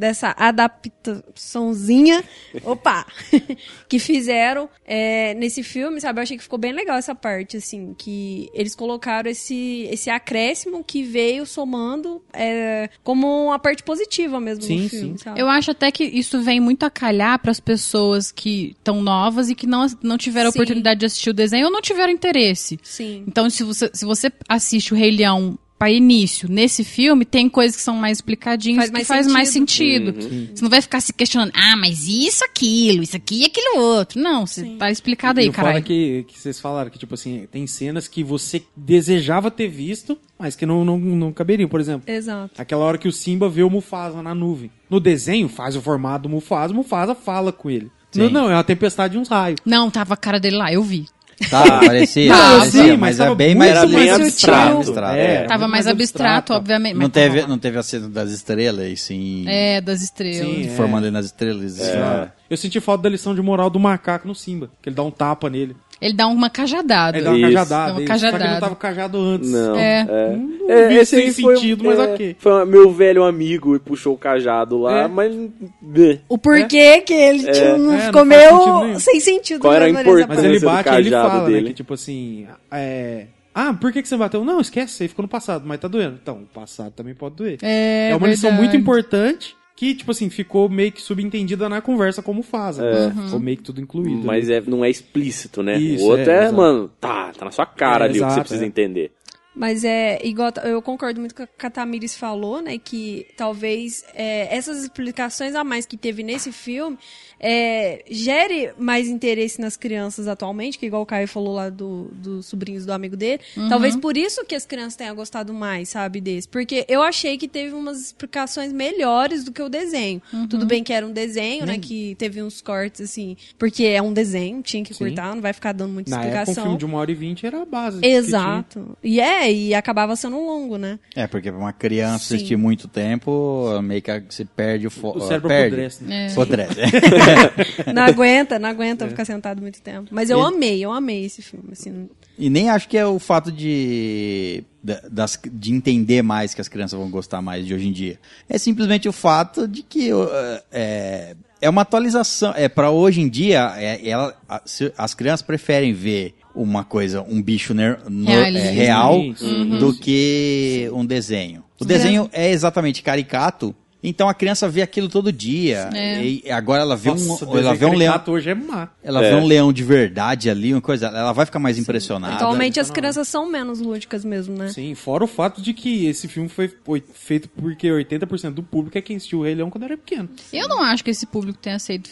[0.00, 2.24] dessa adaptaçãozinha,
[2.64, 3.06] opa,
[3.86, 7.94] que fizeram é, nesse filme, sabe, eu achei que ficou bem legal essa parte, assim,
[7.98, 14.64] que eles colocaram esse, esse acréscimo que veio somando é, como uma parte positiva mesmo
[14.64, 15.18] Sim, no filme, sim.
[15.18, 15.38] sabe?
[15.38, 19.50] Eu acho até que isso vem muito a calhar para as pessoas que estão novas
[19.50, 20.58] e que não, não tiveram Sim.
[20.58, 22.78] oportunidade de assistir o desenho ou não tiveram interesse.
[22.82, 23.22] Sim.
[23.26, 27.74] Então, se você, se você assiste o Rei Leão para início nesse filme, tem coisas
[27.74, 30.08] que são mais explicadinhas Faz que mais faz mais sentido.
[30.10, 30.48] Uhum.
[30.54, 34.20] Você não vai ficar se questionando, ah, mas isso, aquilo, isso aqui e aquilo outro.
[34.20, 35.78] Não, você tá explicado aí, caralho.
[35.78, 40.18] é que, que vocês falaram que, tipo assim, tem cenas que você desejava ter visto,
[40.38, 41.66] mas que não, não, não caberiam.
[41.66, 42.60] Por exemplo, Exato.
[42.60, 44.70] aquela hora que o Simba vê o Mufasa na nuvem.
[44.90, 47.90] No desenho, faz o formato do Mufasa, o Mufasa fala com ele.
[48.10, 48.24] Sim.
[48.24, 49.58] Não, não, é uma tempestade de uns raios.
[49.64, 51.06] Não, tava a cara dele lá, eu vi.
[51.48, 54.76] Tá, parecia, Não, parecia, sim, mas, é bem mais, Era bem mais abstrato.
[54.76, 55.16] abstrato.
[55.16, 55.44] É, é.
[55.44, 56.52] Tava mais mais abstrato, abstrato.
[56.54, 56.94] obviamente.
[56.94, 59.44] Não mas teve, não teve a cena das estrelas, sim.
[59.48, 60.46] É, das estrelas.
[60.46, 60.68] Sim, é.
[60.70, 61.80] formando nas estrelas.
[61.80, 65.02] Ah, Eu senti falta da lição de moral do macaco no Simba, que ele dá
[65.02, 65.74] um tapa nele.
[66.00, 67.16] Ele dá uma cajadada.
[67.18, 67.46] Ele dá uma Isso.
[67.48, 67.86] cajadada.
[67.86, 68.52] Dá uma ele- Só que cajadada.
[68.54, 69.50] não tava cajado antes.
[69.50, 69.76] Não.
[69.76, 70.06] É.
[70.08, 72.36] É, Não É, vi esse sem foi, sentido, mas é, ok.
[72.38, 75.08] Foi uma- meu velho amigo e puxou o cajado lá, É.
[75.08, 75.34] mas.
[75.34, 79.60] né, O porquê que ele tipo, não É, ficou não sentido meio sem sentido.
[79.60, 80.46] Qual era a essa Mas importância?
[80.46, 81.54] ele do bate e ele cajado fala, né?
[81.54, 81.66] dele.
[81.68, 82.46] Que tipo assim.
[82.70, 83.26] É.
[83.52, 84.44] Ah, por que, que você bateu?
[84.44, 86.16] Não, esquece, aí ficou no passado, mas tá doendo.
[86.22, 87.58] Então, o passado também pode doer.
[87.62, 88.68] É, uma lição verdade.
[88.68, 92.76] muito importante que, tipo assim, ficou meio que subentendida na conversa como faz.
[92.78, 93.24] Uhum.
[93.24, 94.22] Ficou meio que tudo incluído.
[94.26, 94.56] Mas né?
[94.56, 95.78] é, não é explícito, né?
[95.78, 98.30] Isso, o outro é, é, mano, tá, tá na sua cara É, ali o que
[98.30, 98.66] você precisa é.
[98.66, 99.10] entender.
[99.54, 102.76] Mas é igual eu concordo muito com o que a Tamires falou, né?
[102.76, 106.98] Que talvez é, essas explicações a mais que teve nesse filme
[107.40, 112.46] é, gere mais interesse nas crianças atualmente, que igual o Caio falou lá do, dos
[112.46, 113.40] sobrinhos do amigo dele.
[113.68, 116.46] Talvez por isso que as crianças tenham gostado mais, sabe, desse.
[116.46, 120.20] Porque eu achei que teve umas explicações melhores do que o desenho.
[120.48, 121.78] Tudo bem que era um desenho, né?
[121.78, 125.06] Que teve uns cortes, assim, porque é um desenho, tinha que Sim.
[125.06, 126.64] cortar, não vai ficar dando muita Na época, um explicação.
[126.64, 128.04] filme de uma hora e vinte era a base.
[128.04, 128.96] Exato.
[129.02, 130.98] E é, e acabava sendo longo, né?
[131.14, 132.34] É, porque pra uma criança Sim.
[132.34, 135.18] assistir muito tempo, meio que você perde o foco.
[135.18, 135.66] O cérebro perde.
[135.68, 136.26] apodrece, né?
[136.26, 136.32] É.
[136.32, 136.80] Apodrece.
[137.94, 139.08] Não aguenta, não aguenta É.
[139.08, 140.08] ficar sentado muito tempo.
[140.10, 142.08] Mas eu amei, eu amei esse filme, assim.
[142.38, 146.68] E nem acho que é o fato de, da- das, de entender mais que as
[146.68, 148.18] crianças vão gostar mais de hoje em dia.
[148.48, 150.28] É simplesmente o fato de que uh,
[150.72, 152.52] é, é uma atualização.
[152.56, 157.22] É para hoje em dia, é, ela- a- se- as crianças preferem ver uma coisa,
[157.22, 159.78] um bicho ner- no- é, real sim.
[159.78, 161.62] do que um desenho.
[161.80, 163.74] O desenho é exatamente caricato.
[164.02, 165.90] Então a criança vê aquilo todo dia.
[165.92, 166.24] É.
[166.24, 168.88] E agora ela vê Nossa, um, ela vê um leão, hoje é má.
[169.02, 169.30] ela É.
[169.30, 172.34] vê um leão de verdade ali, uma coisa, ela vai ficar mais impressionada.
[172.36, 174.68] Atualmente as crianças são menos lúdicas mesmo, né?
[174.68, 178.96] Sim, fora o fato de que esse filme foi oi- feito porque 80% do público
[178.96, 180.28] é quem assistiu o Rei Leão quando era pequeno.
[180.52, 182.08] Eu não acho que esse público tenha sido,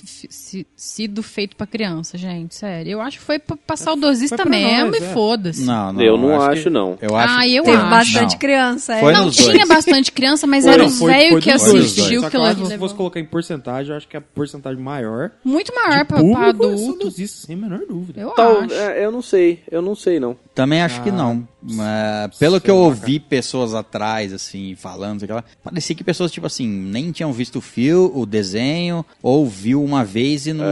[0.76, 2.54] sido feito pra criança, gente.
[2.54, 2.90] Sério.
[2.92, 5.12] Eu acho que foi pra, pra saudosista foi pra mesmo nós, e é.
[5.12, 5.64] foda-se.
[5.64, 6.98] Não, não, Eu não que- acho, não.
[7.00, 7.90] Eu acho, Ah, eu Teve acho.
[7.90, 8.38] bastante Não.
[8.38, 9.00] criança, é.
[9.00, 9.68] Foi Não, tinha dois.
[9.68, 13.20] bastante criança, mas Foi, não, os velhos foi que dos Só que se fosse colocar
[13.20, 16.78] em porcentagem, eu acho que a porcentagem maior Muito maior pra, pra público é adulto.
[16.78, 18.20] saudosista, sem a menor dúvida.
[18.20, 18.74] Eu Tal, acho.
[18.74, 20.36] é, eu não sei, eu não sei, não.
[20.54, 21.48] Também acho que Ah, não.
[21.60, 26.46] Mas, pelo que eu ouvi pessoas atrás, assim, falando, sei lá, parecia que pessoas, tipo
[26.46, 30.64] assim, nem tinham visto o fio, o desenho, ou viu uma vez e não.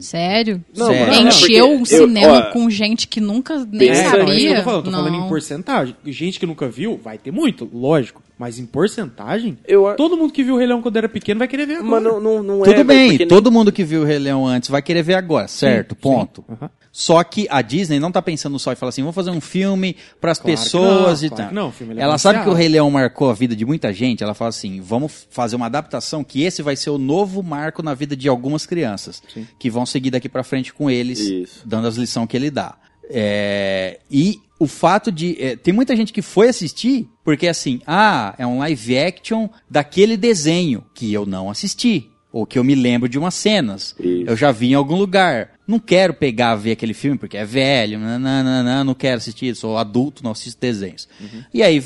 [0.00, 0.62] Sério?
[0.76, 1.06] Não, Sério.
[1.24, 4.24] mas- Encheu porque o eu- cinema ó, com gente que nunca nem É, sabia.
[4.24, 4.98] não, é tô falando, tô Não.
[5.04, 5.96] falando em porcentagem.
[6.04, 8.22] Gente que nunca viu, vai ter muito, lógico.
[8.38, 11.46] Mas em porcentagem, Eu todo mundo que viu o Rei Leão quando era pequeno vai
[11.48, 11.88] querer ver agora.
[11.90, 12.64] Mas não, não, não é.
[12.64, 15.14] Tudo bem, porque nem- todo mundo que viu o Rei Leão antes vai querer ver
[15.14, 15.94] agora, certo?
[15.94, 16.44] Sim, ponto.
[16.46, 16.70] sim, aham.
[16.96, 19.96] Só que a Disney não tá pensando só e fala assim, vamos fazer um filme
[20.20, 21.52] pras Claro que pessoas não, e claro tal.
[21.52, 22.52] não, filme é ela sabe que o.
[22.52, 26.22] Rei Leão marcou a vida de muita gente, ela fala assim, vamos fazer uma adaptação
[26.22, 29.20] que esse vai ser o novo marco na vida de algumas crianças,
[29.58, 31.62] que vão seguir daqui pra frente com eles, Isso.
[31.66, 32.76] dando as lições que ele dá.
[33.10, 35.36] É, e o fato de.
[35.42, 40.16] é, tem muita gente que foi assistir porque assim, ah, é um live action daquele
[40.16, 42.08] desenho que eu não assisti.
[42.30, 43.94] Ou que eu me lembro de umas cenas.
[43.98, 44.24] Isso.
[44.26, 45.52] Eu já vi em algum lugar.
[45.66, 50.22] Não quero pegar ver aquele filme porque é velho, nananana, não quero assistir, sou adulto,
[50.22, 51.08] não assisto desenhos.
[51.54, 51.82] E aí,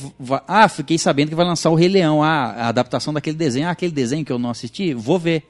[0.48, 3.70] ah, fiquei sabendo que vai lançar o Rei Leão, ah, a adaptação daquele desenho, ah,
[3.70, 5.44] aquele desenho que eu não assisti, vou ver.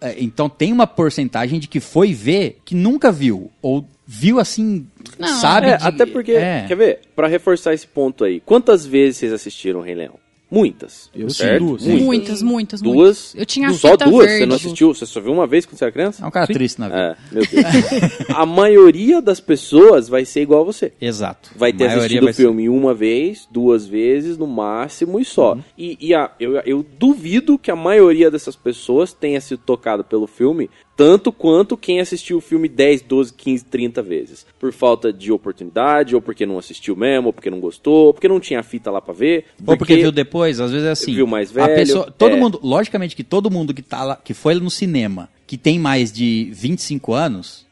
[0.00, 3.50] É, Então tem uma porcentagem de que foi ver que nunca viu.
[3.60, 4.86] Ou viu assim,
[5.18, 5.26] Não.
[5.40, 5.66] sabe?
[5.68, 6.64] É, de- até porque, é.
[6.68, 7.00] quer ver?
[7.16, 10.14] Pra reforçar esse ponto aí, quantas vezes vocês assistiram Rei Leão?
[10.48, 11.10] Muitas.
[11.14, 11.58] Eu sim, certo?
[11.66, 11.82] duas.
[11.82, 12.02] Muitas.
[12.06, 12.96] Muitas, muitas, Duas.
[12.96, 13.34] muitas.
[13.34, 14.26] Eu tinha Só duas?
[14.26, 14.38] verde.
[14.38, 14.94] Você não assistiu?
[14.94, 16.24] Você só viu uma vez quando você era criança?
[16.24, 17.18] É um cara triste na vida.
[17.30, 18.30] É, meu Deus.
[18.34, 20.92] a maioria das pessoas vai ser igual a você.
[21.00, 21.50] Exato.
[21.56, 25.54] Vai ter assistido o ser- filme uma vez, duas vezes, no máximo, e só.
[25.54, 25.62] Uhum.
[25.76, 30.28] E, e a- eu, eu duvido que a maioria dessas pessoas tenha sido tocada pelo
[30.28, 34.46] filme tanto quanto quem assistiu o filme 10, 12, 15, 30 vezes.
[34.58, 38.26] Por falta de oportunidade, ou porque não assistiu mesmo, ou porque não gostou, ou porque
[38.26, 39.44] não tinha fita lá pra ver.
[39.64, 41.14] Ou porque viu depois, às vezes é assim.
[41.14, 42.40] Viu mais A velho, pessoa, todo é.
[42.40, 46.10] mundo, logicamente que todo mundo que tá lá, que foi no cinema, que tem mais
[46.10, 47.65] de 25 anos,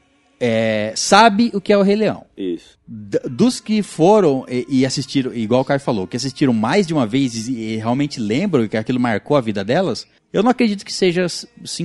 [0.47, 2.25] é, sabe o que é o Rei Leão.
[2.37, 2.77] Isso.
[2.87, 6.93] D- dos que foram e, e assistiram, igual o Caio falou, que assistiram mais de
[6.93, 10.85] uma vez e, e realmente lembram que aquilo marcou a vida delas, eu não acredito
[10.85, 11.23] que seja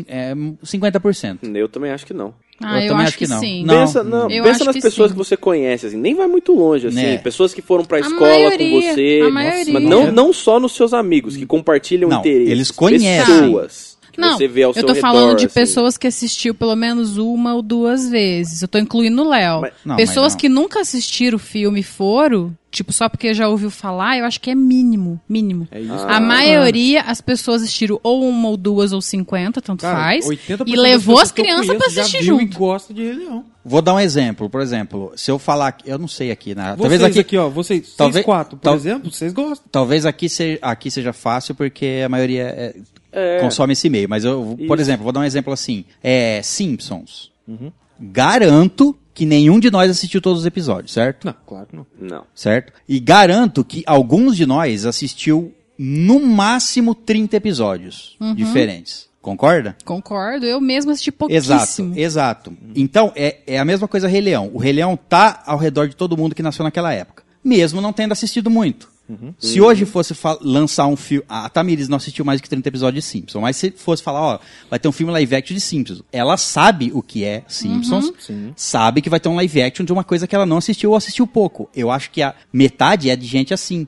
[0.08, 1.40] é, 50%.
[1.56, 2.34] Eu também acho que não.
[2.62, 3.40] Ah, eu, também acho que, não.
[3.40, 3.64] sim.
[3.64, 3.80] Não.
[3.86, 5.14] pensa não, Eu pensa acho nas que pessoas sim.
[5.14, 6.98] que você conhece, assim, nem vai muito longe, assim.
[6.98, 7.18] Né.
[7.20, 9.20] Pessoas que foram pra A escola maioria, com você.
[9.26, 9.74] a maioria.
[9.74, 12.50] Mas não, não só nos seus amigos, que compartilham Não, interesses.
[12.50, 13.26] eles conhecem.
[13.26, 13.89] Pessoas que
[14.20, 15.54] Não, você vê ao eu seu tô redor, falando de assim.
[15.54, 18.62] pessoas que assistiu pelo menos uma ou duas vezes.
[18.62, 19.62] Eu tô incluindo o Léo.
[19.96, 24.40] Pessoas que nunca assistiram o filme foram, tipo, só porque já ouviu falar, eu acho
[24.42, 25.20] que é mínimo.
[25.28, 25.68] Mínimo.
[25.72, 25.94] É isso.
[25.94, 30.26] A maioria, as pessoas assistiram ou uma ou duas ou cinquenta, tanto Cara, faz.
[30.26, 32.54] 80% E levou as eu crianças já assistir viu junto.
[32.54, 33.46] E gosta de Rei Leão.
[33.64, 36.76] Vou dar um exemplo, por exemplo, se eu falar, eu não sei aqui, né?
[36.78, 39.68] talvez Vocês aqui, aqui, ó, vocês, talvez- quatro, por tal- exemplo, vocês gostam.
[39.72, 42.76] talvez aqui seja, aqui seja fácil porque a maioria é-
[43.12, 43.40] É.
[43.40, 44.88] consome esse meio, mas eu, por Isso.
[44.88, 47.32] exemplo, vou dar um exemplo assim, é Simpsons.
[48.00, 51.26] Garanto que nenhum de nós assistiu todos os episódios, certo?
[51.26, 51.86] Não, claro que não.
[52.00, 52.24] Não.
[52.34, 52.72] Certo?
[52.88, 59.10] E garanto que alguns de nós assistiu no máximo 30 episódios diferentes.
[59.22, 59.76] Concorda?
[59.84, 61.94] Concordo, eu mesmo assisti Exato, pouquíssimo.
[61.98, 62.54] exato.
[62.74, 64.50] Então, é, é a mesma coisa Rei Leão.
[64.54, 67.24] O Rei Leão tá ao redor de todo mundo que nasceu naquela época.
[67.44, 68.90] Mesmo não tendo assistido muito.
[69.40, 71.26] Se hoje fosse lançar um filme.
[71.28, 74.40] A Tamires não assistiu mais de 30 episódios de Simpsons, mas se fosse falar, ó,
[74.70, 76.02] vai ter um filme live action de Simpsons.
[76.12, 78.12] Ela sabe o que é Simpsons,
[78.56, 80.96] sabe que vai ter um live action de uma coisa que ela não assistiu ou
[80.96, 81.70] assistiu pouco.
[81.76, 83.88] Eu acho que a metade é de gente assim.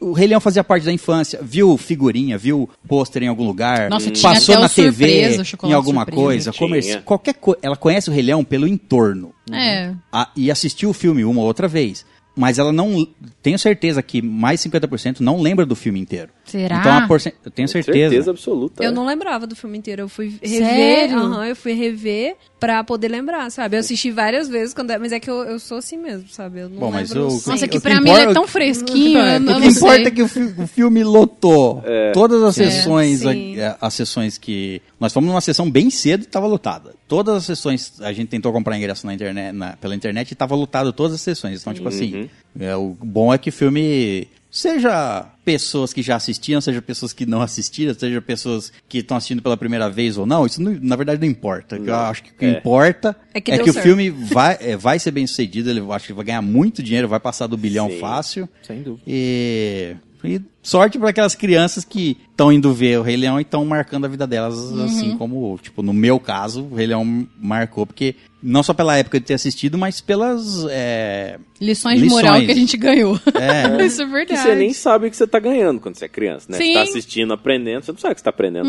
[0.00, 4.12] O Rei Leão fazia parte da infância, viu figurinha, viu pôster em algum lugar, Nossa,
[4.12, 4.90] tinha passou na TV,
[5.34, 6.22] surpresa, em alguma surpresa.
[6.22, 7.58] coisa, comerci- qualquer coisa.
[7.64, 9.32] Ela conhece o Rei Leão pelo entorno.
[9.50, 9.92] É.
[10.12, 12.06] Ah, e assistiu o filme uma ou outra vez.
[12.38, 13.04] Mas ela não.
[13.42, 16.30] Tenho certeza que mais 50% não lembra do filme inteiro.
[16.44, 16.78] Será?
[16.78, 17.34] Então a porcent...
[17.44, 18.10] Eu tenho certeza.
[18.10, 18.82] Certeza absoluta.
[18.82, 18.92] Eu é.
[18.92, 20.02] não lembrava do filme inteiro.
[20.02, 20.68] Eu fui rever.
[20.68, 21.18] Sério?
[21.18, 23.76] aham, eu fui rever pra poder lembrar, sabe?
[23.76, 26.60] Eu assisti várias vezes, quando, mas é que eu, eu sou assim mesmo, sabe?
[26.60, 27.32] Eu não Bom, mas lembro o-.
[27.46, 30.04] Nossa, que que pra mim importa- ele é tão fresquinho, É, O que importa sei.
[30.06, 31.82] é que o, fi- o filme lotou.
[32.12, 34.82] Todas as É, sessões, a- as sessões que.
[34.98, 36.94] Nós fomos numa sessão bem cedo e estava lotada.
[37.06, 40.54] Todas as sessões, a gente tentou comprar ingresso na internet, na- pela internet e estava
[40.56, 41.60] lotado todas as sessões.
[41.60, 42.28] Então, tipo assim,
[42.58, 44.26] é, o bom é que o filme.
[44.50, 49.42] Seja pessoas que já assistiam, seja pessoas que não assistiram, seja pessoas que estão assistindo
[49.42, 51.76] pela primeira vez ou não, isso não- na verdade não importa.
[51.76, 52.50] Eu acho que o que É.
[52.58, 55.80] importa É é que que, deu o filme vai, é, vai ser bem sucedido, ele
[55.80, 57.98] eu acho que vai ganhar muito dinheiro, vai passar do bilhão Sim.
[57.98, 58.48] fácil.
[58.62, 59.02] Sem dúvida.
[59.06, 63.64] E, e sorte para aquelas crianças que estão indo ver o Rei Leão e estão
[63.64, 64.84] marcando a vida delas, Uhum.
[64.84, 69.18] assim como, tipo, no meu caso, o Rei Leão marcou, porque não só pela época
[69.18, 70.64] de ter assistido, mas pelas.
[70.70, 72.24] é, Lições de Lições.
[72.24, 73.18] moral que a gente ganhou.
[73.34, 73.82] É.
[73.84, 74.40] Isso é Que verdade.
[74.42, 76.56] você nem sabe o que você tá ganhando quando você é criança, né?
[76.58, 76.72] Você Sim.
[76.74, 78.66] tá assistindo, aprendendo, você não sabe o que você tá aprendendo.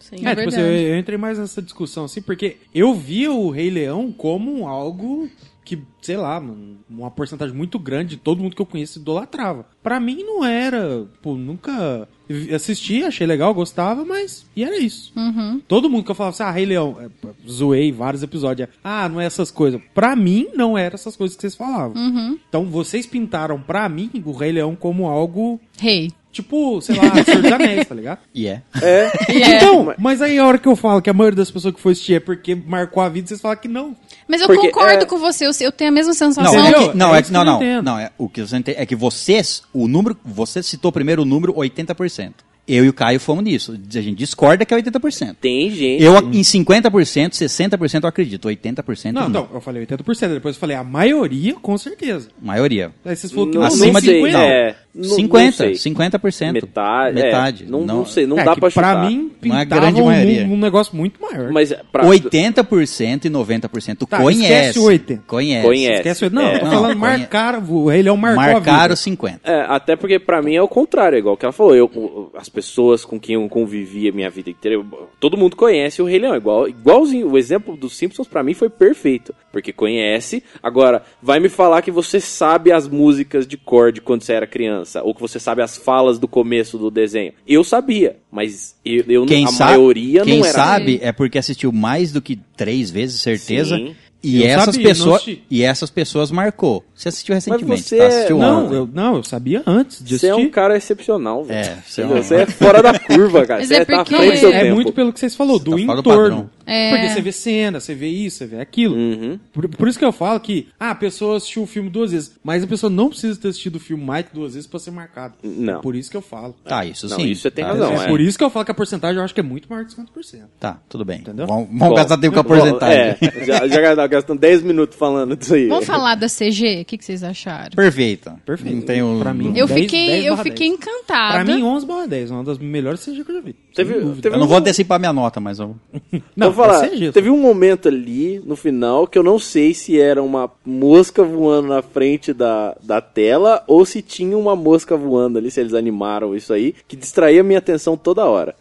[0.00, 3.32] Sim, É, é, tipo assim, eu, eu entrei mais nessa discussão assim, porque eu via
[3.32, 5.28] o Rei Leão como algo
[5.68, 9.66] que, sei lá, mano, uma porcentagem muito grande de todo mundo que eu conheço idolatrava.
[9.82, 12.08] Pra mim não era, pô, nunca
[12.54, 15.12] assisti, achei legal, gostava, mas e era isso.
[15.14, 15.60] Uhum.
[15.68, 17.08] Todo mundo que eu falava assim, ah, Rei Leão, é,
[17.46, 19.78] zoei vários episódios, é, ah, não é essas coisas.
[19.94, 22.00] Pra mim não era essas coisas que vocês falavam.
[22.02, 22.38] Uhum.
[22.48, 26.10] Então vocês pintaram pra mim o Rei Leão como algo Rei.
[26.30, 28.18] Tipo, sei lá, Senhor dos Anéis, tá ligado?
[28.34, 28.62] E é.
[28.82, 29.10] É.
[29.56, 31.92] Então, mas aí a hora que eu falo que a maioria das pessoas que foi
[31.92, 33.96] assistir é porque marcou a vida, vocês falam que não.
[34.28, 36.54] Mas eu Porque, concordo é- com você, eu, eu tenho a mesma Não, sensação.
[36.54, 36.90] é Entendeu?
[36.92, 37.82] que, não, É é não, eu não não, entendo.
[37.84, 41.24] não, é, o que você entende é que vocês, o número, você citou primeiro o
[41.24, 42.32] número 80%.
[42.68, 43.72] Eu e o Caio fomos nisso.
[43.72, 45.36] A gente discorda que é 80%.
[45.40, 46.02] Tem gente.
[46.02, 48.48] Eu, em 50%, 60% eu acredito.
[48.48, 49.28] 80% Não, não.
[49.28, 52.28] então, eu falei 80%, depois eu falei a maioria, com certeza.
[52.40, 52.90] Maioria.
[53.04, 54.38] Aí vocês falaram que Não, não, acima nem de- 50.
[54.38, 54.44] não.
[54.44, 55.72] É, não- não 50, sei.
[55.74, 56.52] 50%.
[56.52, 57.14] Metade.
[57.14, 57.64] Metade.
[57.64, 59.08] É, não, não sei, não É dá pra chutar.
[59.08, 60.44] mim, Não é a grande um, maioria.
[60.44, 61.50] um negócio muito maior.
[61.52, 64.42] Mas pra, 80% e 90% Tá, conhece.
[64.52, 65.22] esquece o 80.
[65.26, 65.66] Conhece.
[65.66, 65.94] Conhece.
[65.94, 66.30] Esquece o...
[66.30, 66.54] Não, É.
[66.56, 68.96] eu tô Não, falando conhe- marcar, o Rei Leão marcou a Marcaram vida.
[68.96, 69.40] 50.
[69.44, 71.74] É, até porque pra mim é o contrário, é igual que ela falou.
[71.74, 74.84] Eu, as pessoas com quem eu convivi a minha vida inteira,
[75.20, 76.34] todo mundo conhece o Rei Leão.
[76.34, 79.32] Igual, igualzinho, o exemplo dos Simpsons pra mim foi perfeito.
[79.52, 80.42] Porque conhece.
[80.60, 84.44] Agora, vai me falar que você sabe as músicas de cor de quando você era
[84.46, 85.04] criança.
[85.04, 87.32] Ou que você sabe as falas do começo do desenho.
[87.46, 90.54] Eu sabia, mas eu, eu Quem, a sabe, maioria quem não era.
[90.54, 93.76] sabe é porque assistiu mais do que três vezes, certeza.
[93.76, 93.94] Sim.
[94.20, 96.84] E Eu essas, sabia, pessoas, e essas pessoas marcou.
[96.92, 98.02] Você assistiu recentemente, você tá?
[98.02, 98.74] é- Assistiu Não, ontem.
[98.74, 100.46] eu, não, eu sabia antes de Você é assistir.
[100.48, 101.58] um cara excepcional, velho.
[101.60, 103.60] É, você é um- Você é fora da curva, cara.
[103.60, 104.74] Mas Você é tá à porque- frente do seu É tempo.
[104.74, 106.50] muito pelo que vocês falou, do tá do entorno.
[106.66, 106.90] É.
[106.90, 108.94] Porque você vê cena, você vê isso, você vê aquilo.
[108.96, 109.38] Uhum.
[109.52, 112.32] Por, por isso que eu falo que ah, a pessoa assistiu o filme duas vezes,
[112.42, 114.90] mas a pessoa não precisa ter assistido o filme mais que duas vezes pra ser
[114.90, 115.34] marcado.
[115.42, 115.78] Não.
[115.78, 116.54] É por isso que eu falo.
[116.64, 117.28] Tá, isso Não, sim.
[117.30, 118.08] isso você tem Tá, razão, é, é.
[118.08, 119.92] por isso que eu falo que a porcentagem eu acho que é muito maior que
[119.94, 120.42] 50%.
[120.58, 121.20] Tá, tudo bem.
[121.20, 121.46] Entendeu?
[121.46, 122.98] Vamos, gastar tempo com a porcentagem.
[122.98, 125.68] É, já, já gastando 10 minutos falando disso aí.
[125.68, 126.80] Vamos falar da CG?
[126.82, 127.70] O que, que vocês acharam?
[127.76, 128.36] Perfeita.
[128.44, 128.74] Perfeito.
[128.76, 129.18] Não tem o...
[129.20, 130.80] Pra mim, Eu 10, fiquei, 10 eu barra fiquei 10.
[130.80, 131.44] encantada.
[131.44, 133.56] Pra mim, 11 barra 10, uma das melhores CG que eu já vi.
[133.84, 135.76] Teve- teve Eu não vou um- antecipar minha nota, mas eu...
[136.36, 140.00] Não, Vou falar, é teve um momento ali no final que eu não sei se
[140.00, 145.38] era uma mosca voando na frente da, da tela ou se tinha uma mosca voando
[145.38, 148.54] ali, se eles animaram isso aí, que distraía minha atenção toda hora.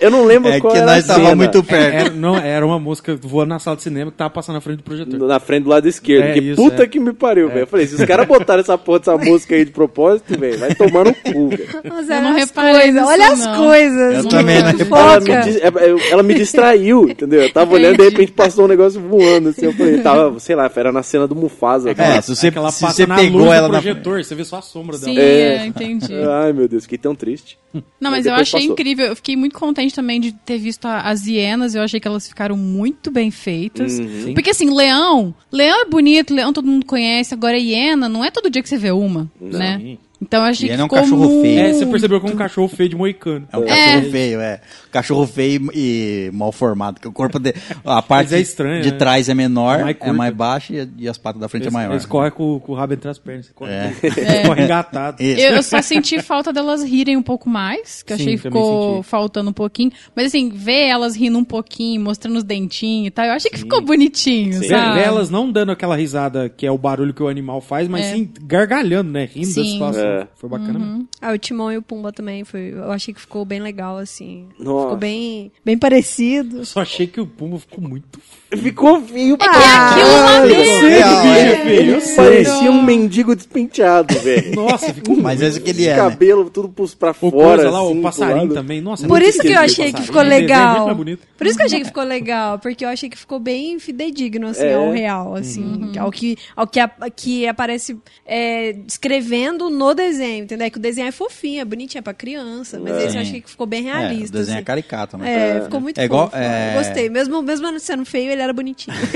[0.00, 1.36] Eu não lembro É qual que era nós a tava cena.
[1.36, 1.94] muito perto.
[1.94, 4.78] Era, não, era uma música voando na sala de cinema que tava passando na frente
[4.78, 5.18] do projetor.
[5.28, 6.24] Na frente do lado esquerdo.
[6.24, 6.86] É, que isso, puta é.
[6.86, 7.60] que me pariu, velho.
[7.60, 10.74] Eu falei, se os caras botaram essa porra dessa música aí de propósito, velho, vai
[10.74, 11.68] tomar no cu, velho.
[11.84, 13.56] Não olha as reparei olha as não.
[13.56, 14.24] coisas.
[14.24, 17.42] Eu também não Ela me, é- é- ela me distraiu, entendeu?
[17.42, 19.66] Eu tava olhando e de repente passou um negócio voando, assim.
[19.66, 21.90] Eu falei, tava, sei lá, era na cena do Mufasa.
[21.90, 23.80] É, se você, É se você na pegou ela na...
[23.80, 25.26] projetor, você vê só a sombra Sim, dela.
[25.26, 25.56] É.
[25.58, 26.14] é, entendi.
[26.28, 27.58] Ai, meu Deus, fiquei tão triste.
[27.72, 28.72] Não, Mas mas eu achei passou.
[28.74, 29.06] incrível.
[29.06, 31.74] Eu fiquei muito contente também de ter visto a- as hienas.
[31.74, 33.98] Eu achei que elas ficaram muito bem feitas.
[33.98, 34.34] Uhum.
[34.34, 37.32] Porque assim, leão, leão é bonito, leão todo mundo conhece.
[37.34, 39.96] Agora hiena, não é todo dia que você vê uma, né?
[40.22, 41.42] Então achei Hiena é que um ficou cachorro muito...
[41.42, 41.60] feio.
[41.60, 43.46] É, você percebeu como um cachorro feio de moicano.
[43.52, 44.60] É um cachorro feio, é.
[44.90, 47.00] Cachorro feio e mal formado.
[47.00, 47.52] Que o corpo de,
[47.84, 48.96] a parte é estranho, de né?
[48.96, 51.72] trás é menor, Mais é mais baixa e, e as patas da frente é Eles,
[51.74, 51.90] maior.
[51.92, 53.46] eles correm com, com o rabo entre as pernas.
[53.46, 53.92] Você corre, É.
[54.02, 55.22] Eles correm engatado.
[55.22, 58.42] Eu, eu só senti falta delas rirem um pouco mais, que eu Sim, achei que
[58.42, 59.08] ficou senti.
[59.08, 59.90] faltando um pouquinho.
[60.14, 63.58] Mas assim, ver elas rindo um pouquinho, mostrando os dentinhos e tal, eu achei que
[63.58, 64.98] ficou bonitinho, Vê, sabe?
[65.00, 68.04] vê elas não dando aquela risada que é o barulho que o animal faz, mas
[68.06, 68.12] É.
[68.14, 69.28] sim gargalhando, né?
[69.32, 69.72] Rindo da Sim.
[69.72, 70.11] situação.
[70.12, 70.28] É.
[70.34, 71.08] Foi bacana mesmo.
[71.20, 72.72] Ah, o Timão e o Pumba também foi.
[72.72, 74.48] Eu achei que ficou bem legal, assim.
[74.58, 74.84] Nossa.
[74.84, 76.58] Ficou bem, bem parecido.
[76.58, 78.20] Eu só achei que o Pumba ficou muito
[78.56, 82.16] Ficou feio É que é aquilo lá eu sei, é feio, eu sei.
[82.16, 84.54] Parecia um mendigo despenteado, velho.
[84.54, 85.96] Nossa, ficou Mas esse que ele é, né?
[85.96, 88.54] cabelo tudo pros- pra O fora, coisa lá, assim, o passarinho lado.
[88.54, 88.80] também.
[88.80, 90.94] Nossa, é Por isso que eu achei que ficou é legal.
[91.38, 94.48] Por isso que eu achei que ficou legal, porque eu achei que ficou bem fidedigno,
[94.48, 94.74] assim, É.
[94.74, 97.96] ao real, assim, ao que, ao que, a- que aparece
[98.26, 100.66] é, descrevendo no desenho, entendeu?
[100.66, 103.40] É que o desenho é fofinho, é bonitinho, é pra criança, mas esse eu achei
[103.40, 104.64] que ficou bem É, realista, o desenho é assim.
[104.64, 105.56] caricato, né?
[105.58, 107.08] É, ficou muito É igual- é- Gostei.
[107.08, 108.96] Mesmo, mesmo sendo feio, ele era bonitinho.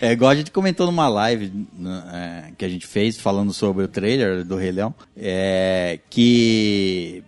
[0.00, 2.02] É igual a gente comentou numa live né,
[2.48, 7.22] é, que a gente fez falando sobre o trailer do Rei Leão, é, que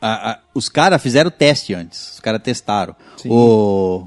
[0.00, 2.96] a- a- os caras fizeram o teste antes, os caras testaram.
[3.24, 4.04] O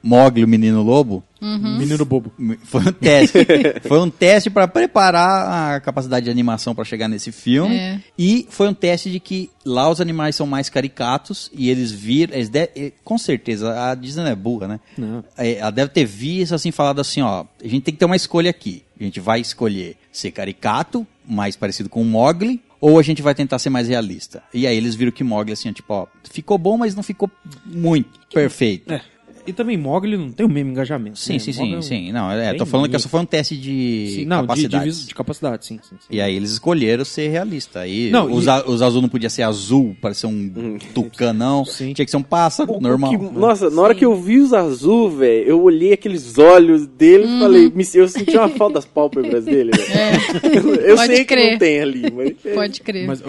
[0.00, 2.32] Mogli, o menino lobo, Menino bobo.
[2.64, 3.38] foi um teste.
[3.88, 7.76] foi um teste para preparar a capacidade de animação para chegar nesse filme.
[7.76, 8.00] É.
[8.18, 12.34] E foi um teste de que lá os animais são mais caricatos e eles viram.
[12.34, 14.80] Eles de- com certeza, a Disney não é burra, né?
[14.98, 15.24] Não.
[15.36, 18.16] É, Ela deve ter visto assim, falado assim: ó, a gente tem que ter uma
[18.16, 18.82] escolha aqui.
[19.00, 22.60] A gente vai escolher ser caricato, mais parecido com o Mogli.
[22.82, 24.42] Ou a gente vai tentar ser mais realista.
[24.54, 27.30] E aí eles viram que Mogli, assim, tipo, ó, ficou bom, mas não ficou
[27.66, 28.98] muito perfeito.
[29.46, 31.18] E também Mogli não tem o mesmo engajamento.
[31.18, 31.38] Sim, né?
[31.38, 32.12] sim, Mogli é sim, um- sim.
[32.12, 34.84] Não, é, tô falando que só foi um teste de Sim, não, de, de, capacidade.
[34.84, 35.78] vis- de capacidade, sim.
[35.82, 36.06] sim, sim.
[36.10, 37.80] E aí eles escolheram ser realista.
[37.80, 41.64] Aí Não, os, e- a- os azul não podia ser azul, para ser um tucanão.
[41.64, 41.92] Sim.
[41.92, 43.10] Tinha que ser um pássaro O- o normal.
[43.10, 47.24] que- nossa, na hora que eu vi os azul, velho, eu olhei aqueles olhos dele
[47.24, 50.20] e falei, me- eu senti uma falta das pálpebras dele, velho.
[50.90, 51.52] Eu Pode sei que crer.
[51.52, 52.54] não tem ali, mas.
[52.54, 53.06] Pode crer.
[53.06, 53.26] Mas o-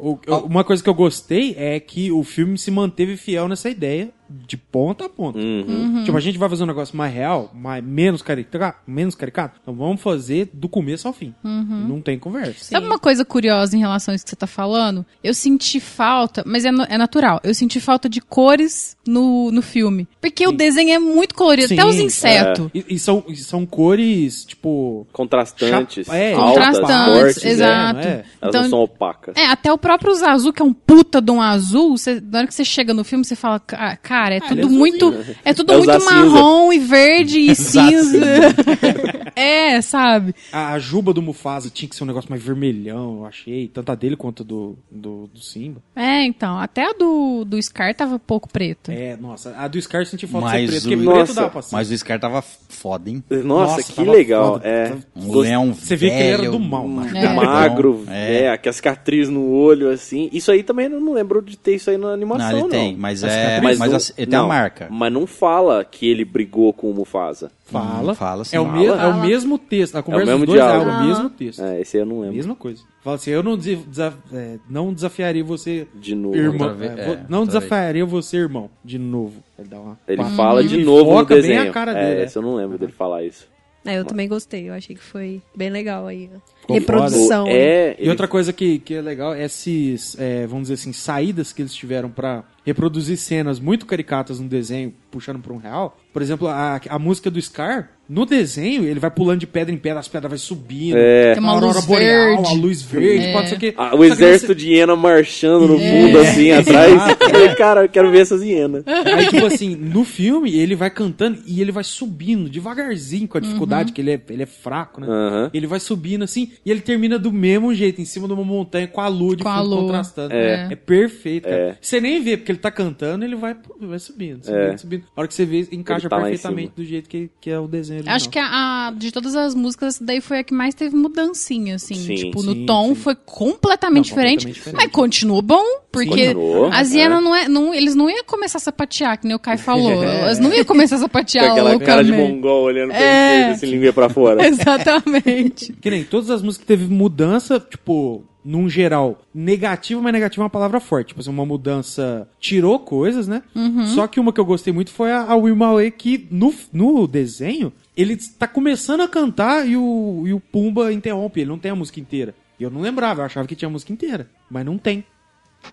[0.00, 3.68] o- o- uma coisa que eu gostei é que o filme se manteve fiel nessa
[3.70, 4.10] ideia
[4.46, 5.38] de ponta a ponta.
[5.38, 6.02] Uhum.
[6.04, 9.74] Tipo, a gente vai fazer um negócio mais real, mais, menos, caricato, menos caricato, então
[9.74, 11.34] vamos fazer do começo ao fim.
[11.42, 12.64] Não tem conversa.
[12.64, 15.04] Sabe uma coisa curiosa em relação a isso que você tá falando?
[15.22, 20.06] Eu senti falta, mas é, é natural, eu senti falta de cores no, no filme.
[20.20, 22.70] Porque o desenho é muito colorido, até Sim, os insetos.
[22.74, 25.06] E, e são, e são cores, tipo.
[25.12, 26.06] Contrastantes.
[26.06, 28.00] chapa- é, altas, Contrastantes, fortes, exato.
[28.00, 28.24] é, é.
[28.40, 29.36] Elas Então- não são opacas.
[29.36, 32.46] É, até o próprio azul, que é um puta de um azul, você, na hora
[32.46, 35.14] que você chega no filme, você fala, "Ca- cara, é tudo muito.
[35.44, 38.20] É tudo É muito usar cinza." marrom e verde e Usar cinza.
[39.36, 40.34] é, sabe?
[40.52, 43.68] A, a juba do Mufasa tinha que ser um negócio mais vermelhão, eu achei.
[43.68, 45.80] Tanto a dele quanto a do, do, do Simba.
[45.96, 46.58] É, então.
[46.58, 48.90] Até a do, do Scar tava pouco preto.
[48.90, 49.54] É, nossa.
[49.56, 51.48] A do Scar eu senti falta Mas de ser preto, porque o- preto Nossa, dá
[51.50, 51.74] pra ser.
[51.74, 53.22] Mas o Scar tava foda, hein?
[53.30, 54.52] Nossa, Nossa, que legal.
[54.54, 54.68] foda.
[54.68, 54.94] É.
[55.16, 57.16] Um leão Você vê que ele era do mal, macho.
[57.16, 57.32] É.
[57.32, 58.44] Magro, É.
[58.44, 58.56] é.
[58.58, 60.28] com a cicatriz no olho, assim.
[60.32, 62.64] Isso aí também eu não lembro de ter isso aí na animação, Não, não.
[62.66, 63.60] ele tem, mas A é.
[63.60, 64.88] Mas, não- a- ele tem a não, marca.
[64.90, 67.50] Mas não fala que ele brigou com o Mufasa.
[67.64, 68.12] Fala.
[68.12, 68.56] Hum, fala sim.
[68.56, 68.76] é, o Fala.
[68.78, 69.96] me- é o mesmo texto.
[69.96, 70.90] A conversa mesmo dos dois diálogo.
[70.90, 71.62] é o mesmo texto.
[71.62, 72.36] É, esse aí eu não lembro.
[72.36, 72.82] Mesma coisa.
[73.02, 76.36] Fala assim, eu não, desa- é, não desafiaria você, De novo.
[76.36, 76.76] irmão.
[76.80, 79.42] É, é, não desafiaria você, irmão, de novo.
[79.58, 81.70] Ele dá uma Ele fala de novo no foca bem desenho.
[81.70, 82.24] a cara é, dele.
[82.26, 83.48] esse eu não lembro dele falar isso.
[83.84, 84.68] É, eu também gostei.
[84.68, 86.30] Eu achei que foi bem legal aí.
[86.68, 87.44] Reprodução.
[87.46, 87.52] né?
[87.52, 91.52] É, E outra coisa que, que é legal é esses, é, vamos dizer assim, saídas
[91.52, 95.98] que eles tiveram pra reproduzir cenas muito caricatas no desenho, puxando pra um real.
[96.12, 99.78] Por exemplo, a, a música do Scar, no desenho, ele vai pulando de pedra em
[99.78, 100.96] pedra, as pedras vai subindo.
[100.96, 101.32] É.
[101.34, 102.48] Tem uma aurora luz boreal, verde.
[102.52, 103.32] a luz verde, É.
[103.32, 103.74] pode ser que...
[103.76, 105.90] Ah, só o que exército você- de hiena marchando no É.
[105.90, 106.92] fundo, assim, atrás.
[107.20, 108.84] Eu falei, cara, eu quero ver essas hienas.
[108.86, 113.40] Aí, tipo assim, no filme, ele vai cantando e ele vai subindo devagarzinho com a
[113.40, 115.06] dificuldade, que ele é, ele é fraco, né?
[115.08, 115.50] Aham.
[115.54, 118.86] Ele vai subindo assim e ele termina do mesmo jeito, em cima de uma montanha
[118.86, 119.80] com a lua de Com a fundo lua.
[119.82, 120.34] contrastando.
[120.34, 120.68] É.
[120.72, 121.56] É, perfeito, cara.
[121.56, 121.76] É.
[121.80, 124.76] Você nem vê, porque ele tá cantando, ele vai, vai subindo, subindo, É.
[124.76, 125.04] subindo.
[125.16, 128.01] A hora que você vê, encaixa tá perfeitamente do jeito que, que é o desenho
[128.06, 128.46] Acho que a,
[128.88, 131.94] a- de todas as músicas, essa daí foi a que mais teve mudancinha, assim.
[131.94, 132.94] Sim, tipo, sim, no tom sim.
[132.96, 134.76] foi completamente, Não, diferente, completamente diferente.
[134.84, 136.98] Mas continua bom, porque Continuou, as é.
[136.98, 137.48] hienas não é.
[137.48, 140.02] Não, eles não iam começar a sapatear, que nem o Kai falou.
[140.02, 142.34] Elas não iam começar a Com sapatear aquela cara de loucamente.
[142.34, 143.50] mongol olhando pra É.
[143.50, 144.42] assim, língua pra fora.
[144.46, 145.72] Exatamente.
[145.80, 150.50] Que nem todas as músicas teve mudança, tipo, num geral, negativa, mas negativa é uma
[150.50, 151.08] palavra forte.
[151.08, 153.42] Tipo assim, uma mudança tirou coisas, né?
[153.86, 157.06] Só que uma que eu gostei muito foi a, a Will Malé, que no, no
[157.06, 161.70] desenho, ele tá começando a cantar e o, e o Pumba interrompe, ele não tem
[161.70, 162.34] a música inteira.
[162.58, 165.04] Eu não lembrava, eu achava que tinha a música inteira, mas não tem.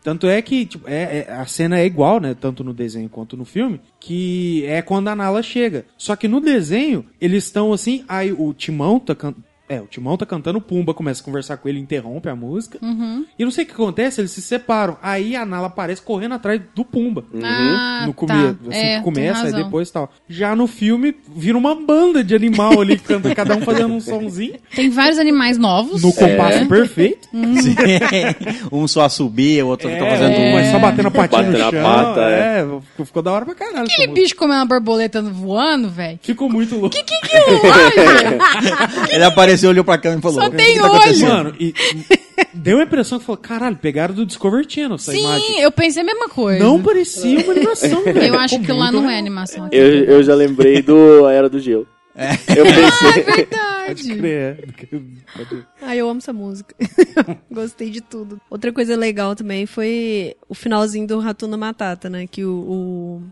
[0.04, 2.36] Tanto é que tipo, é, é- a cena é igual, né?
[2.40, 3.82] Tanto no desenho quanto no filme.
[4.00, 5.84] Que é quando a Nala chega.
[5.98, 8.04] Só que no desenho, eles estão assim.
[8.08, 9.44] Aí o Timão tá cantando.
[9.70, 12.80] É, o Timão tá cantando, o Pumba começa a conversar com ele, interrompe a música.
[13.38, 14.98] E não sei o que acontece, eles se separam.
[15.00, 17.24] Aí a Nala aparece correndo atrás do Pumba.
[17.44, 18.18] Ah, no tá.
[18.18, 19.64] começo, assim É, que começa, razão.
[19.64, 20.12] depois tal.
[20.28, 24.00] Já no filme, vira uma banda de animal ali, que canta cada um fazendo um
[24.02, 24.56] sonzinho.
[24.76, 26.02] Tem vários animais novos.
[26.02, 27.28] No compasso perfeito.
[27.62, 27.76] Sim.
[28.72, 30.54] um só subir, o outro É, fazendo um.
[30.54, 31.84] mas só batendo a patinha Batendo no a chão.
[31.84, 32.66] pata, é.
[32.92, 33.88] ficou- ficou da hora pra caralho.
[33.88, 36.20] Aquele bicho comendo uma borboleta voando, velho.
[36.24, 36.90] Ficou muito louco.
[36.96, 38.40] Que que olha?
[39.14, 41.28] Ele apareceu, olhou pra câmera e falou: Só "O que tem tá?
[41.28, 41.74] Mano, e
[42.54, 45.60] deu a impressão que falou, caralho, pegaram do Discovery Channel essa Sim, imagem.
[45.62, 46.64] eu pensei a mesma coisa.
[46.64, 48.20] Não parecia uma animação, velho.
[48.24, 49.20] Eu acho que lá não é legal.
[49.20, 49.66] animação.
[49.66, 49.76] Aqui.
[49.76, 51.88] Eu, eu já lembrei do A Era do Gelo.
[52.56, 53.24] Eu pensei.
[53.24, 54.28] Verdade.
[54.28, 54.58] É,
[55.82, 56.76] Ah, eu amo essa música.
[57.50, 58.40] Gostei de tudo.
[58.50, 62.28] Outra coisa legal também foi o finalzinho do Ratuna Matata, né?
[62.28, 63.24] Que o, o,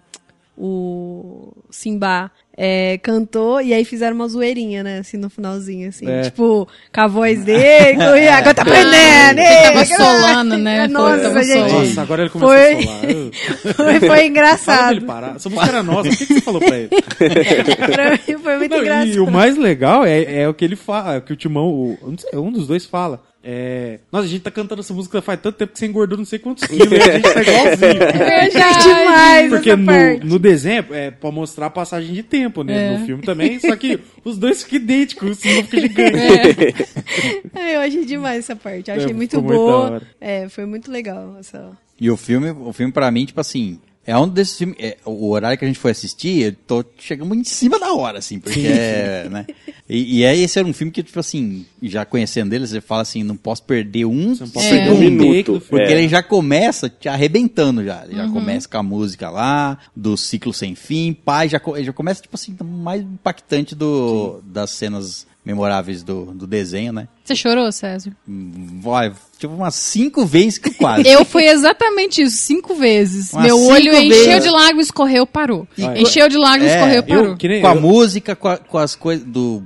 [0.57, 4.97] o Simba é, cantou e aí fizeram uma zoeirinha, né?
[4.99, 6.09] Assim, no finalzinho, assim.
[6.09, 6.23] É.
[6.23, 9.39] Tipo, com a voz dele, com e agora tá aprendendo!
[9.39, 10.87] Ele tava solando, né?
[10.87, 11.71] Nossa, Tava gente.
[11.71, 13.11] Nossa, agora ele começou Foi- a.
[13.11, 13.31] Eu-
[13.61, 14.91] Foi, foi Fala pra engraçado.
[14.93, 15.35] ele parar.
[15.35, 16.09] Essa música era nossa.
[16.09, 16.89] O que, que você falou pra ele?
[17.93, 19.07] pra mim foi muito Não, engraçado.
[19.09, 21.67] e o mais legal é, é o que ele fala, é o que o Timão,
[21.69, 23.21] o, não sei, um dos dois fala.
[23.49, 26.25] É, nossa, a gente tá cantando essa música faz tanto tempo que você engordou não
[26.25, 27.99] sei quantos quilos a gente tá igualzinho.
[27.99, 28.83] Verdade.
[28.83, 30.25] demais Porque essa no, parte.
[30.25, 32.95] no desenho é pra mostrar a passagem de tempo, né?
[32.95, 32.97] É.
[32.97, 36.75] No filme também, só que os dois ficam idênticos, o Simba fica gigante.
[37.55, 38.91] É, eu achei demais essa parte.
[38.91, 39.75] Eu achei É, muito muito boa.
[39.91, 40.01] hora.
[40.19, 41.71] é, foi muito legal essa.
[41.99, 44.77] E o filme, o filme pra mim, tipo assim, É um desses filmes.
[44.79, 48.19] é, o horário que a gente foi assistir, eu tô chegando em cima da hora,
[48.19, 49.27] assim, porque é.
[49.29, 49.45] Né?
[49.89, 53.01] E, e aí esse era um filme que, tipo assim, já conhecendo ele, você fala
[53.01, 54.69] assim, não posso perder um Você não É.
[54.69, 55.61] perder Um minuto.
[55.69, 55.91] Porque É.
[55.91, 58.05] ele já começa te arrebentando já.
[58.05, 62.21] Ele já começa com a música lá, do ciclo sem fim, pai, já, já começa,
[62.21, 67.07] tipo assim, mais impactante do, das cenas memoráveis do, do desenho, né?
[67.23, 68.11] Você chorou, César?
[68.27, 71.07] Vai, tipo umas cinco vezes que quase.
[71.07, 73.31] Eu fui exatamente isso, cinco vezes.
[73.31, 74.43] Umas Meu cinco olho encheu vezes.
[74.43, 75.67] de lágrimas, escorreu, parou.
[75.77, 77.25] E- Encheu de lágrimas, É, escorreu, parou.
[77.27, 79.63] Eu, que nem com a eu- música, com, a- com as coisas do.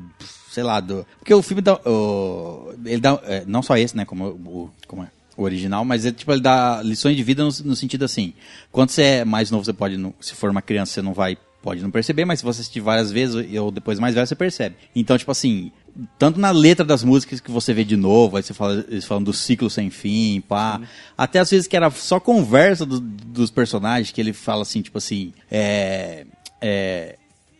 [0.52, 1.06] Sei lá, do.
[1.18, 1.76] Porque o filme dá.
[1.86, 3.20] o- ele dá.
[3.24, 4.06] é, não só esse, né?
[4.06, 7.49] Como o, como é, o original, mas ele, tipo, ele dá lições de vida no,
[7.66, 8.34] no sentido assim.
[8.72, 9.98] Quando você é mais novo, você pode.
[10.20, 11.38] se for uma criança, você não vai.
[11.61, 14.75] Pode não perceber, mas se você assistir várias vezes ou depois mais velho, você percebe.
[14.95, 15.71] Então, tipo assim.
[16.17, 19.21] Tanto na letra das músicas que você vê de novo, aí você fala, eles falam
[19.21, 20.79] do ciclo sem fim, pá.
[21.17, 24.97] Até às vezes que era só conversa do- dos personagens, que ele fala assim, tipo
[24.97, 26.25] assim, é,
[26.61, 27.17] é,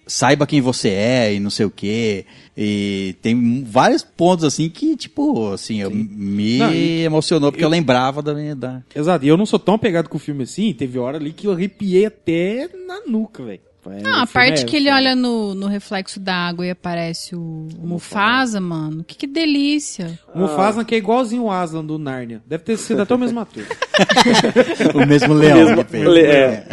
[0.08, 2.26] saiba quem você é e não sei o quê.
[2.56, 7.70] E tem vários pontos assim que, tipo, assim, eu, me Não, e- emocionou porque eu,
[7.70, 8.56] lembrava da minha.
[8.56, 8.82] Da...
[8.96, 11.48] Exato, e eu não sou tão apegado com o filme assim, teve hora ali que
[11.48, 13.60] eu arrepiei até na nuca, velho.
[13.86, 16.70] É, Não, a o parte é que ele olha no, no reflexo da água e
[16.70, 19.04] aparece o, o Mufasa, mano.
[19.04, 20.20] Que, que delícia.
[20.36, 22.42] O Mufasa que é igualzinho o Aslan do Narnia.
[22.46, 23.64] Deve ter sido até o mesmo ator.
[24.94, 26.08] o mesmo leão Mesmo- que fez.
[26.08, 26.68] le- é.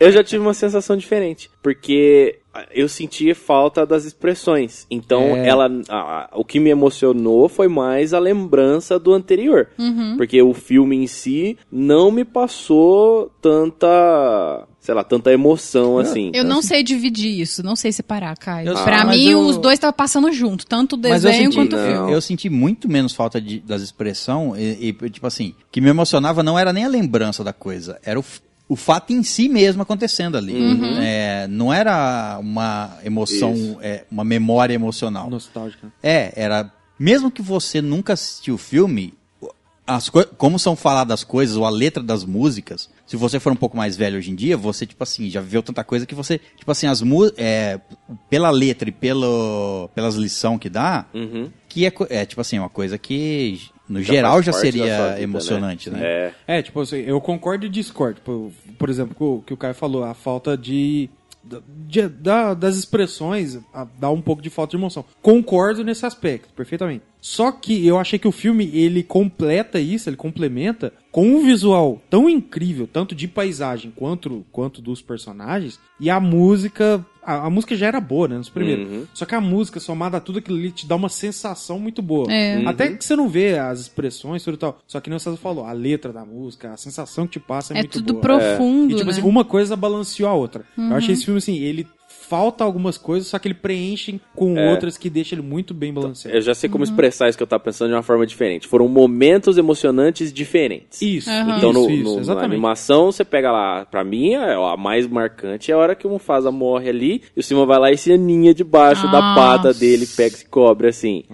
[0.00, 2.38] Eu já tive uma sensação diferente, porque
[2.72, 4.86] eu sentia falta das expressões.
[4.90, 5.46] Então, É.
[5.48, 9.68] ela, a- a- o que me emocionou foi mais a lembrança do anterior,
[10.16, 16.30] porque o filme em si não me passou tanta, sei lá, tanta emoção assim.
[16.32, 18.68] Eu não sei dividir isso, não sei separar, Caio.
[18.68, 21.50] Eu- pra Ah, mim, eu- os dois estavam passando junto, tanto o Mas eu desenho
[21.52, 22.12] senti, quanto o filme.
[22.12, 25.88] eu, senti muito menos falta de- das expressões e, e, tipo assim, o que me
[25.88, 28.24] emocionava não era nem a lembrança da coisa, era o,
[28.68, 30.54] o fato em si mesmo acontecendo ali.
[30.54, 30.98] Uhum.
[31.00, 35.28] É, não era uma emoção, é, uma memória emocional.
[35.28, 35.92] Nostálgica.
[36.00, 36.72] É, era.
[36.98, 39.12] Mesmo que você nunca assistiu o filme,
[39.86, 43.56] as como são faladas as coisas, ou a letra das músicas, se você for um
[43.56, 46.38] pouco mais velho hoje em dia, você, tipo assim, já viveu tanta coisa que você,
[46.56, 47.78] tipo assim, as mu é,
[48.28, 51.50] pela letra e pelo, pelas lições que dá, Uhum.
[51.68, 55.88] que é, é, tipo assim, uma coisa que, no Já geral, já seria vida, emocionante,
[55.90, 56.00] né?
[56.02, 56.32] É.
[56.58, 58.20] É, tipo assim, eu concordo e discordo.
[58.22, 61.08] Por, por exemplo, o que o Caio falou, a falta de.
[61.86, 65.04] De- da- das expressões a- dá um pouco de falta de emoção.
[65.22, 67.04] Concordo nesse aspecto, perfeitamente.
[67.20, 72.00] Só que eu achei que o filme ele completa isso, ele complementa com um visual
[72.08, 77.04] tão incrível, tanto de paisagem quanto, quanto dos personagens, e a música.
[77.26, 78.36] A, a música já era boa, né?
[78.38, 78.86] Nos primeiros.
[78.88, 79.06] Uhum.
[79.12, 82.32] Só que a música, somada a tudo aquilo ali, te dá uma sensação muito boa.
[82.32, 82.64] É.
[82.66, 84.78] Até que você não vê as expressões, tudo e tal.
[84.86, 87.74] Só que nem o César falou, a letra da música, a sensação que te passa
[87.74, 88.22] é, É muito tudo boa.
[88.22, 89.10] profundo, E tipo né?
[89.12, 90.64] assim, uma coisa balanceou a outra.
[90.78, 91.86] Eu achei esse filme assim, ele
[92.28, 94.70] falta algumas coisas, só que ele preenche com É.
[94.70, 96.36] outras que deixa ele muito bem balanceado.
[96.36, 98.66] Eu já sei como expressar isso que eu tava pensando de uma forma diferente.
[98.66, 101.00] Foram momentos emocionantes diferentes.
[101.02, 101.56] Isso, Aham.
[101.58, 105.06] Então, no, isso, isso, no- na animação, você pega lá, pra mim, é, a mais
[105.06, 107.96] marcante é a hora que o Mufasa morre ali, e o Simba vai lá e
[107.98, 111.24] se aninha debaixo da pata dele, pega e se cobre assim.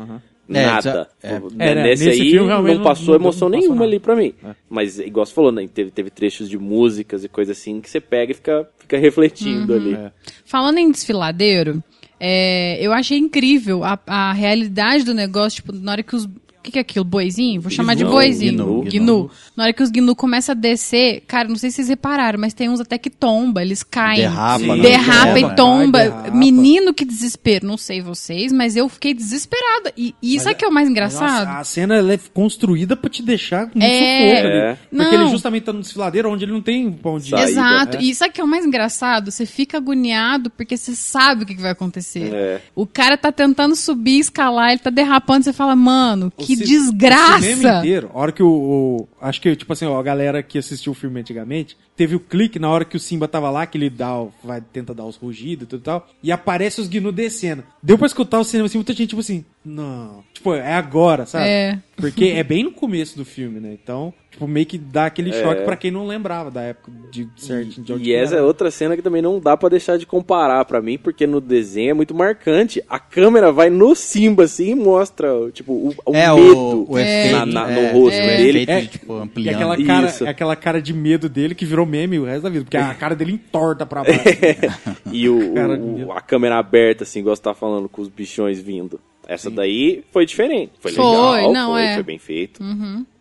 [0.48, 1.09] É, Nada.
[1.23, 1.40] é.
[1.59, 3.86] É, Nesse, nesse aí filme, não não- passou não- não emoção passou nenhuma nada.
[3.86, 4.35] ali pra mim.
[4.44, 4.55] É.
[4.69, 8.01] Mas, igual você falou, né, teve, teve trechos de músicas e coisa assim que você
[8.01, 9.94] pega e fica, fica refletindo ali.
[9.94, 10.10] É.
[10.44, 11.82] Falando em desfiladeiro,
[12.20, 16.28] é, eu achei incrível a, a realidade do negócio, tipo, na hora que os.
[16.63, 17.05] O que, que é aquilo?
[17.05, 17.61] Boizinho?
[17.61, 18.53] Vou chamar de boizinho.
[18.53, 18.91] gnu, Gnu.
[18.93, 19.31] gnu.
[19.57, 22.55] Na hora que os gnu começam a descer, cara, não sei se vocês repararam, mas
[22.55, 24.21] tem uns até que tomba, eles caem.
[24.21, 24.69] Derrapa, Sim.
[24.77, 24.83] né?
[24.83, 25.99] Derrapa e tomba.
[25.99, 26.31] vai, derrapa.
[26.31, 27.67] Menino, que desespero.
[27.67, 29.93] Não sei vocês, mas eu fiquei desesperada.
[29.97, 31.47] E, e isso é que é o mais engraçado?
[31.49, 34.37] Nossa, a cena ela é construída pra te deixar muito É.
[34.37, 34.47] sufoco.
[34.49, 34.75] É.
[34.89, 35.13] Porque Não.
[35.23, 37.51] ele justamente tá no desfiladeiro onde ele não tem pão de Saída.
[37.51, 37.97] Exato.
[37.97, 38.03] É.
[38.03, 39.33] E isso aqui é o mais engraçado.
[39.33, 42.33] Você fica agoniado porque você sabe o que que vai acontecer.
[42.33, 42.61] É.
[42.75, 45.43] O cara tá tentando subir, escalar, ele tá derrapando.
[45.45, 47.41] Você fala, mano, que O ci- O desgraça.
[47.41, 50.59] cinema inteiro, a hora que o, o- Acho que, tipo assim, ó, a galera que
[50.59, 53.77] assistiu o filme antigamente, teve o clique na hora que o Simba tava lá, que
[53.78, 56.89] ele dá, o- vai, tenta dar os rugidos e tudo e tal, e aparece os
[56.89, 57.62] Gnu descendo.
[57.82, 60.24] Deu pra escutar o cinema assim, muita gente, tipo assim, não.
[60.32, 61.47] Tipo, é agora, sabe?
[61.47, 61.78] É.
[61.97, 63.77] Porque é bem no começo do filme, né?
[63.81, 67.81] Então, tipo, meio que dá aquele choque pra quem não lembrava da época de certo
[67.81, 70.82] E que essa é outra cena que também não dá pra deixar de comparar pra
[70.82, 72.82] mim, porque no desenho é muito marcante.
[72.89, 76.56] A câmera vai no Simba assim e mostra, tipo, o, o É, medo
[76.89, 77.02] o, o É.
[77.28, 77.36] efeito.
[77.36, 78.48] na- na- no é, rosto o dele.
[78.62, 79.55] efeito É, de, tipo, E ampliando.
[79.55, 80.27] aquela cara, Isso.
[80.28, 83.15] aquela cara de medo dele que virou meme o resto da vida, porque a cara
[83.15, 84.23] dele entorta pra baixo.
[85.13, 88.61] e o, Cara, o- a câmera aberta, assim, igual você tá falando, com os bichões
[88.61, 89.01] vindo.
[89.27, 90.73] Essa daí foi diferente.
[90.81, 91.95] Foi, Foi, legal, não, foi, é.
[91.95, 92.63] foi bem feito.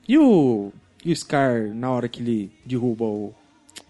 [0.07, 0.71] E o,
[1.05, 3.33] e o Scar, na hora que ele derruba o,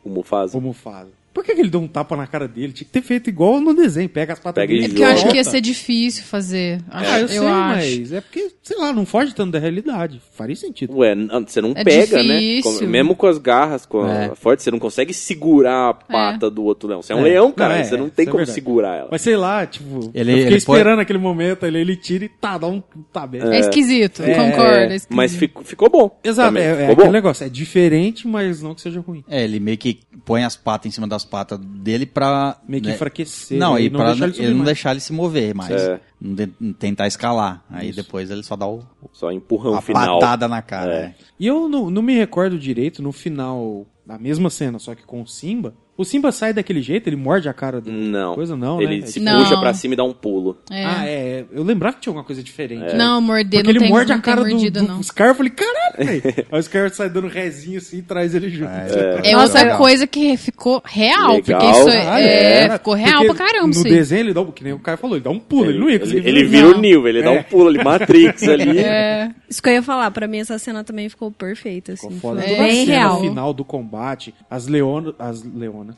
[0.03, 0.57] O Mufasa.
[0.57, 1.09] O Mufasa.
[1.33, 2.73] Por que, que ele deu um tapa na cara dele?
[2.73, 5.07] Tinha que ter feito igual no desenho, pega as patas Pega dele É porque eu
[5.07, 6.81] acho que ia ser difícil fazer.
[6.89, 7.47] Ah, eu, sei, acho.
[7.47, 10.21] mas é porque, sei lá, não foge tanto da realidade.
[10.33, 10.95] Faria sentido.
[10.97, 12.37] Ué, n- você não É pega, né?
[12.37, 12.79] difícil.
[12.79, 14.35] Com- Mesmo com as garras com a É.
[14.35, 17.01] forte, você não consegue segurar a pata do outro leão.
[17.01, 17.29] Você é um É.
[17.29, 18.53] leão, cara, Não, é, você não tem é como verdade.
[18.55, 19.07] segurar ela.
[19.11, 22.29] Mas sei lá, tipo, Ele- eu fiquei ele esperando aquele momento, ele, ele tira e
[22.29, 22.83] tá, dá um
[23.29, 23.41] bem.
[23.41, 24.73] É esquisito, É, concordo.
[24.73, 25.15] É, é esquisito.
[25.15, 26.19] mas ficou, ficou bom.
[26.23, 27.11] Exato, também, é, é ficou aquele bom.
[27.13, 29.23] negócio, é diferente, mas não que seja ruim.
[29.29, 32.57] É, ele meio que põe as patas em cima das patas dele pra...
[32.67, 33.57] Meio que né, enfraquecer.
[33.57, 34.65] Não, né, e e pra deixar ele, subir não mais.
[34.65, 35.71] deixar ele se mover mais.
[35.71, 35.99] É.
[36.19, 37.63] Não de- não tentar escalar.
[37.69, 40.19] Aí depois ele só dá o, Só empurrão a final.
[40.19, 40.93] patada na cara.
[40.93, 40.97] É.
[40.99, 41.15] é.
[41.39, 45.21] E eu não, não me recordo direito, no final da mesma cena, só que com
[45.21, 48.35] o Simba, o Simba sai daquele jeito, ele morde a cara do Não.
[48.35, 49.05] coisa, não, Ele né?
[49.07, 49.43] se Não.
[49.43, 50.57] puxa pra cima e dá um pulo.
[50.71, 50.85] É.
[50.85, 51.45] Ah, é.
[51.51, 52.95] Eu lembrava que tinha alguma coisa diferente.
[52.95, 55.03] Não, morder Porque não ele tem, morde não a cara tem do, mordida, do não.
[55.03, 56.45] Scar, eu falei, caralho, velho.
[56.51, 58.71] Aí o Scar sai dando rezinho assim e traz ele junto.
[58.71, 59.77] É Nossa, outra legal.
[59.77, 61.59] coisa que ficou real, Legal.
[61.59, 62.69] porque isso é, Caralho, é, é.
[62.71, 63.67] ficou real Porque pra caramba.
[63.75, 63.91] No aí.
[63.91, 65.89] desenho ele dá um, que nem o cara falou, ele dá um pulo, ele, não
[65.89, 66.19] ia conseguir.
[66.27, 67.39] Ele, ele vira o Neo, ele dá É.
[67.39, 68.79] um pulo ali, Matrix ali.
[68.79, 72.09] É, Isso que eu ia falar, pra mim essa cena também ficou perfeita, assim.
[72.09, 72.41] Ficou foda.
[72.41, 73.19] Foi Toda a bem cena real.
[73.21, 75.13] final do combate, as leonas.
[75.19, 75.90] As leonas.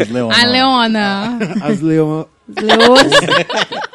[0.00, 0.38] As leonas.
[0.38, 1.38] A Leona.
[1.62, 2.26] As leonas.
[2.48, 3.12] Leoas.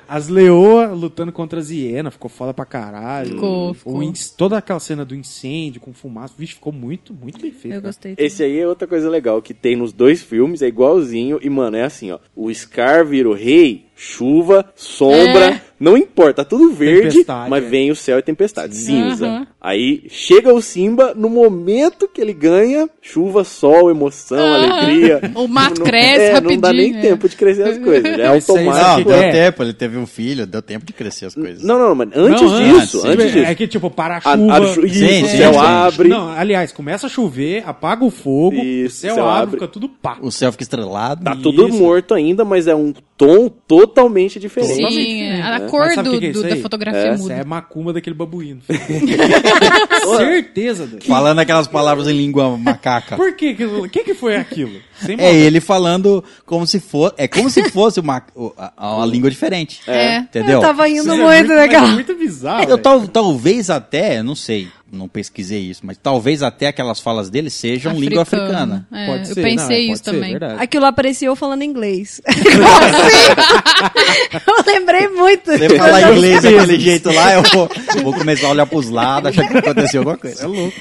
[0.08, 3.30] As leoas lutando contra as hienas, ficou foda pra caralho.
[3.32, 4.04] Ficou, ficou.
[4.04, 7.74] inc- Toda aquela cena do incêndio com fumaça, vixe, ficou muito, muito bem feito.
[7.76, 7.88] Eu cara.
[7.90, 8.14] gostei.
[8.18, 11.78] Esse aí é outra coisa legal, que tem nos dois filmes, é igualzinho, e, mano,
[11.78, 12.20] é assim, ó.
[12.36, 15.62] O Scar vira o rei, chuva, sombra, É.
[15.84, 17.68] não importa, tá tudo verde, Tempestade, mas é.
[17.68, 19.26] vem o céu e tempestade, cinza.
[19.28, 19.48] Aham.
[19.62, 24.56] Aí chega o Simba, no momento que ele ganha, chuva, sol, emoção, Aham.
[24.56, 25.22] alegria.
[25.36, 27.02] O mato Não- cresce é, Não dá nem rapidinho, é.
[27.02, 29.10] tempo de crescer as coisas, é Mas aí, Não, automático.
[29.10, 29.32] deu É.
[29.32, 31.64] tempo, ele teve um filho, deu tempo de crescer as coisas.
[31.64, 33.40] Não, não, mas antes Não, disso, antes, antes sim.
[33.40, 33.52] disso.
[33.52, 34.54] É que, tipo, para a A- chuva.
[34.58, 35.60] a chu- isso, Sim, o céu sim.
[35.60, 36.10] abre.
[36.10, 39.52] Não, aliás, começa a chover, apaga o fogo, Isso, o céu, o céu abre, abre.
[39.60, 40.18] fica tudo pá.
[40.22, 41.24] O céu fica estrelado.
[41.24, 41.78] Tá tudo Isso.
[41.78, 44.72] morto ainda, mas é um tom totalmente diferente.
[44.76, 45.68] Totalmente Sim, diferente, a né?
[45.78, 47.34] Cor do, que que é do- da fotografia É, Essa muda.
[47.34, 48.62] é macumba daquele babuíno.
[50.18, 51.02] Certeza, Dani.
[51.06, 53.16] Falando aquelas palavras em língua macaca.
[53.16, 54.80] Por que que, o que que foi aquilo?
[55.00, 57.14] Sem É ele falando como se fosse.
[57.18, 59.82] É como se fosse uma, o- a- uma língua diferente.
[59.88, 60.18] É.
[60.20, 60.56] Entendeu?
[60.56, 61.86] Eu tava indo Isso é muito legal.
[61.86, 62.70] É muito bizarro.
[62.70, 67.50] Eu tal- talvez até, não sei, não pesquisei isso, mas talvez até aquelas falas dele
[67.50, 68.88] sejam língua africana.
[68.92, 70.32] É, Pode eu ser, pensei não, é, isso ser, também.
[70.32, 70.62] verdade.
[70.62, 72.22] Aquilo apareceu eu falando inglês.
[72.26, 72.42] assim?
[74.48, 75.52] eu lembrei muito.
[75.52, 77.70] Você falar inglês daquele jeito lá, eu vou,
[78.04, 80.44] vou começar a olhar pros lados, achar que aconteceu alguma coisa.
[80.44, 80.74] É louco.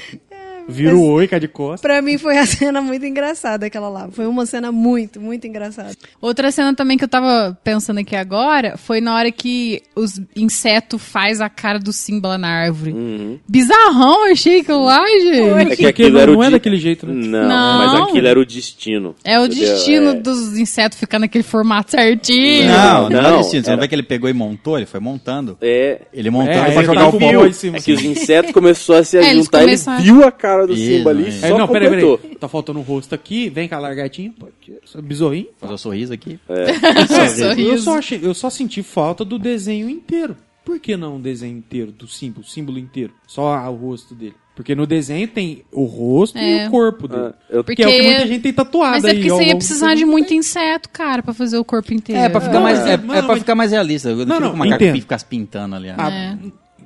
[0.67, 1.81] Vira o oi, cai de costas.
[1.81, 4.09] Pra mim foi a cena muito engraçada aquela lá.
[4.11, 5.91] Foi uma cena muito, muito engraçada.
[6.21, 11.01] Outra cena também que eu tava pensando aqui agora foi na hora que os insetos
[11.01, 13.39] faz a cara do Simba lá na árvore.
[13.47, 15.39] Bizarrão, eu achei aquilo lá, gente.
[15.61, 17.13] É Porque aquilo não, era o não é di- daquele jeito, né?
[17.13, 17.77] Não, Não.
[17.77, 19.15] mas aquilo era o destino.
[19.23, 19.67] É o entendeu?
[19.73, 20.13] destino É.
[20.15, 22.67] dos insetos ficar naquele formato certinho.
[22.67, 23.63] Não, não, não, é destino.
[23.63, 24.77] Você não vê que ele pegou e montou?
[24.77, 25.57] Ele foi montando.
[25.61, 26.01] É.
[26.13, 27.31] Ele montou É, pra jogar tá o pau.
[27.33, 30.23] pau em cima, É que os insetos começaram a se É, juntar, ele começaram- viu
[30.23, 31.31] a cara do Isso, Simba ali e é.
[31.31, 32.17] só É, não, peraí, completou.
[32.17, 32.35] peraí.
[32.37, 34.33] Tá faltando um rosto aqui, vem cá, largatinho.
[34.41, 35.47] Aqui, esse Besorrinho.
[35.59, 36.39] Fazer o sorriso aqui.
[37.07, 37.71] Sorriso.
[37.71, 40.35] Eu só, achei, eu só senti falta do desenho inteiro.
[40.65, 43.13] Por que não um desenho inteiro, do símbolo, símbolo inteiro?
[43.27, 44.33] Só o rosto dele.
[44.55, 46.67] Porque no desenho tem o rosto e É.
[46.67, 47.21] o corpo dele.
[47.23, 49.15] Ah, eu- Que é o que Porque- muita gente tem tatuado Mas é aí.
[49.15, 52.21] porque ao você ia do precisar de muito inseto, cara, pra fazer o corpo inteiro.
[52.21, 54.09] É, pra ficar, Não, mais, é, é pra mas- ficar mais realista.
[54.09, 55.01] Eu não, Não, queria não, que o macaco entendo.
[55.01, 55.89] ficasse pintando ali.
[55.89, 56.37] Ah, É.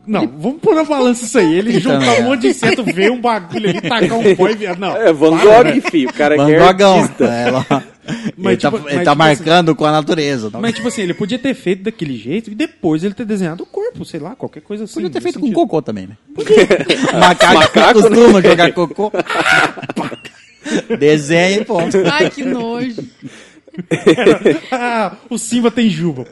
[0.08, 1.54] Não, vamos pôr na balança isso aí.
[1.58, 2.22] Ele Então, juntar é.
[2.22, 4.78] um monte de inseto, ver um bagulho ali, tacar um pó e virar.
[4.80, 4.96] Não.
[4.96, 5.82] É, Van Gogh, né?
[5.82, 6.10] filho.
[6.10, 7.02] O cara Van que é Gogão.
[7.02, 7.26] artista.
[7.26, 7.66] É, lá.
[8.38, 10.50] Mas, ele tá, tipo- ele mas, tá tipo marcando com a natureza.
[10.50, 10.60] tá?
[10.62, 13.66] Mas, tipo assim, ele podia ter feito daquele jeito e depois ele ter desenhado o
[13.66, 14.94] corpo, sei lá, qualquer coisa assim.
[14.94, 15.56] Podia ter feito com sentido.
[15.60, 16.16] cocô também, né?
[17.20, 19.12] Macaco, Macaco, costuma jogar cocô.
[20.98, 21.98] Desenha e ponto.
[22.12, 23.04] Ai, que nojo.
[24.72, 26.26] Ah, o Simba tem juba.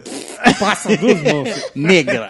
[0.59, 1.71] Passa duas mãos.
[1.75, 2.29] Negra.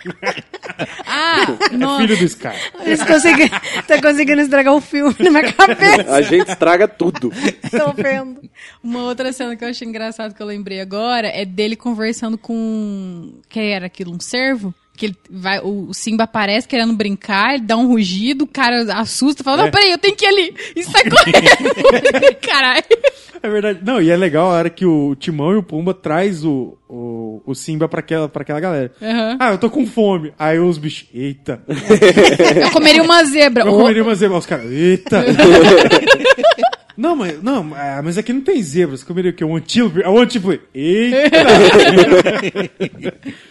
[1.06, 2.02] Ah, nossa.
[2.02, 2.48] Filho do Sky.
[2.86, 3.50] Eles conseguem,
[3.88, 6.14] tá conseguindo estragar o filme na minha cabeça.
[6.14, 7.32] A gente estraga tudo.
[7.72, 8.42] Tô vendo.
[8.84, 13.34] Uma outra cena que eu achei engraçado que eu lembrei agora é dele conversando com.
[13.50, 14.14] Que era aquilo?
[14.14, 14.74] Um servo?
[14.96, 19.44] Que ele vai, o Simba aparece querendo brincar, ele dá um rugido, o cara assusta,
[19.44, 20.56] fala: Não, peraí, eu tenho que ir ali.
[20.76, 22.36] E sai correndo.
[22.42, 22.84] Caralho.
[23.44, 23.80] É verdade.
[23.84, 27.42] Não, e é legal a hora que o Timão e o Pumba traz o, o,
[27.46, 28.92] o Simba pra aquela, pra aquela galera.
[29.02, 29.38] Aham.
[29.40, 30.34] Ah, eu tô com fome.
[30.40, 31.62] Aí os bichos, eita.
[32.62, 33.64] Eu comeria uma zebra.
[33.66, 34.38] Eu Ô, comeria uma zebra.
[34.38, 35.24] Os caras, eita.
[36.98, 39.04] não, mas, não, ah, mas aqui não tem zebras.
[39.04, 39.44] Comeria o quê?
[39.44, 40.02] Um antílope?
[40.04, 40.62] Ah, um antílope.
[40.74, 41.18] Eita.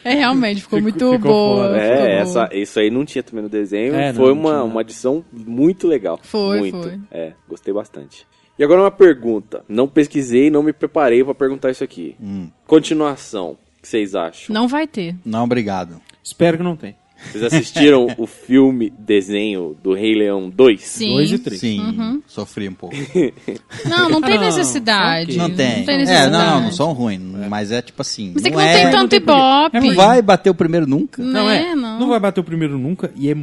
[0.04, 1.64] É, realmente, ficou, Ficou- muito ficou boa.
[1.66, 2.08] ficou É, boa.
[2.42, 3.94] essa, isso aí não tinha também no desenho.
[3.94, 4.64] É, foi não uma, tinha.
[4.64, 6.20] uma adição muito legal.
[6.22, 6.82] Foi, muito.
[6.82, 7.00] foi.
[7.10, 8.26] É, gostei bastante.
[8.58, 9.64] E agora uma pergunta.
[9.68, 12.14] Não pesquisei, não me preparei pra perguntar isso aqui.
[12.20, 12.48] Hum.
[12.66, 14.52] Continuação, o que vocês acham?
[14.54, 15.16] Não vai ter.
[15.24, 16.00] Não, obrigado.
[16.22, 16.94] Espero que não tenha.
[17.30, 20.80] Vocês assistiram o filme desenho do Rei Leão 2?
[20.80, 21.14] Sim.
[21.14, 21.60] Dois e três.
[21.60, 22.94] Sim, sofri um pouco.
[23.88, 25.36] Não, não tem Não, necessidade.
[25.36, 25.78] Não tem.
[25.78, 26.32] Não tem é, necessidade.
[26.32, 28.32] não, não, não são ruins, mas é tipo assim.
[28.34, 29.80] Mas é que não não é, tem tanto ibope.
[29.80, 31.22] Não vai bater o primeiro nunca.
[31.22, 31.74] Não Né, é.
[31.74, 31.98] não.
[32.00, 33.10] Não vai bater o primeiro nunca.
[33.16, 33.36] E é.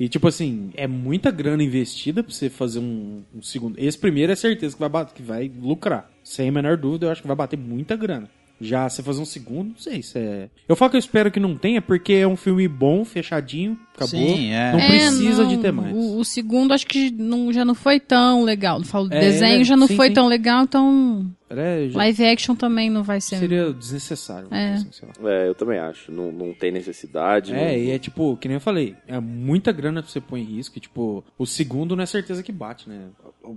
[0.00, 3.74] E tipo assim, é muita grana investida pra você fazer um, um segundo.
[3.78, 6.08] Esse primeiro é certeza que vai, bater, que vai lucrar.
[6.22, 8.28] Sem a menor dúvida, eu acho que vai bater muita grana.
[8.60, 10.48] Já você fazer um segundo, não sei se é.
[10.68, 14.18] Eu falo que eu espero que não tenha, porque é um filme bom, fechadinho, acabou.
[14.36, 14.72] Sim, é.
[14.72, 15.94] Não É, precisa não, de ter mais.
[15.94, 18.78] O, o segundo acho que não, já não foi tão legal.
[18.78, 20.14] Não falo do É, desenho, é, já não sim, foi sim.
[20.14, 23.36] tão legal, então É, já live action também não vai ser.
[23.38, 24.48] seria desnecessário.
[24.50, 24.74] É.
[24.74, 25.30] assim, sei lá.
[25.30, 26.12] É, eu também acho.
[26.12, 27.52] Não, não tem necessidade.
[27.52, 30.40] É, não- e é tipo, que nem eu falei, é muita grana que você põe
[30.42, 30.76] em risco.
[30.76, 33.06] E, tipo, o segundo não é certeza que bate, né?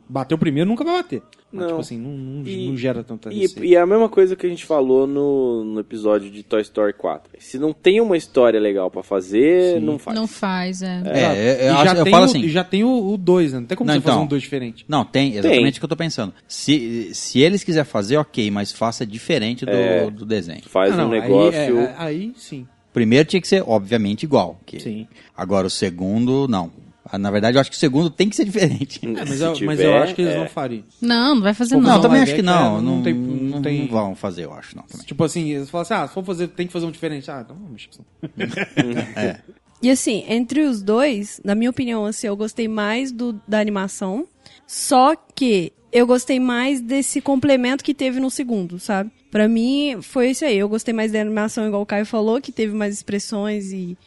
[0.07, 1.21] Bater o primeiro nunca vai bater.
[1.51, 1.67] Mas, Não.
[1.67, 4.45] tipo assim, não, não, E- não gera tanta E, e é a mesma coisa que
[4.45, 7.29] a gente falou no, no episódio de Toy Story 4.
[7.39, 9.85] Se não tem uma história legal pra fazer, Sim.
[9.85, 10.15] não faz.
[10.17, 11.01] Não faz, é.
[11.05, 11.11] É, Exato.
[11.11, 12.47] eu, E acho- já eu tem falo o, assim.
[12.47, 13.59] já tem o 2, né?
[13.59, 14.23] Não tem como Não, você fazer então.
[14.23, 14.85] um 2 diferente.
[14.87, 15.69] Não, tem, exatamente Tem.
[15.71, 16.33] o que eu tô pensando.
[16.47, 20.09] Se, se eles quiserem fazer, ok, mas faça diferente do, É.
[20.09, 20.61] do desenho.
[20.67, 21.59] Faz Ah, não, um aí- negócio.
[21.79, 22.67] é, aí, sim.
[22.93, 24.59] Primeiro tinha que ser, obviamente, igual.
[24.65, 25.07] que- Sim.
[25.35, 26.71] Agora o segundo, não.
[27.03, 28.99] Ah, Na verdade, eu acho que o segundo tem que ser diferente.
[29.03, 30.37] É, mas, Se eu, mas tiver, eu acho que eles é.
[30.39, 30.83] não fariam.
[31.01, 31.89] Não, não vai fazer Pô, não.
[31.95, 32.77] Não, também acho que não.
[32.77, 34.75] é, Não, não tem- não, não tem- vão fazer, eu acho.
[34.77, 35.05] Não, também.
[35.05, 37.29] Tipo assim, eles falam assim, ah, se for fazer, tem que fazer um diferente.
[37.31, 39.41] Ah, então vamos mexer com isso.
[39.83, 44.27] E assim, entre os dois, na minha opinião, assim, eu gostei mais do, da animação.
[44.67, 49.11] Só que eu gostei mais desse complemento que teve no segundo, sabe?
[49.29, 50.57] Pra mim, foi isso aí.
[50.57, 53.97] Eu gostei mais da animação, igual o Caio falou, que teve mais expressões e.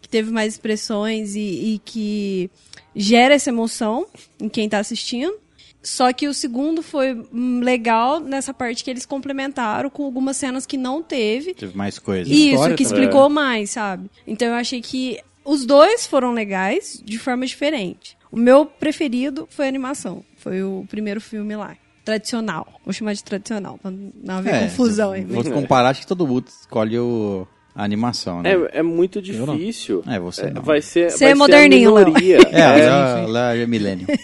[0.00, 1.40] Que teve mais expressões e,
[1.74, 2.50] e que
[2.94, 4.06] gera essa emoção
[4.40, 5.34] em quem tá assistindo.
[5.82, 10.64] Só que o segundo foi hum, legal nessa parte que eles complementaram com algumas cenas
[10.64, 11.54] que não teve.
[11.54, 12.32] Teve mais coisas.
[12.32, 12.98] Isso, História que também.
[13.00, 14.08] explicou mais, sabe?
[14.26, 18.16] Então eu achei que os dois foram legais de forma diferente.
[18.30, 20.24] O meu preferido foi a animação.
[20.42, 21.76] Foi o primeiro filme lá.
[22.04, 22.66] Tradicional.
[22.84, 25.24] Vou chamar de tradicional, pra não haver É, confusão aí.
[25.24, 27.46] Vou comparar, acho que todo mundo escolhe o,
[27.76, 28.52] a animação, né?
[28.52, 30.02] É, é muito difícil.
[30.04, 30.62] É, você não.
[30.62, 32.14] Vai ser, Você vai é moderninho, ser Léo.
[32.52, 34.08] É, É, lá, lá é milênio.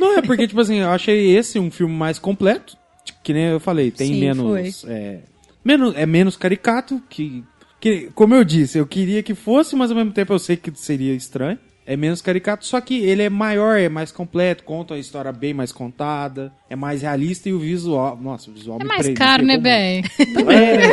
[0.00, 2.76] Não, é porque, tipo assim, eu achei esse um filme mais completo.
[3.04, 5.20] Tipo, Que nem eu falei, tem Sim, menos, é,
[5.64, 5.94] menos.
[5.96, 7.42] É menos caricato, que,
[7.80, 8.10] que.
[8.14, 11.14] Como eu disse, eu queria que fosse, mas ao mesmo tempo eu sei que seria
[11.14, 11.58] estranho.
[11.86, 15.54] É menos caricato, só que ele é maior, é mais completo, conta uma história bem
[15.54, 18.18] mais contada, é mais realista e o visual.
[18.20, 20.02] Nossa, o visual É me mais pre- caro, né, Bé?
[20.34, 20.86] Também, né?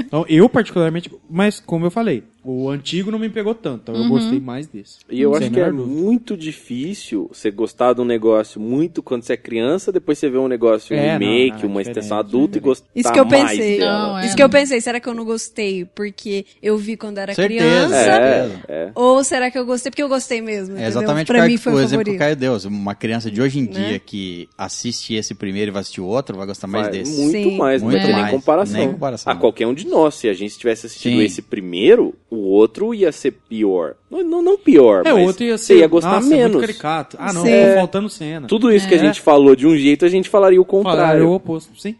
[0.00, 4.06] Então, eu particularmente, mas como eu falei, o antigo não me pegou tanto, então eu
[4.08, 4.98] gostei mais desse.
[5.10, 5.88] E eu acho que é dúvida.
[5.88, 10.36] muito difícil você gostar de um negócio muito quando você é criança, depois você vê
[10.36, 13.18] um negócio, um É, não, remake, não, é uma extensão adulta e gostar Isso que
[13.18, 13.78] eu pensei.
[13.78, 14.26] Não, é.
[14.26, 14.80] Isso que eu pensei.
[14.80, 17.64] Será que eu não gostei porque eu vi quando era Certeza.
[17.64, 17.96] criança?
[17.96, 18.92] É, é.
[18.94, 20.76] Ou será que eu gostei porque eu gostei mesmo?
[20.76, 22.18] É exatamente pra o, mim foi o o exemplo que o favorito.
[22.18, 22.54] Caio deu.
[22.68, 23.70] Uma criança de hoje em Né?
[23.70, 27.20] dia que assiste esse primeiro e vai assistir o outro, vai gostar mais Vai desse.
[27.20, 27.56] Muito Sim.
[27.56, 28.78] mais, Muito não tem nem mais, comparação.
[28.80, 29.32] nem comparação.
[29.32, 31.24] A qualquer um de nós, se a gente tivesse assistido Sim.
[31.24, 33.94] esse primeiro, o outro ia ser pior.
[34.10, 35.78] Não, não, não pior, É, o mas outro ia você ser.
[35.78, 36.52] ia gostar nossa, é menos.
[36.52, 37.16] muito caricato.
[37.20, 37.50] Ah, não, Sim.
[37.76, 38.46] faltando cena.
[38.46, 39.00] Tudo isso que a É.
[39.00, 41.28] gente falou de um jeito, a gente falaria o contrário.
[41.28, 41.96] o oposto, sim.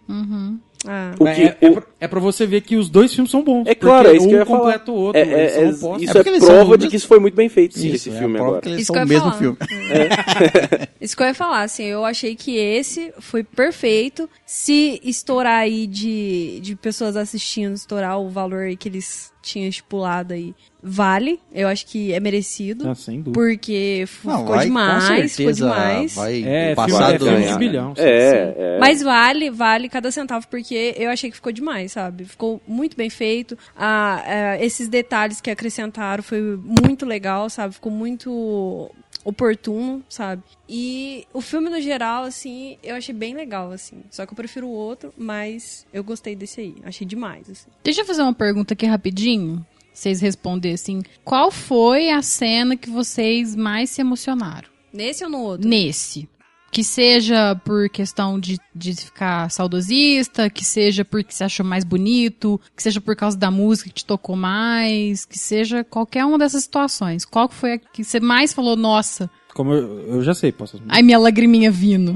[0.86, 1.14] Ah.
[1.18, 3.30] O é, que- é, é o- pra, é pra você ver que os dois filmes
[3.30, 3.66] são bons.
[3.66, 4.58] É claro, é isso que eu ia um falar.
[4.60, 5.20] completa o outro.
[5.20, 7.78] É- é- são é- isso É é, prova de que isso foi muito bem feito,
[7.78, 8.62] sim, Isso, esse é filme prova agora.
[8.62, 9.38] que eles Isso são que eu o ia mesmo falar.
[9.38, 9.58] filme.
[11.00, 14.28] Isso que eu ia falar, assim, eu achei que esse foi perfeito.
[14.46, 20.34] Se estourar aí de, de pessoas assistindo, estourar o valor aí que eles tinham estipulado
[20.34, 21.40] aí, vale.
[21.52, 22.88] Eu acho que é merecido.
[22.88, 23.32] Ah, sem dúvida.
[23.32, 26.14] Porque Não, ficou vai, com demais, ficou certeza demais.
[26.14, 27.28] vai É, passar do...
[27.28, 27.58] é ganhar.
[27.58, 27.94] bilhão.
[27.96, 28.78] É, é.
[28.80, 32.24] Mas vale, vale cada centavo, porque eu achei que ficou demais, sabe?
[32.24, 33.56] Ficou muito bem feito.
[33.76, 37.74] Ah, ah, esses detalhes que acrescentaram foi muito legal, sabe?
[37.74, 38.90] Ficou muito
[39.24, 40.42] oportuno, sabe?
[40.68, 44.02] E o filme no geral, assim, eu achei bem legal, assim.
[44.10, 46.76] Só que eu prefiro o outro, mas eu gostei desse aí.
[46.84, 47.70] Achei demais, assim.
[47.82, 49.64] Deixa eu fazer uma pergunta aqui rapidinho.
[49.92, 51.02] Vocês responder assim.
[51.24, 54.68] Qual foi a cena que vocês mais se emocionaram?
[54.92, 55.68] Nesse ou no outro?
[55.68, 56.28] Nesse.
[56.74, 62.60] Que seja por questão de, de ficar saudosista, que seja porque você achou mais bonito,
[62.76, 66.64] que seja por causa da música que te tocou mais, que seja qualquer uma dessas
[66.64, 67.24] situações.
[67.24, 70.82] Qual que foi a que você mais falou, nossa, Como eu, eu já sei, posso.
[70.88, 72.12] ai minha lagriminha vindo.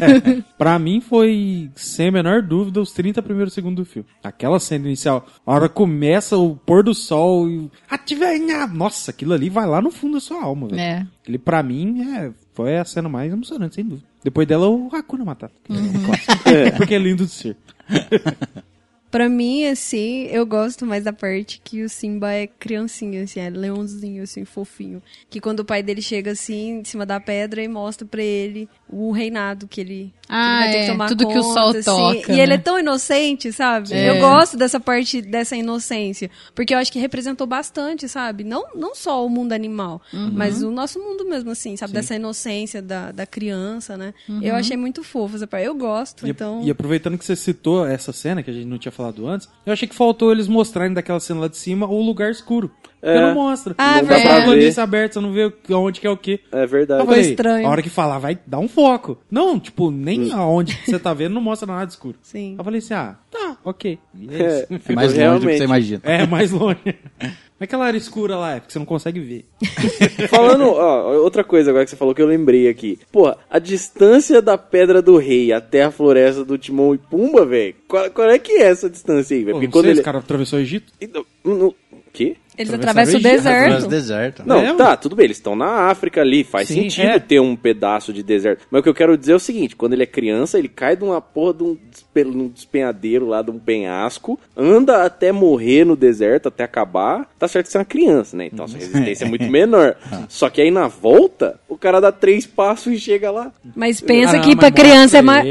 [0.58, 4.06] Pra mim foi, sem a menor dúvida, os 30 primeiros segundos do filme.
[4.22, 7.70] Aquela cena inicial, a hora começa o pôr do sol e.
[7.88, 8.66] Ativenha!
[8.66, 10.78] Nossa, aquilo ali vai lá no fundo da sua alma, velho.
[10.80, 11.06] é.
[11.26, 12.30] Ele, pra mim, é.
[12.54, 14.06] Foi a cena mais emocionante, sem dúvida.
[14.22, 15.54] Depois dela, o Hakuna Matata.
[15.64, 16.32] que é um clássico.
[16.78, 17.56] Porque é lindo de ser.
[19.14, 23.48] Pra mim, assim, eu gosto mais da parte que o Simba é criancinha, assim, é
[23.48, 25.00] leãozinho, assim, fofinho.
[25.30, 28.68] Que quando o pai dele chega, assim, em cima da pedra e mostra pra ele
[28.88, 31.60] o reinado que ele, Ah, ele vai ter é, que tomar tudo que o conta,
[31.60, 31.82] sol assim.
[32.22, 32.54] toca, E ele né?
[32.56, 33.92] é tão inocente, sabe?
[33.94, 34.10] É.
[34.10, 36.28] Eu gosto dessa parte, dessa inocência.
[36.52, 38.42] Porque eu acho que representou bastante, sabe?
[38.42, 40.30] Não, não só o mundo animal, Uhum.
[40.32, 41.92] mas o nosso mundo mesmo, assim, sabe?
[41.92, 44.12] Dessa inocência da, da criança, né?
[44.28, 44.42] Uhum.
[44.42, 45.66] Eu achei muito fofo essa parte.
[45.66, 46.62] Eu gosto, E, então...
[46.64, 49.72] e aproveitando que você citou essa cena, que a gente não tinha falado antes, eu
[49.72, 52.70] achei que faltou eles mostrarem daquela cena lá de cima o lugar escuro.
[53.02, 53.12] É.
[53.12, 53.74] Porque não mostra.
[53.76, 54.36] Ah, não dá verdade.
[54.36, 56.40] pra planície aberta, você não vê onde que é o quê.
[56.50, 57.02] É verdade.
[57.02, 57.66] Eu falei, estranho.
[57.66, 59.18] A hora que falar, vai dar um foco.
[59.30, 62.16] Não, tipo, nem aonde que você tá vendo não mostra nada escuro.
[62.22, 62.54] Sim.
[62.56, 63.98] Eu falei assim, ah, tá, ok.
[64.30, 64.66] É É.
[64.88, 66.00] É mais longe do que você imagina.
[66.02, 66.78] É, mais longe.
[67.64, 69.44] Aquela área escura lá, é porque você não consegue ver.
[70.28, 72.98] Falando, ó, outra coisa agora que você falou que eu lembrei aqui.
[73.10, 77.74] Porra, a distância da Pedra do Rei até a floresta do Timão e Pumba, velho.
[77.88, 79.54] Qual, qual é que é essa distância aí, velho?
[79.54, 79.98] Pô, Porque não quando sei, ele.
[80.00, 80.92] esse cara atravessou o Egito.
[81.00, 81.74] Então, no-
[82.12, 82.36] quê?
[82.56, 83.72] Eles Atravessaram atravessam o deserto.
[83.72, 84.42] Mas deserto.
[84.46, 87.18] Não, É, tá, tudo bem, eles estão na África ali, faz Sim, sentido é.
[87.18, 88.66] ter um pedaço de deserto.
[88.70, 90.96] Mas o que eu quero dizer é o seguinte, quando ele é criança, ele cai
[90.96, 95.84] de uma porra de um, despe- um despenhadeiro lá, de um penhasco, anda até morrer
[95.84, 98.48] no deserto, até acabar, tá certo que você é uma criança, né?
[98.52, 99.96] Então sua resistência é muito menor.
[100.28, 103.52] Só que aí na volta, o cara dá três passos e chega lá.
[103.74, 105.44] Mas pensa Ah, que mas pra criança é mais.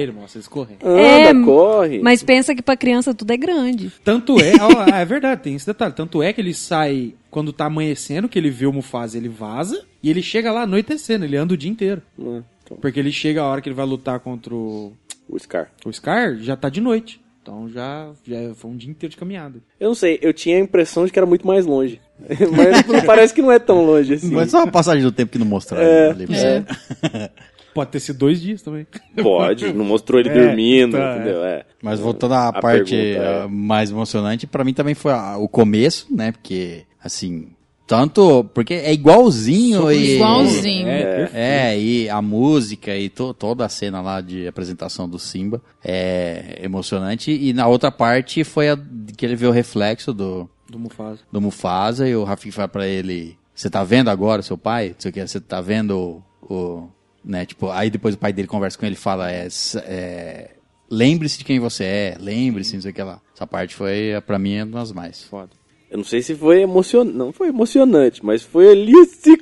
[0.84, 1.99] Anda, É, corre.
[2.01, 3.91] Mas pensa que pra criança tudo é grande.
[4.03, 5.93] Tanto é, ó, é verdade, tem esse detalhe.
[5.93, 6.93] Tanto é que ele sai
[7.30, 11.26] quando tá amanhecendo, que ele vê o Mufasa, ele vaza, e ele chega lá anoitecendo,
[11.26, 12.02] ele anda o dia inteiro.
[12.18, 14.94] Hum, então, Porque ele chega a hora que ele vai lutar contra o,
[15.28, 15.72] o Scar.
[15.86, 17.22] o Scar, já tá de noite.
[17.41, 19.60] Então já, já foi um dia inteiro de caminhada.
[19.78, 21.99] Eu não sei, eu tinha a impressão de que era muito mais longe.
[22.24, 24.32] Mas parece que não é tão longe assim.
[24.34, 25.86] Mas só uma passagem do tempo que não mostraram.
[25.86, 26.10] É.
[26.11, 27.30] ali pra você.
[27.73, 28.85] Pode ter sido dois dias também.
[29.21, 31.43] Pode, não mostrou ele É, dormindo, tá, entendeu?
[31.43, 31.65] É.
[31.81, 35.37] Mas voltando à A parte pergunta é- ah, mais emocionante, pra mim também foi a-
[35.37, 36.31] o começo, né?
[36.31, 37.49] Porque, assim,
[37.85, 38.43] tanto.
[38.53, 40.15] Porque é igualzinho e.
[40.15, 40.87] Igualzinho.
[40.87, 45.61] É, É, e a música e to- toda a cena lá de apresentação do Simba
[45.83, 47.31] é emocionante.
[47.31, 48.77] E na outra parte foi a
[49.17, 51.19] que ele vê o reflexo do, do Mufasa.
[51.31, 54.89] do Mufasa e o Rafik fala pra ele: Você tá vendo agora seu pai?
[54.89, 56.53] Não sei o que, você tá vendo o.
[56.53, 56.89] o-
[57.23, 59.47] né, tipo, aí depois o pai dele conversa com ele e fala: é,
[59.85, 60.51] é,
[60.89, 63.19] Lembre-se de quem você é, lembre-se, não sei o que lá.
[63.35, 65.23] Essa parte foi, pra mim, uma das mais.
[65.23, 65.49] Foda.
[65.89, 69.37] Eu não sei se foi emocionante, não foi emocionante, mas foi ali assim,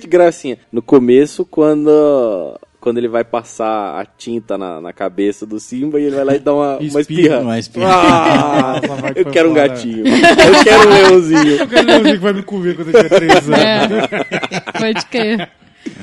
[0.00, 0.58] de gracinha.
[0.72, 6.04] No começo, quando quando ele vai passar a tinta na, na cabeça do Simba e
[6.04, 7.40] ele vai lá e dá uma, uma Espirra, espirra.
[7.40, 7.88] uma espirra.
[7.90, 8.80] Ah,
[9.16, 10.04] eu quero um gatinho.
[10.06, 11.56] Eu quero um leãozinho.
[11.60, 13.58] Eu quero dizer que vai me comer quando eu tiver três anos.
[13.58, 15.50] É, pode crer.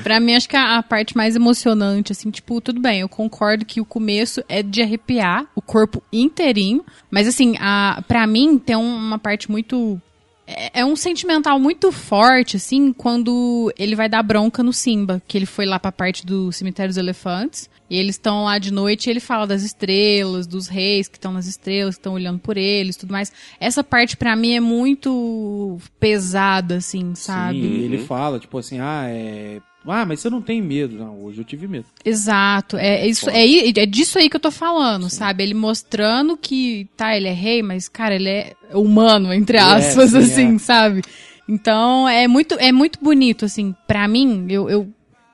[0.02, 3.64] Pra mim, acho que a, a parte mais emocionante, assim, tipo, tudo bem, eu concordo
[3.64, 8.76] que o começo é de arrepiar o corpo inteirinho, mas assim, a, pra mim tem
[8.76, 10.00] um- uma parte muito.
[10.44, 15.38] É, é um sentimental muito forte, assim, quando ele vai dar bronca no Simba, que
[15.38, 19.06] ele foi lá pra parte do cemitério dos elefantes, e eles estão lá de noite
[19.06, 22.56] e ele fala das estrelas, dos reis que estão nas estrelas, que estão olhando por
[22.56, 23.30] eles, tudo mais.
[23.60, 27.60] Essa parte pra mim é muito pesada, assim, sabe?
[27.60, 29.60] Sim, e ele fala, tipo assim, ah, é.
[29.86, 30.96] Ah, mas você não tem medo.
[30.96, 31.86] Não, hoje eu tive medo.
[32.04, 35.42] Exato, é, é isso, é, i- é disso aí que eu tô falando, sabe?
[35.42, 40.18] Ele mostrando que, tá, ele é rei, mas, cara, ele é humano, entre aspas, sim,
[40.18, 40.58] assim, é.
[40.58, 41.02] sabe?
[41.48, 44.88] Então, é muito, é muito bonito, assim, pra mim, eu, eu,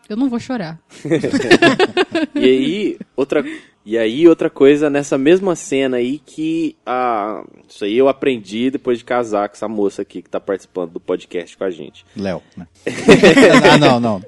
[0.09, 0.79] eu não vou chorar.
[2.35, 3.45] E aí, outra,
[3.85, 8.99] e aí, outra coisa nessa mesma cena aí que ah, isso aí eu aprendi depois
[8.99, 12.05] de casar com essa moça aqui que tá participando do podcast com a gente.
[12.17, 12.67] Léo, né?
[13.73, 14.21] ah, não, não.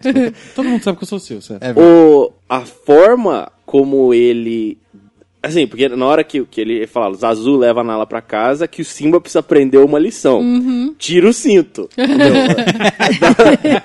[0.55, 1.63] Todo mundo sabe que eu sou seu, certo?
[1.63, 1.73] É.
[1.73, 4.79] O, a forma como ele.
[5.43, 8.83] Assim, porque na hora que, que ele fala, Zazu leva a Nala pra casa, que
[8.83, 10.43] o Simba precisa aprender uma lição.
[10.99, 11.89] Tira o cinto.
[11.97, 12.35] entendeu?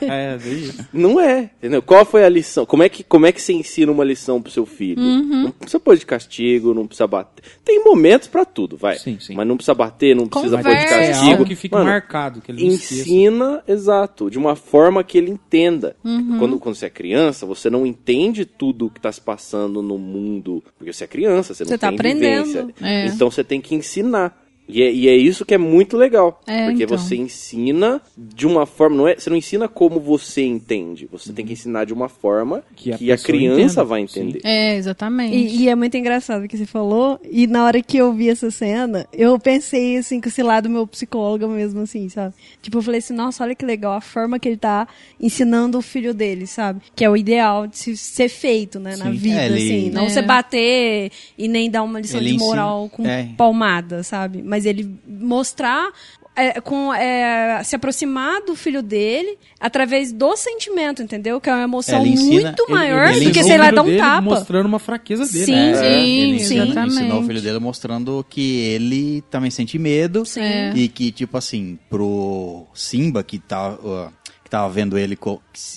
[0.01, 0.85] É, é isso.
[0.93, 1.81] Não é, entendeu?
[1.81, 2.65] Qual foi a lição?
[2.65, 5.01] Como é que, como é que você ensina uma lição pro seu filho?
[5.01, 7.43] Não precisa pôr de castigo, não precisa bater.
[7.63, 8.97] Tem momentos pra tudo, vai.
[8.97, 9.33] Sim, sim.
[9.33, 10.95] Mas não precisa bater, não precisa pôr de Conversa.
[10.95, 11.31] É castigo.
[11.31, 15.95] algo que fica Mano, marcado, que ele ensina, exato, de uma forma que ele entenda.
[16.03, 16.37] Uhum.
[16.39, 20.63] Quando, quando você é criança, você não entende tudo que está se passando no mundo,
[20.77, 22.73] porque você é criança, você não Você tá tem aprendendo.
[22.81, 23.07] É.
[23.07, 24.44] Então você tem que ensinar.
[24.67, 26.41] E é, e é isso que é muito legal.
[26.47, 26.97] É, porque então.
[26.97, 28.95] você ensina de uma forma.
[28.95, 31.07] Não é, você não ensina como você entende.
[31.11, 33.83] Você tem que ensinar de uma forma que Que a, a pessoa criança entenda.
[33.85, 34.41] vai entender.
[34.43, 35.35] É, exatamente.
[35.35, 37.19] E, e é muito engraçado o que você falou.
[37.29, 40.87] E na hora que eu vi essa cena, eu pensei assim, com esse lado meu
[40.87, 42.33] psicólogo mesmo, assim, sabe?
[42.61, 44.87] Tipo, eu falei assim, nossa, olha que legal a forma que ele tá
[45.19, 46.81] ensinando o filho dele, sabe?
[46.95, 49.11] Que é o ideal de se- ser feito, né, na Sim.
[49.11, 49.89] vida, É, ele- assim.
[49.91, 50.09] Não É.
[50.09, 53.29] você bater e nem dar uma lição Ele de ensina- moral com é.
[53.37, 54.41] palmada, sabe?
[54.43, 55.89] Mas ele mostrar.
[56.37, 61.39] é, com, é, se aproximar do filho dele através do sentimento, entendeu?
[61.39, 63.81] Que é uma emoção Ele ensina- muito ele- maior ele do que, sei lá, dar
[63.83, 64.21] um dele tapa.
[64.21, 65.45] Mostrando uma fraqueza dele.
[65.45, 65.71] Sim, né?
[65.71, 66.93] É, Sim, ele ensina- exatamente.
[66.95, 70.73] ensinou o filho dele mostrando que ele também sente medo É.
[70.75, 73.77] e que, tipo assim, pro Simba que tá,
[74.24, 74.24] que
[74.55, 75.17] tava vendo ele,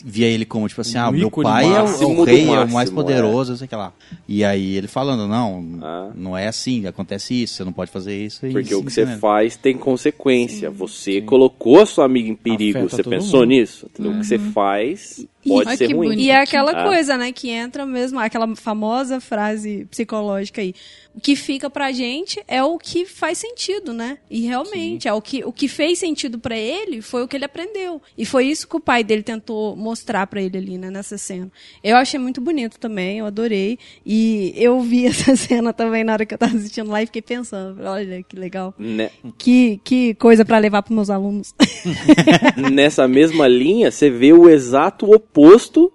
[0.05, 2.43] via ele como, tipo assim, Um ah, meu pai é o, é máximo o rei,
[2.43, 2.95] é o máximo, mais é.
[2.95, 3.93] poderoso, sei que lá.
[4.29, 6.11] E aí ele falando, não, Ah.
[6.15, 8.47] não é assim, acontece isso, você não pode fazer isso.
[8.47, 9.17] e Porque o sim, que você né?
[9.19, 10.71] faz tem consequência.
[10.71, 12.79] Você colocou a sua amiga em perigo.
[12.79, 13.49] Afeta você pensou mundo.
[13.49, 13.87] nisso?
[13.93, 14.13] Entendeu?
[14.13, 16.09] O que você faz pode Ai, ser ruim.
[16.11, 16.21] bonito.
[16.21, 16.85] E é aquela Ah.
[16.89, 20.75] coisa, né, que entra mesmo, aquela famosa frase psicológica aí.
[21.15, 24.19] O que fica pra gente é o que faz sentido, né?
[24.31, 27.45] E realmente, é o que, o que fez sentido pra ele foi o que ele
[27.45, 28.01] aprendeu.
[28.17, 31.51] E foi isso que o pai dele tentou mostrar pra ele ali, né, nessa cena.
[31.83, 33.79] Eu achei muito bonito também, eu adorei.
[34.07, 37.23] E eu vi essa cena também na hora que eu tava assistindo lá e fiquei
[37.23, 38.73] pensando, olha que legal.
[38.79, 39.11] Né?
[39.37, 41.53] Que, que coisa pra levar pros meus alunos.
[42.73, 45.38] Nessa mesma linha, você vê o exato oposto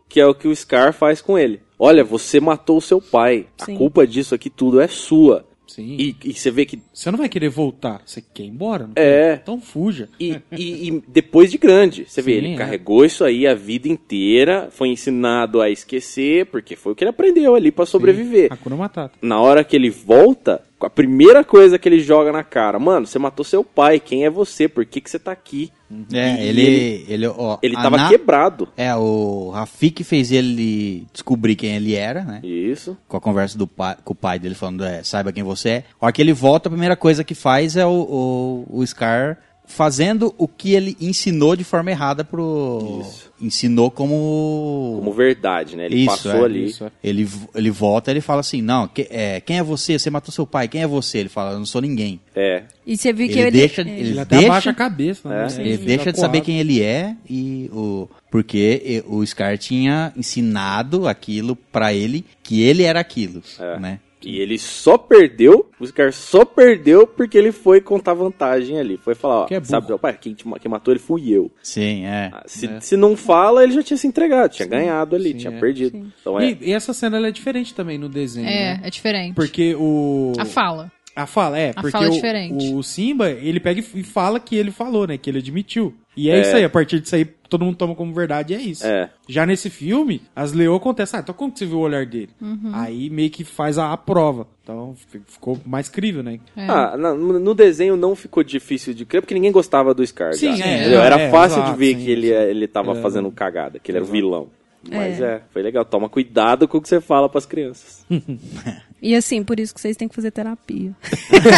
[0.09, 1.59] que é o que o Scar faz com ele.
[1.77, 3.47] Olha, você matou o seu pai.
[3.57, 3.75] Sim.
[3.75, 5.45] A culpa disso aqui tudo é sua.
[5.67, 5.95] Sim.
[5.97, 6.79] E, e você vê que.
[6.93, 8.01] Você não vai querer voltar.
[8.05, 8.89] Você quer ir embora?
[8.95, 9.01] É.
[9.35, 9.39] quer?
[9.41, 10.07] Então fuja.
[10.19, 12.57] E, e- e depois de grande, você vê, Sim, ele é.
[12.57, 17.09] carregou isso aí a vida inteira, foi ensinado a esquecer, porque foi o que ele
[17.09, 18.53] aprendeu ali pra sobreviver.
[18.53, 19.17] Hakuna Matata.
[19.21, 23.17] Na hora que ele volta, a primeira coisa que ele joga na cara, mano, você
[23.17, 24.67] matou seu pai, quem é você?
[24.67, 25.71] Por que, que você tá aqui?
[26.11, 28.67] É, E ele, ele, ó, Ele tava Na- quebrado.
[28.75, 32.39] É, o Rafik fez ele descobrir quem ele era, né?
[32.43, 32.97] Isso.
[33.07, 35.83] com a conversa do pai, com o pai dele falando, é, saiba quem você é.
[36.01, 39.37] A hora que ele volta, a primeira coisa que faz é o, o, o Scar
[39.65, 42.99] fazendo o que ele ensinou de forma errada pro...
[43.01, 43.31] Isso.
[43.41, 44.95] Ensinou como...
[44.99, 45.85] Como verdade, né?
[45.87, 46.65] Ele Isso, passou é, ali.
[46.65, 46.91] isso, é.
[47.03, 49.97] Ele, ele volta ele fala assim, não, que- é, quem é você?
[49.99, 51.17] Você matou seu pai, quem é você?
[51.19, 52.19] Ele fala, eu não sou ninguém.
[52.35, 52.63] É.
[52.85, 53.51] E você viu que Ele ele...
[53.51, 55.27] deixa- ele- Ele até deixa- abaixa a cabeça.
[55.29, 55.47] Né?
[55.57, 55.61] É.
[55.61, 61.55] Ele deixa de saber quem ele é e o porque o Scar tinha ensinado aquilo
[61.55, 63.79] pra ele que ele era aquilo, É.
[63.79, 63.99] né?
[64.27, 68.97] E ele só perdeu, o Scar só perdeu porque ele foi contar vantagem ali.
[68.97, 71.51] Foi falar, ó, Que é sabe, pai, quem, te quem matou ele fui eu.
[71.61, 72.29] Sim, é.
[72.33, 75.53] Ah, Se, se não fala, ele já tinha se entregado, tinha ganhado ali, sim, tinha
[75.53, 75.59] é.
[75.59, 75.97] perdido.
[76.19, 76.51] Então é.
[76.51, 78.47] E, e essa cena ela é diferente também no desenho.
[78.47, 78.81] É, né?
[78.83, 79.35] é diferente.
[79.35, 80.33] Porque o.
[80.37, 80.91] A fala.
[81.15, 81.69] A fala, é.
[81.71, 82.73] A porque fala é o, diferente.
[82.73, 85.17] o Simba, ele pega e fala que ele falou, né?
[85.17, 85.93] Que ele admitiu.
[86.17, 86.41] E é, É.
[86.41, 88.85] isso aí, a partir disso aí, todo mundo toma como verdade e é isso.
[88.85, 89.09] É.
[89.27, 91.19] Já nesse filme, as leões acontecem.
[91.19, 92.29] Ah, então como que você viu o olhar dele?
[92.41, 92.71] Uhum.
[92.73, 94.47] Aí meio que faz a, a prova.
[94.63, 96.39] Então fi- ficou mais crível, né?
[96.57, 96.65] É.
[96.67, 100.33] Ah, no, no desenho não ficou difícil de crer, porque ninguém gostava do Scar.
[100.33, 102.93] Sim, já, é, é, Era é, fácil exato, de ver sim, que ele, ele tava
[102.97, 103.01] É.
[103.01, 104.11] fazendo cagada, que ele era Exato.
[104.17, 104.47] vilão.
[104.91, 105.41] Mas é.
[105.51, 105.85] foi legal.
[105.85, 108.05] Toma cuidado com o que você fala pras crianças.
[109.03, 110.93] E assim, por isso que vocês têm que fazer terapia.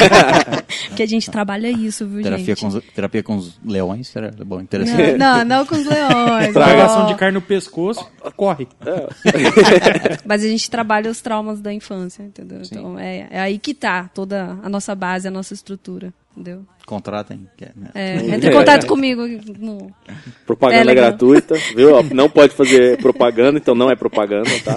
[0.98, 2.60] que a gente trabalha isso, viu, Terapia gente?
[2.60, 5.16] com, os, terapia com os leões, era bom, interessante.
[5.16, 6.52] Não, não, não com os leões.
[6.54, 8.68] Tragação de carne no pescoço, corre.
[10.26, 12.62] Mas a gente trabalha os traumas da infância, entendeu?
[12.66, 16.66] Então é, é aí que tá toda a nossa base, a nossa estrutura, entendeu?
[16.88, 17.48] Contratem.
[17.62, 17.90] é, né?
[17.94, 19.22] É, entre em contato comigo
[19.60, 19.92] no...
[20.48, 21.10] Propaganda Telegram.
[21.10, 22.02] gratuita, viu?
[22.12, 24.74] Não pode fazer propaganda, então não é propaganda, tá?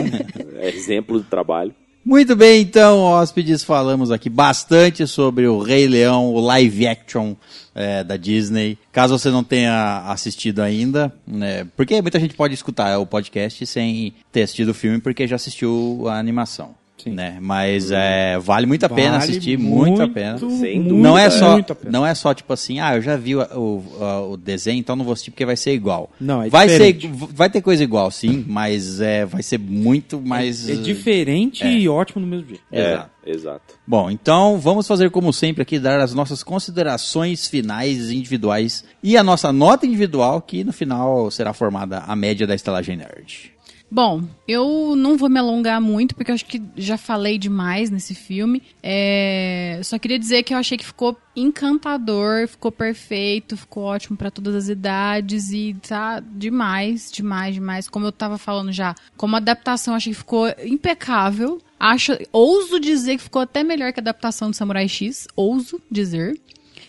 [0.57, 1.75] É exemplo do trabalho.
[2.09, 7.35] Muito bem, então, hóspedes, falamos aqui bastante sobre o Rei Leão, o live action
[7.75, 8.79] é, da Disney.
[8.91, 14.15] Caso você não tenha assistido ainda, né, porque muita gente pode escutar o podcast sem
[14.33, 16.75] ter assistido o filme, porque já assistiu a animação.
[16.99, 17.11] Sim.
[17.13, 17.39] Né?
[17.41, 20.39] Mas é, vale muito a pena Vale assistir, muito, a pena.
[20.39, 21.09] Sem muito, dúvida.
[21.09, 21.93] Não é, só, muito a pena.
[21.93, 25.05] não é só tipo assim, ah, eu já vi o, o, o desenho, então não
[25.05, 26.11] vou assistir porque vai ser igual.
[26.21, 27.29] Não, é vai ser, diferente.
[27.33, 30.69] vai ter coisa igual, sim, mas é, vai ser muito mais.
[30.69, 32.63] É diferente e ótimo no mesmo jeito.
[32.73, 33.11] É, Exato.
[33.27, 33.75] exato.
[33.87, 39.23] Bom, então vamos fazer como sempre aqui, dar as nossas considerações finais individuais e a
[39.23, 43.53] nossa nota individual, que no final será formada a média da estalagem nerd.
[43.91, 48.15] Bom, eu não vou me alongar muito, porque eu acho que já falei demais nesse
[48.15, 48.63] filme.
[48.83, 54.31] É, Só queria dizer que eu achei que ficou encantador, ficou perfeito, ficou ótimo pra
[54.31, 57.89] todas as idades e tá demais, demais, demais.
[57.89, 61.59] Como eu tava falando já, como adaptação, achei que ficou impecável.
[61.81, 65.27] Acho, ouso dizer que ficou até melhor que a adaptação do Samurai X.
[65.35, 66.39] Ouso dizer.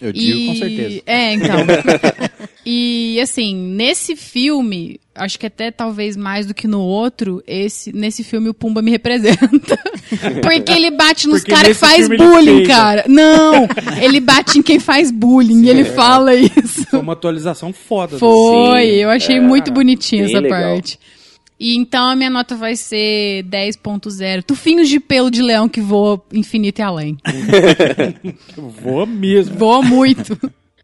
[0.02, 1.02] Eu digo E- com certeza.
[1.06, 1.58] É, então.
[2.66, 8.24] e assim, nesse filme, acho que até talvez mais do que no outro, esse, nesse
[8.24, 9.78] filme o Pumba me representa.
[10.42, 13.04] Porque ele bate nos caras que faz bullying, cara.
[13.08, 13.68] Não!
[14.02, 16.86] Ele bate em quem faz bullying e ele fala isso.
[16.90, 18.18] Foi uma atualização foda.
[18.18, 20.74] Foi, Sim, eu achei é, muito bonitinha bem essa legal.
[20.76, 21.00] parte.
[21.60, 24.44] E então a minha nota vai ser 10.0.
[24.44, 27.18] Tufinhos de pelo de leão que voa infinito e além.
[28.56, 29.58] Voa mesmo.
[29.58, 30.38] Voa muito.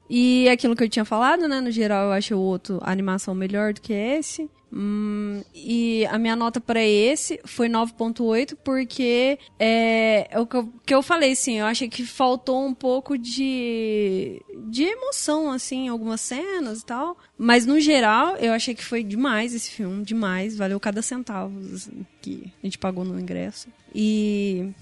[0.09, 1.61] E aquilo que eu tinha falado, né?
[1.61, 4.49] No geral, eu acho o outro a animação melhor do que esse.
[4.73, 10.73] Hum, e a minha nota pra esse foi 9.8, porque é, é o que eu,
[10.85, 15.87] que eu falei, assim, eu achei que faltou um pouco de, de emoção, assim, em
[15.89, 17.17] algumas cenas e tal.
[17.37, 20.57] Mas, no geral, eu achei que foi demais esse filme, demais.
[20.57, 23.67] Valeu cada centavo assim, que a gente pagou no ingresso.
[23.93, 24.73] E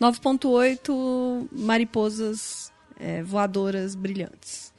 [0.00, 4.72] 9.8 mariposas é, voadoras brilhantes.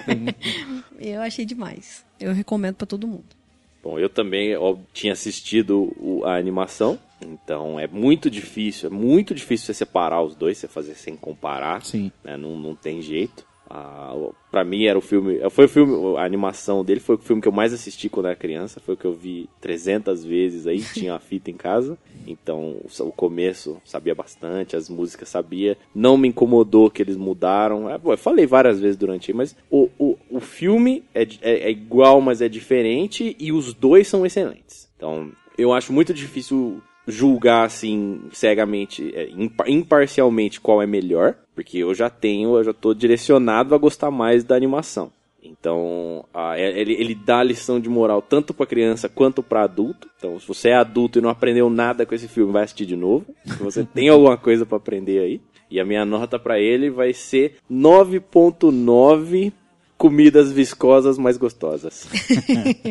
[1.00, 2.04] eu achei demais.
[2.20, 3.39] Eu recomendo pra todo mundo.
[3.82, 9.34] Bom, eu também ó, tinha assistido o- a animação, então é muito difícil, é muito
[9.34, 12.12] difícil você separar os dois, você fazer sem comparar, Sim.
[12.22, 12.36] né?
[12.36, 13.44] Não, não tem jeito.
[14.50, 17.46] Pra mim era o filme, foi o filme, a animação dele foi o filme que
[17.46, 21.14] eu mais assisti quando era criança, foi o que eu vi 300 vezes aí, tinha
[21.14, 26.90] a fita em casa, então o, começo sabia bastante, as músicas sabia, não me incomodou
[26.90, 30.40] que eles mudaram, É, bom, eu falei várias vezes durante aí, mas o, o, o
[30.40, 34.88] filme é, é, é igual, mas é diferente e os dois são excelentes.
[34.96, 41.76] Então, eu acho muito difícil julgar assim cegamente, é, impa- imparcialmente qual é melhor, porque
[41.76, 45.12] eu já tenho, eu já tô direcionado a gostar mais da animação.
[45.42, 50.08] Então, ah, é- ele, ele dá lição de moral tanto pra criança quanto pra adulto.
[50.16, 52.96] Então, se você é adulto e não aprendeu nada com esse filme, vai assistir de
[52.96, 53.26] novo.
[53.44, 55.40] Se você tem alguma coisa pra aprender aí.
[55.70, 59.52] E a minha nota pra ele vai ser 9.9
[59.98, 62.08] comidas viscosas mais gostosas.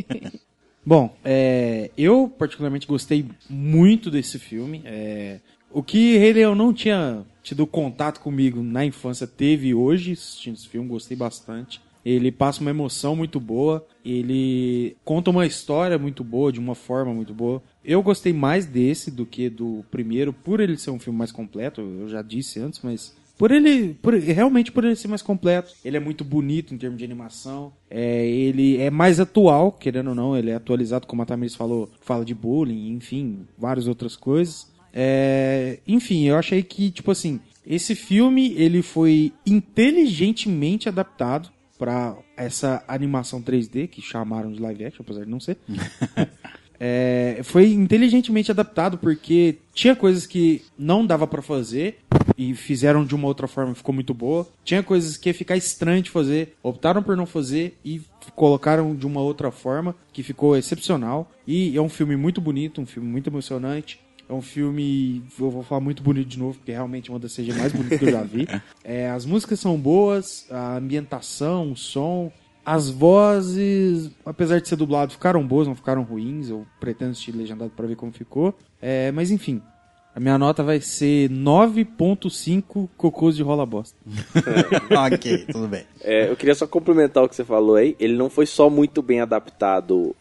[0.86, 4.84] Bom, é, eu particularmente gostei muito desse filme.
[4.86, 5.40] É,
[5.72, 10.68] o que Rei Leão não tinha tido contato comigo na infância teve hoje assistindo esse
[10.68, 11.82] filme, gostei bastante.
[12.06, 17.12] Ele passa uma emoção muito boa, ele conta uma história muito boa, de uma forma
[17.12, 17.62] muito boa.
[17.84, 21.82] Eu gostei mais desse do que do primeiro, por ele ser um filme mais completo,
[21.82, 25.98] eu já disse antes, mas por ele, por, realmente por ele ser mais completo, ele
[25.98, 27.74] é muito bonito em termos de animação.
[27.90, 31.90] É, ele é mais atual, querendo ou não, ele é atualizado, como a Tamiris falou,
[32.02, 34.69] fala de bullying, enfim, várias outras coisas.
[34.94, 42.84] É, enfim, eu achei que, tipo assim, esse filme ele foi inteligentemente adaptado para essa
[42.88, 45.58] animação 3D que chamaram de live action, apesar de não ser.
[46.82, 51.98] É, foi inteligentemente adaptado porque tinha coisas que não dava pra fazer
[52.38, 54.48] e fizeram de uma outra forma ficou muito boa.
[54.64, 58.02] Tinha coisas que ia ficar estranho de fazer, optaram por não fazer e
[58.34, 61.30] colocaram de uma outra forma que ficou excepcional.
[61.46, 64.00] E é um filme muito bonito, um filme muito emocionante.
[64.30, 67.36] É um filme, eu vou falar muito bonito de novo, porque realmente é uma das
[67.36, 68.48] CG mais bonitas que eu já vi.
[68.84, 72.32] É, as músicas são boas, a ambientação, o som,
[72.66, 76.50] as vozes, apesar de ser dublado, ficaram boas, não ficaram ruins.
[76.50, 78.54] Eu pretendo assistir legendado pra ver como ficou.
[78.82, 79.62] É, mas enfim,
[80.16, 83.98] a minha nota vai ser 9.5 cocôs de rola bosta.
[85.14, 85.84] ok, tudo bem.
[86.02, 87.96] É, eu queria só complementar o que você falou aí.
[88.00, 90.16] Ele não foi só muito bem adaptado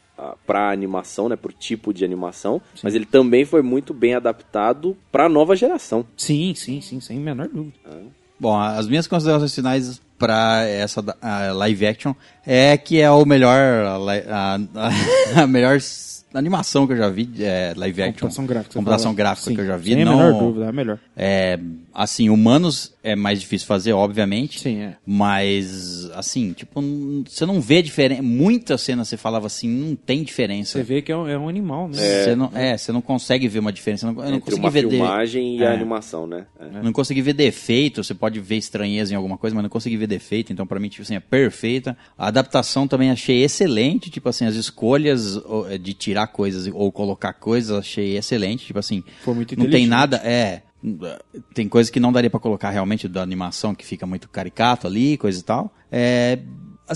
[0.47, 5.29] pra animação, né, pro tipo de animação, mas ele também foi muito bem adaptado pra
[5.29, 6.05] nova geração.
[6.17, 7.75] Sim, sim, sim, sem a menor dúvida.
[8.41, 12.13] Bom, as minhas considerações finais pra essa a live action
[12.47, 14.55] é que é o melhor a, a-
[15.37, 15.79] a- a melhor
[16.35, 18.13] animação que eu já vi, é, live action.
[18.21, 18.75] Computação gráfica.
[18.75, 19.95] Computação gráfica Sim, que eu já vi.
[19.95, 20.99] Sem não, a menor dúvida, é a melhor.
[21.17, 21.59] É,
[21.99, 24.61] assim, humanos é mais difícil fazer, obviamente.
[24.61, 24.97] Sim, é.
[25.05, 26.81] Mas, assim, tipo,
[27.27, 28.23] você não vê diferença.
[28.23, 30.79] Muitas cenas você falava assim, não tem diferença.
[30.79, 32.23] Você vê que é um, é um animal, né?
[32.23, 34.07] Você não, é, você não consegue ver uma diferença.
[34.07, 35.75] Eu não, eu não consegui uma ver de- filmagem e a É.
[35.75, 36.47] animação, né?
[36.61, 36.83] É.
[36.83, 40.07] não consegui ver defeito, você pode ver estranheza em alguma coisa, mas não consegui ver
[40.07, 41.97] defeito, então pra mim, tipo assim, é perfeita.
[42.17, 45.37] A adaptação também achei excelente, tipo assim, as escolhas
[45.71, 49.87] é, de tirar coisas ou colocar coisas, achei excelente, tipo assim, Foi muito não tem
[49.87, 50.63] nada, é,
[51.55, 55.17] tem coisas que não daria pra colocar realmente da animação, que fica muito caricato ali,
[55.17, 55.73] coisa e tal.
[55.91, 56.39] É,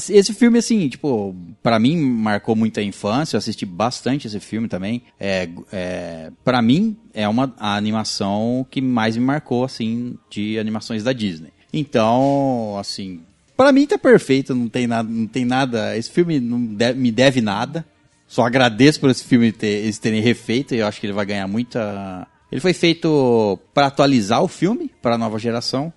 [0.08, 4.68] esse filme, assim, tipo, pra mim marcou muito a infância, eu assisti bastante esse filme
[4.68, 5.02] também.
[5.20, 11.02] É, é, para mim, é uma a animação que mais me marcou, assim, de animações
[11.04, 11.52] da Disney.
[11.72, 13.20] Então, assim,
[13.56, 17.10] pra mim tá perfeito, não tem nada, não tem nada, esse filme não deve- me
[17.10, 17.84] deve nada.
[18.26, 21.26] Só agradeço por esse filme ter, eles terem refeito e eu acho que ele vai
[21.26, 25.90] ganhar muita Ele foi feito para atualizar o filme para a nova geração,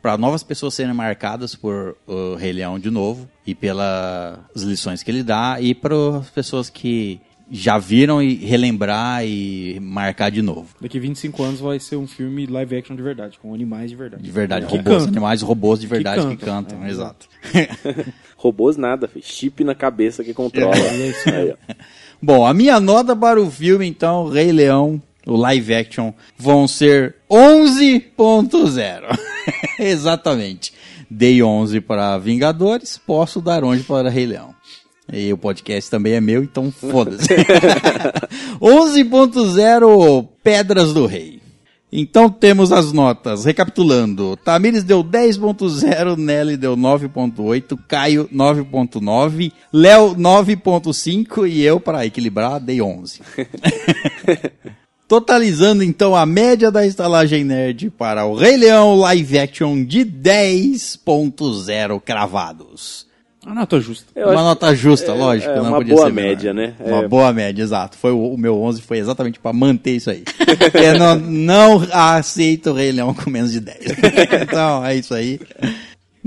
[0.00, 5.10] para novas pessoas serem marcadas por o Rei Leão de novo e pelas lições que
[5.10, 7.20] ele dá e para as pessoas que
[7.50, 10.68] já viram e relembrar e marcar de novo.
[10.80, 14.22] Daqui 25 anos vai ser um filme live action de verdade, com animais de verdade.
[14.22, 16.64] De verdade, Que robôs, animais robôs de verdade que cantam.
[16.78, 17.26] cantam, É, exato.
[18.36, 19.24] Robôs nada, filho.
[19.24, 20.76] chip na cabeça que controla.
[20.76, 21.74] É isso Aí, ó.
[22.22, 27.16] Bom, a minha nota para o filme, então, Rei Leão, o live action, vão ser
[27.30, 29.18] 11.0.
[29.78, 30.72] Exatamente.
[31.10, 34.54] Dei 11 para Vingadores, posso dar 11 para Rei Leão.
[35.10, 37.28] E o podcast também é meu, então foda-se.
[38.60, 41.38] 11.0 Pedras do Rei.
[41.90, 43.46] Então temos as notas.
[43.46, 44.36] Recapitulando.
[44.36, 52.82] Tamires deu 10.0, Nelly deu 9.8, Caio 9.9, Léo 9.5 e eu, para equilibrar, dei
[52.82, 53.22] 11.
[55.08, 62.00] Totalizando então a média da estalagem nerd para o Rei Leão live action de 10.0
[62.00, 63.06] cravados.
[63.46, 64.04] A nota justa.
[64.14, 65.50] Eu uma nota justa, lógico.
[65.50, 66.28] é não uma podia boa menor.
[66.28, 66.74] média, né?
[66.84, 67.08] Uma É.
[67.08, 67.96] boa média, exato.
[67.96, 70.22] Foi o, o meu 11 foi exatamente para manter isso aí.
[70.74, 73.78] Eu não, não aceito o Rei Leão com menos de 10.
[74.42, 75.40] então, é isso aí.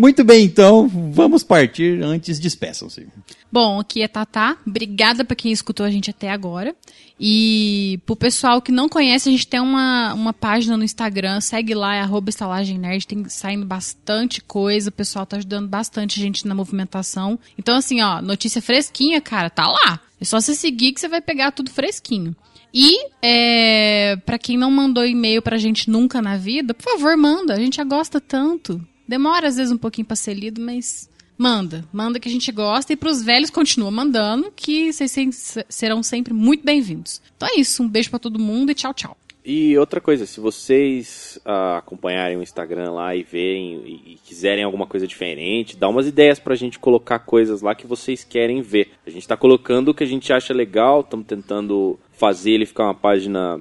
[0.01, 2.01] Muito bem, então, vamos partir.
[2.01, 3.07] Antes, despeçam-se.
[3.51, 4.57] Bom, aqui é Tatá.
[4.65, 6.75] Obrigada pra quem escutou a gente até agora.
[7.19, 11.39] E pro pessoal que não conhece, a gente tem uma, uma página no Instagram.
[11.39, 13.05] Segue lá, é arroba estalagem nerd.
[13.05, 14.89] Tem saindo bastante coisa.
[14.89, 17.37] O pessoal tá ajudando bastante a gente na movimentação.
[17.55, 19.99] Então, assim, ó, notícia fresquinha, cara, tá lá.
[20.19, 22.35] É só você seguir que você vai pegar tudo fresquinho.
[22.73, 27.53] E, é, para quem não mandou e-mail pra gente nunca na vida, por favor, manda.
[27.53, 28.83] A gente já gosta tanto.
[29.11, 31.83] Demora às vezes um pouquinho pra ser lido, mas manda.
[31.91, 32.93] Manda que a gente gosta.
[32.93, 37.21] E pros velhos, continua mandando, que vocês serão sempre muito bem-vindos.
[37.35, 37.83] Então é isso.
[37.83, 39.17] Um beijo pra todo mundo e tchau, tchau.
[39.43, 44.63] E outra coisa, se vocês ah, acompanharem o Instagram lá e verem e, e quiserem
[44.63, 48.91] alguma coisa diferente, dá umas ideias pra gente colocar coisas lá que vocês querem ver.
[49.05, 52.85] A gente tá colocando o que a gente acha legal, estamos tentando fazer ele ficar
[52.85, 53.59] uma página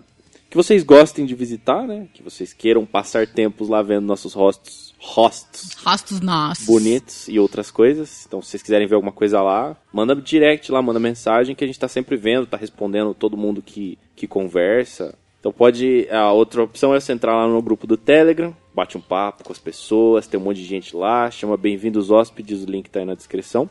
[0.48, 2.09] que vocês gostem de visitar, né?
[2.12, 6.66] Que vocês queiram passar tempos lá vendo nossos rostos, rostos Rostos nossos.
[6.66, 8.24] bonitos e outras coisas.
[8.27, 11.66] Então, se vocês quiserem ver alguma coisa lá, manda direct lá, manda mensagem que a
[11.66, 15.14] gente tá sempre vendo, tá respondendo todo mundo que, que conversa.
[15.40, 16.06] Então pode.
[16.10, 19.52] A outra opção é você entrar lá no grupo do Telegram, bate um papo com
[19.52, 23.06] as pessoas, tem um monte de gente lá, chama Bem-vindos Hóspedes, o link tá aí
[23.06, 23.68] na descrição.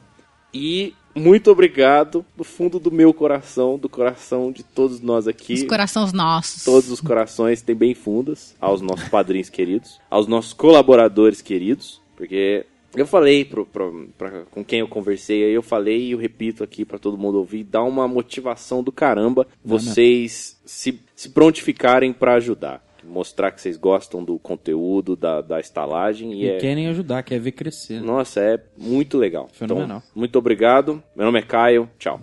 [0.51, 5.53] E muito obrigado do fundo do meu coração, do coração de todos nós aqui.
[5.53, 6.63] Os corações nossos.
[6.63, 12.65] Todos os corações têm bem fundas aos nossos padrinhos queridos, aos nossos colaboradores queridos, porque
[12.95, 16.63] eu falei pro, pro- pra- com quem eu conversei, aí eu falei e eu repito
[16.63, 22.33] aqui pra todo mundo ouvir, dá uma motivação do caramba vocês se, se prontificarem pra
[22.35, 22.83] ajudar.
[23.05, 26.57] Mostrar que vocês gostam do conteúdo, da, da estalagem e, E é...
[26.57, 28.01] querem ajudar, quer ver crescer.
[28.01, 29.49] Nossa, é muito legal.
[29.51, 29.97] Fenomenal.
[29.97, 31.01] Então, muito obrigado.
[31.15, 31.89] Meu nome é Caio.
[31.97, 32.21] Tchau.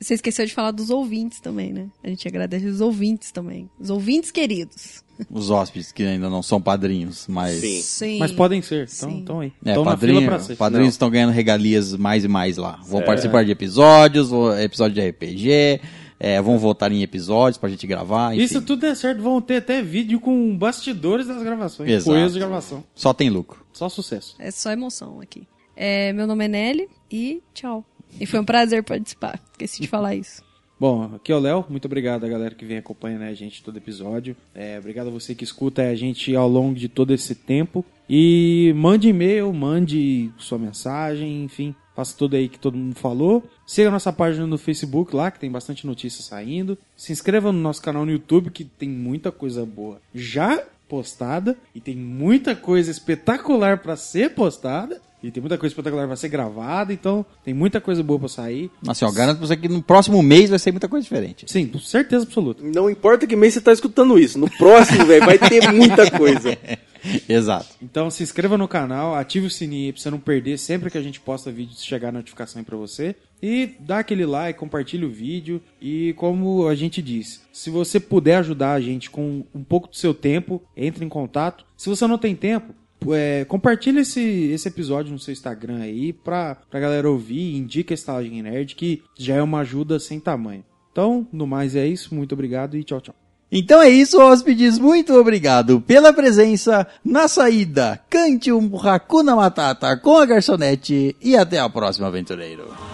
[0.00, 1.88] Você esqueceu de falar dos ouvintes também, né?
[2.02, 3.68] A gente agradece os ouvintes também.
[3.78, 5.02] Os ouvintes queridos.
[5.30, 7.56] Os hóspedes que ainda não são padrinhos, mas.
[7.60, 7.80] Sim.
[7.80, 8.18] Sim.
[8.18, 9.52] Mas podem ser, então, então aí.
[9.64, 10.90] É, Estão na fila padrinho, padrinhos Não.
[10.90, 12.80] estão ganhando regalias mais e mais lá.
[12.84, 15.80] Vão participar de episódios, episódio de RPG,
[16.22, 18.32] é, vão votar em episódios pra gente gravar.
[18.32, 21.90] Enfim, se tudo der certo, vão ter até vídeo com bastidores das gravações.
[21.90, 22.16] Exato.
[22.16, 22.84] Erros de gravação.
[22.94, 23.66] Só tem lucro.
[23.72, 24.36] Só sucesso.
[24.38, 25.48] É só emoção aqui.
[25.74, 27.84] É, meu nome é Nelly e tchau.
[28.20, 29.40] E foi um prazer participar.
[29.50, 30.44] Esqueci de falar isso.
[30.78, 31.64] Bom, aqui é o Léo.
[31.68, 34.36] Muito obrigado a galera que vem acompanhando a gente todo episódio.
[34.54, 37.84] É, obrigado a você que escuta a gente ao longo de todo esse tempo.
[38.08, 41.74] E mande e-mail, mande sua mensagem, enfim.
[41.94, 43.44] Faça tudo aí que todo mundo falou.
[43.66, 46.78] Siga a nossa página no Facebook lá, que tem bastante notícia saindo.
[46.96, 51.56] Se inscreva no nosso canal no YouTube, que tem muita coisa boa já postada.
[51.74, 55.00] E tem muita coisa espetacular para ser postada.
[55.22, 56.92] E tem muita coisa espetacular para ser gravada.
[56.92, 58.70] Então, tem muita coisa boa para sair.
[58.88, 61.44] Assim, ó, garanto pra você que no próximo mês vai ser muita coisa diferente.
[61.46, 62.62] Sim, com certeza absoluta.
[62.64, 64.38] Não importa que mês você tá escutando isso.
[64.38, 66.58] No próximo, velho, vai ter muita coisa.
[67.28, 67.76] Exato.
[67.82, 71.02] Então se inscreva no canal, ative o sininho pra você não perder sempre que a
[71.02, 73.14] gente posta vídeo chegar a notificação pra você.
[73.42, 75.60] E dá aquele like, compartilha o vídeo.
[75.80, 79.96] E como a gente disse, se você puder ajudar a gente com um pouco do
[79.96, 81.64] seu tempo, entre em contato.
[81.76, 82.72] Se você não tem tempo,
[83.10, 87.56] é, compartilha esse, esse episódio no seu Instagram aí pra, pra galera ouvir.
[87.56, 90.64] Indica a Estalagem Nerd, que já é uma ajuda sem tamanho.
[90.92, 92.14] Então, no mais é isso.
[92.14, 93.21] Muito obrigado e tchau, tchau.
[93.54, 94.78] Então é isso, hóspedes.
[94.78, 96.86] Muito obrigado pela presença.
[97.04, 101.14] Na saída, cante um Hakuna Matata com a garçonete.
[101.20, 102.91] E até a próxima, aventureiro.